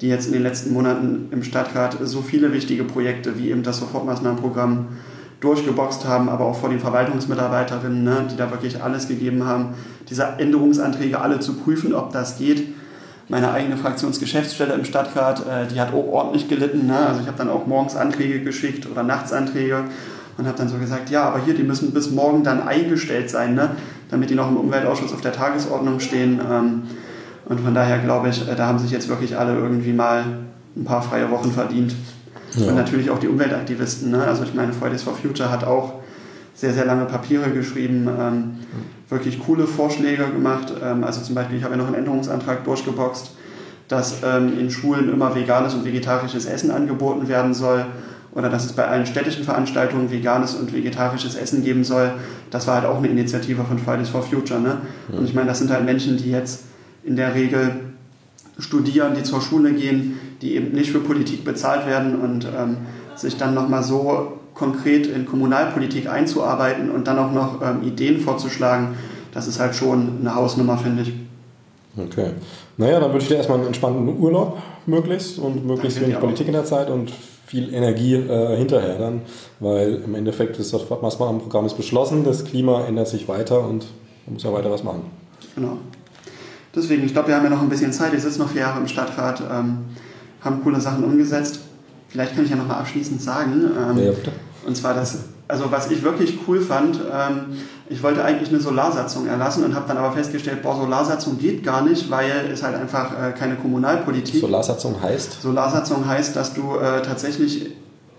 die 0.00 0.08
jetzt 0.08 0.26
in 0.26 0.32
den 0.32 0.42
letzten 0.42 0.72
Monaten 0.72 1.28
im 1.30 1.42
Stadtrat 1.42 1.98
so 2.02 2.22
viele 2.22 2.52
wichtige 2.52 2.84
Projekte 2.84 3.38
wie 3.38 3.50
eben 3.50 3.62
das 3.62 3.78
Sofortmaßnahmenprogramm 3.78 4.88
durchgeboxt 5.40 6.06
haben, 6.06 6.28
aber 6.28 6.44
auch 6.46 6.56
vor 6.56 6.68
den 6.68 6.80
Verwaltungsmitarbeiterinnen, 6.80 8.04
ne, 8.04 8.26
die 8.30 8.36
da 8.36 8.50
wirklich 8.50 8.82
alles 8.82 9.08
gegeben 9.08 9.44
haben, 9.44 9.74
diese 10.08 10.24
Änderungsanträge 10.38 11.20
alle 11.20 11.40
zu 11.40 11.54
prüfen, 11.54 11.94
ob 11.94 12.12
das 12.12 12.38
geht 12.38 12.74
meine 13.30 13.52
eigene 13.52 13.76
Fraktionsgeschäftsstelle 13.76 14.74
im 14.74 14.84
Stadtrat, 14.84 15.40
äh, 15.46 15.66
die 15.72 15.80
hat 15.80 15.94
auch 15.94 16.06
ordentlich 16.06 16.48
gelitten. 16.48 16.86
Ne? 16.86 16.98
Also 16.98 17.20
ich 17.20 17.28
habe 17.28 17.38
dann 17.38 17.48
auch 17.48 17.66
morgens 17.66 17.96
Anträge 17.96 18.40
geschickt 18.40 18.90
oder 18.90 19.04
nachts 19.04 19.32
Anträge 19.32 19.84
und 20.36 20.46
habe 20.46 20.58
dann 20.58 20.68
so 20.68 20.78
gesagt, 20.78 21.10
ja, 21.10 21.24
aber 21.24 21.40
hier, 21.44 21.54
die 21.54 21.62
müssen 21.62 21.92
bis 21.92 22.10
morgen 22.10 22.42
dann 22.42 22.66
eingestellt 22.66 23.30
sein, 23.30 23.54
ne? 23.54 23.70
damit 24.10 24.30
die 24.30 24.34
noch 24.34 24.48
im 24.48 24.56
Umweltausschuss 24.56 25.12
auf 25.12 25.20
der 25.20 25.32
Tagesordnung 25.32 26.00
stehen. 26.00 26.40
Ähm, 26.50 26.82
und 27.46 27.60
von 27.60 27.72
daher 27.72 27.98
glaube 27.98 28.28
ich, 28.28 28.48
äh, 28.48 28.56
da 28.56 28.66
haben 28.66 28.80
sich 28.80 28.90
jetzt 28.90 29.08
wirklich 29.08 29.38
alle 29.38 29.54
irgendwie 29.54 29.92
mal 29.92 30.24
ein 30.76 30.84
paar 30.84 31.02
freie 31.02 31.30
Wochen 31.30 31.52
verdient. 31.52 31.94
Ja. 32.56 32.66
Und 32.66 32.74
natürlich 32.74 33.10
auch 33.10 33.20
die 33.20 33.28
Umweltaktivisten. 33.28 34.10
Ne? 34.10 34.24
Also 34.24 34.42
ich 34.42 34.54
meine, 34.54 34.72
Fridays 34.72 35.04
for 35.04 35.14
Future 35.14 35.52
hat 35.52 35.62
auch 35.62 35.99
sehr, 36.60 36.74
sehr 36.74 36.84
lange 36.84 37.06
Papiere 37.06 37.50
geschrieben, 37.50 38.06
ähm, 38.06 38.50
wirklich 39.08 39.38
coole 39.38 39.66
Vorschläge 39.66 40.26
gemacht. 40.26 40.70
Ähm, 40.82 41.04
also 41.04 41.22
zum 41.22 41.34
Beispiel, 41.34 41.56
ich 41.56 41.64
habe 41.64 41.74
ja 41.74 41.78
noch 41.78 41.86
einen 41.86 41.96
Änderungsantrag 41.96 42.64
durchgeboxt, 42.64 43.34
dass 43.88 44.18
ähm, 44.22 44.58
in 44.58 44.70
Schulen 44.70 45.10
immer 45.10 45.34
veganes 45.34 45.72
und 45.72 45.86
vegetarisches 45.86 46.44
Essen 46.44 46.70
angeboten 46.70 47.28
werden 47.28 47.54
soll 47.54 47.86
oder 48.32 48.50
dass 48.50 48.66
es 48.66 48.74
bei 48.74 48.86
allen 48.86 49.06
städtischen 49.06 49.42
Veranstaltungen 49.42 50.10
veganes 50.10 50.54
und 50.54 50.74
vegetarisches 50.74 51.34
Essen 51.34 51.64
geben 51.64 51.82
soll. 51.82 52.12
Das 52.50 52.66
war 52.66 52.74
halt 52.74 52.84
auch 52.84 52.98
eine 52.98 53.08
Initiative 53.08 53.64
von 53.64 53.78
Fridays 53.78 54.10
for 54.10 54.22
Future. 54.22 54.60
Ne? 54.60 54.76
Und 55.10 55.24
ich 55.24 55.34
meine, 55.34 55.48
das 55.48 55.58
sind 55.58 55.70
halt 55.70 55.86
Menschen, 55.86 56.18
die 56.18 56.30
jetzt 56.30 56.64
in 57.02 57.16
der 57.16 57.34
Regel 57.34 57.70
studieren, 58.58 59.14
die 59.16 59.22
zur 59.22 59.40
Schule 59.40 59.72
gehen, 59.72 60.20
die 60.42 60.56
eben 60.56 60.72
nicht 60.72 60.92
für 60.92 61.00
Politik 61.00 61.42
bezahlt 61.42 61.86
werden 61.86 62.20
und 62.20 62.44
ähm, 62.44 62.76
sich 63.16 63.38
dann 63.38 63.54
nochmal 63.54 63.82
so 63.82 64.39
konkret 64.54 65.06
in 65.06 65.26
Kommunalpolitik 65.26 66.08
einzuarbeiten 66.08 66.90
und 66.90 67.06
dann 67.06 67.18
auch 67.18 67.32
noch 67.32 67.62
ähm, 67.62 67.82
Ideen 67.82 68.20
vorzuschlagen, 68.20 68.96
das 69.32 69.46
ist 69.46 69.60
halt 69.60 69.74
schon 69.74 70.18
eine 70.20 70.34
Hausnummer, 70.34 70.76
finde 70.76 71.02
ich. 71.02 71.12
Okay. 71.96 72.30
Naja, 72.76 73.00
dann 73.00 73.12
wünsche 73.12 73.24
ich 73.24 73.28
dir 73.28 73.36
erstmal 73.36 73.58
einen 73.58 73.68
entspannten 73.68 74.18
Urlaub 74.18 74.58
möglichst 74.86 75.38
und 75.38 75.66
möglichst 75.66 75.98
Danke 75.98 76.10
wenig 76.10 76.20
Politik 76.20 76.46
in 76.46 76.52
der 76.52 76.64
Zeit 76.64 76.88
und 76.90 77.12
viel 77.46 77.74
Energie 77.74 78.14
äh, 78.14 78.56
hinterher 78.56 78.96
dann, 78.96 79.22
weil 79.58 80.02
im 80.04 80.14
Endeffekt 80.14 80.58
das 80.58 80.72
Maßnahmenprogramm 80.72 81.66
ist 81.66 81.76
beschlossen, 81.76 82.24
das 82.24 82.44
Klima 82.44 82.84
ändert 82.84 83.08
sich 83.08 83.26
weiter 83.28 83.66
und 83.66 83.86
man 84.26 84.34
muss 84.34 84.44
ja 84.44 84.52
weiter 84.52 84.70
was 84.70 84.84
machen. 84.84 85.02
Genau. 85.56 85.78
Deswegen, 86.74 87.04
ich 87.04 87.12
glaube, 87.12 87.28
wir 87.28 87.34
haben 87.34 87.44
ja 87.44 87.50
noch 87.50 87.62
ein 87.62 87.68
bisschen 87.68 87.92
Zeit. 87.92 88.14
Ich 88.14 88.22
sitze 88.22 88.38
noch 88.38 88.48
vier 88.48 88.60
Jahre 88.60 88.78
im 88.78 88.86
Stadtrat, 88.86 89.40
ähm, 89.40 89.78
haben 90.40 90.62
coole 90.62 90.80
Sachen 90.80 91.02
umgesetzt. 91.02 91.60
Vielleicht 92.08 92.36
kann 92.36 92.44
ich 92.44 92.50
ja 92.50 92.56
noch 92.56 92.68
mal 92.68 92.78
abschließend 92.78 93.20
sagen. 93.20 93.64
Ähm, 93.76 94.04
ja, 94.04 94.12
bitte 94.12 94.30
und 94.70 94.76
zwar 94.76 94.94
das, 94.94 95.18
also 95.48 95.72
was 95.72 95.90
ich 95.90 96.04
wirklich 96.04 96.38
cool 96.46 96.60
fand, 96.60 97.00
ähm, 97.12 97.56
ich 97.88 98.04
wollte 98.04 98.24
eigentlich 98.24 98.50
eine 98.50 98.60
Solarsatzung 98.60 99.26
erlassen 99.26 99.64
und 99.64 99.74
habe 99.74 99.88
dann 99.88 99.96
aber 99.96 100.12
festgestellt, 100.12 100.62
boah, 100.62 100.76
Solarsatzung 100.76 101.38
geht 101.38 101.64
gar 101.64 101.82
nicht, 101.82 102.08
weil 102.08 102.48
es 102.52 102.62
halt 102.62 102.76
einfach 102.76 103.10
äh, 103.10 103.32
keine 103.32 103.56
Kommunalpolitik. 103.56 104.40
Solarsatzung 104.40 105.02
heißt? 105.02 105.42
Solarsatzung 105.42 106.06
heißt, 106.06 106.36
dass 106.36 106.54
du 106.54 106.76
äh, 106.76 107.02
tatsächlich 107.02 107.72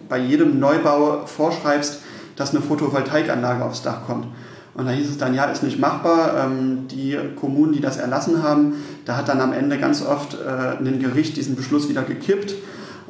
bei 0.09 0.17
jedem 0.17 0.59
Neubau 0.59 1.25
vorschreibst, 1.25 2.01
dass 2.35 2.49
eine 2.49 2.59
Photovoltaikanlage 2.59 3.63
aufs 3.63 3.81
Dach 3.81 4.05
kommt. 4.05 4.27
Und 4.73 4.87
da 4.87 4.91
hieß 4.91 5.09
es 5.09 5.17
dann, 5.17 5.33
ja, 5.33 5.45
ist 5.45 5.63
nicht 5.63 5.79
machbar. 5.79 6.33
Ähm, 6.37 6.89
die 6.89 7.17
Kommunen, 7.39 7.71
die 7.71 7.79
das 7.79 7.95
erlassen 7.95 8.43
haben, 8.43 8.75
da 9.05 9.15
hat 9.15 9.29
dann 9.29 9.39
am 9.39 9.53
Ende 9.53 9.77
ganz 9.77 10.05
oft 10.05 10.33
äh, 10.33 10.83
ein 10.85 10.99
Gericht 10.99 11.37
diesen 11.37 11.55
Beschluss 11.55 11.87
wieder 11.87 12.01
gekippt 12.01 12.55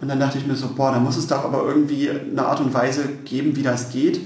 und 0.02 0.08
dann 0.08 0.20
dachte 0.20 0.40
ich 0.40 0.48
mir 0.48 0.56
so, 0.56 0.70
boah, 0.76 0.92
da 0.92 1.00
muss 1.00 1.16
es 1.16 1.28
doch 1.28 1.46
aber 1.46 1.64
irgendwie 1.66 2.10
eine 2.10 2.44
Art 2.46 2.60
und 2.60 2.74
Weise 2.74 3.04
geben, 3.24 3.56
wie 3.56 3.62
das 3.62 3.92
geht. 3.92 4.22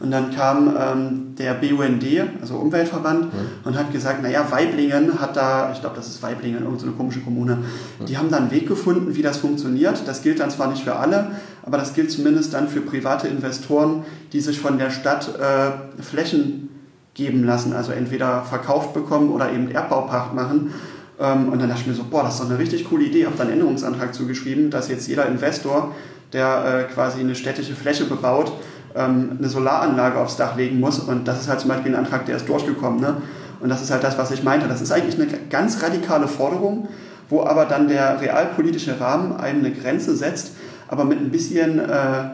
Und 0.00 0.10
dann 0.10 0.34
kam 0.34 0.74
ähm, 0.78 1.34
der 1.36 1.54
BUND, 1.54 2.04
also 2.40 2.54
Umweltverband, 2.56 3.24
mhm. 3.24 3.38
und 3.64 3.78
hat 3.78 3.92
gesagt, 3.92 4.22
naja, 4.22 4.50
Weiblingen 4.50 5.20
hat 5.20 5.36
da, 5.36 5.70
ich 5.72 5.80
glaube, 5.80 5.96
das 5.96 6.08
ist 6.08 6.22
Weiblingen, 6.22 6.62
irgendeine 6.62 6.92
so 6.92 6.96
komische 6.96 7.20
Kommune, 7.20 7.56
mhm. 7.56 8.06
die 8.06 8.16
haben 8.16 8.30
da 8.30 8.38
einen 8.38 8.50
Weg 8.50 8.66
gefunden, 8.66 9.14
wie 9.14 9.22
das 9.22 9.36
funktioniert. 9.36 10.02
Das 10.06 10.22
gilt 10.22 10.40
dann 10.40 10.50
zwar 10.50 10.68
nicht 10.68 10.82
für 10.82 10.96
alle, 10.96 11.32
aber 11.62 11.76
das 11.76 11.92
gilt 11.92 12.10
zumindest 12.10 12.54
dann 12.54 12.68
für 12.68 12.80
private 12.80 13.28
Investoren, 13.28 14.04
die 14.32 14.40
sich 14.40 14.58
von 14.58 14.78
der 14.78 14.90
Stadt 14.90 15.28
äh, 15.38 16.02
Flächen 16.02 16.70
geben 17.12 17.44
lassen, 17.44 17.74
also 17.74 17.92
entweder 17.92 18.42
verkauft 18.44 18.94
bekommen 18.94 19.30
oder 19.30 19.52
eben 19.52 19.70
Erbbaupacht 19.70 20.34
machen. 20.34 20.72
Ähm, 21.20 21.48
und 21.50 21.60
dann 21.60 21.68
dachte 21.68 21.82
ich 21.82 21.86
mir 21.86 21.94
so, 21.94 22.04
boah, 22.04 22.22
das 22.22 22.34
ist 22.34 22.40
doch 22.40 22.48
eine 22.48 22.58
richtig 22.58 22.88
coole 22.88 23.04
Idee. 23.04 23.26
Habe 23.26 23.36
dann 23.36 23.50
Änderungsantrag 23.50 24.14
zugeschrieben, 24.14 24.70
dass 24.70 24.88
jetzt 24.88 25.06
jeder 25.06 25.26
Investor, 25.26 25.94
der 26.32 26.86
äh, 26.88 26.92
quasi 26.92 27.20
eine 27.20 27.34
städtische 27.34 27.74
Fläche 27.74 28.04
bebaut, 28.04 28.52
ähm, 28.94 29.36
eine 29.38 29.48
Solaranlage 29.48 30.18
aufs 30.18 30.36
Dach 30.36 30.56
legen 30.56 30.80
muss. 30.80 30.98
Und 30.98 31.28
das 31.28 31.40
ist 31.40 31.48
halt 31.48 31.60
zum 31.60 31.68
Beispiel 31.68 31.92
ein 31.94 31.98
Antrag, 31.98 32.26
der 32.26 32.36
ist 32.36 32.48
durchgekommen. 32.48 33.00
Ne? 33.00 33.16
Und 33.60 33.68
das 33.68 33.82
ist 33.82 33.90
halt 33.90 34.02
das, 34.02 34.16
was 34.16 34.30
ich 34.30 34.42
meinte. 34.42 34.66
Das 34.66 34.80
ist 34.80 34.90
eigentlich 34.90 35.16
eine 35.16 35.28
ganz 35.50 35.82
radikale 35.82 36.26
Forderung, 36.26 36.88
wo 37.28 37.42
aber 37.42 37.66
dann 37.66 37.88
der 37.88 38.20
realpolitische 38.20 38.98
Rahmen 38.98 39.36
einem 39.36 39.64
eine 39.64 39.74
Grenze 39.74 40.16
setzt, 40.16 40.52
aber 40.88 41.04
mit 41.04 41.20
ein 41.20 41.30
bisschen 41.30 41.78
äh, 41.78 42.30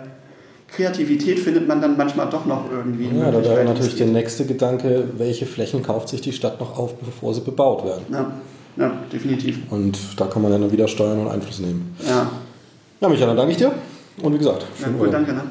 Kreativität 0.69 1.39
findet 1.39 1.69
man 1.69 1.81
dann 1.81 1.97
manchmal 1.97 2.29
doch 2.31 2.47
noch 2.47 2.71
irgendwie. 2.71 3.11
Ja, 3.17 3.31
da 3.31 3.43
wäre 3.43 3.65
natürlich 3.65 3.97
der 3.97 4.07
nächste 4.07 4.47
Gedanke, 4.47 5.05
welche 5.17 5.47
Flächen 5.47 5.83
kauft 5.83 6.09
sich 6.09 6.21
die 6.21 6.33
Stadt 6.33 6.61
noch 6.61 6.79
auf, 6.79 6.97
bevor 6.97 7.35
sie 7.35 7.41
bebaut 7.41 7.85
werden. 7.85 8.05
Ja. 8.11 8.33
Ja, 8.77 8.93
definitiv. 9.13 9.59
Und 9.71 9.99
da 10.17 10.27
kann 10.27 10.43
man 10.43 10.53
dann 10.53 10.71
wieder 10.71 10.87
steuern 10.87 11.21
und 11.21 11.29
Einfluss 11.29 11.61
nehmen. 11.61 11.97
Ja. 12.07 12.31
Ja, 13.01 13.09
Michael, 13.09 13.29
dann 13.29 13.37
danke 13.37 13.53
ich 13.53 13.59
dir. 13.59 13.73
Und 14.23 14.33
wie 14.35 14.39
gesagt, 14.39 14.67
schönen 14.79 14.97
ja, 14.97 15.01
cool, 15.03 15.11
Danke. 15.11 15.33
Ne? 15.33 15.43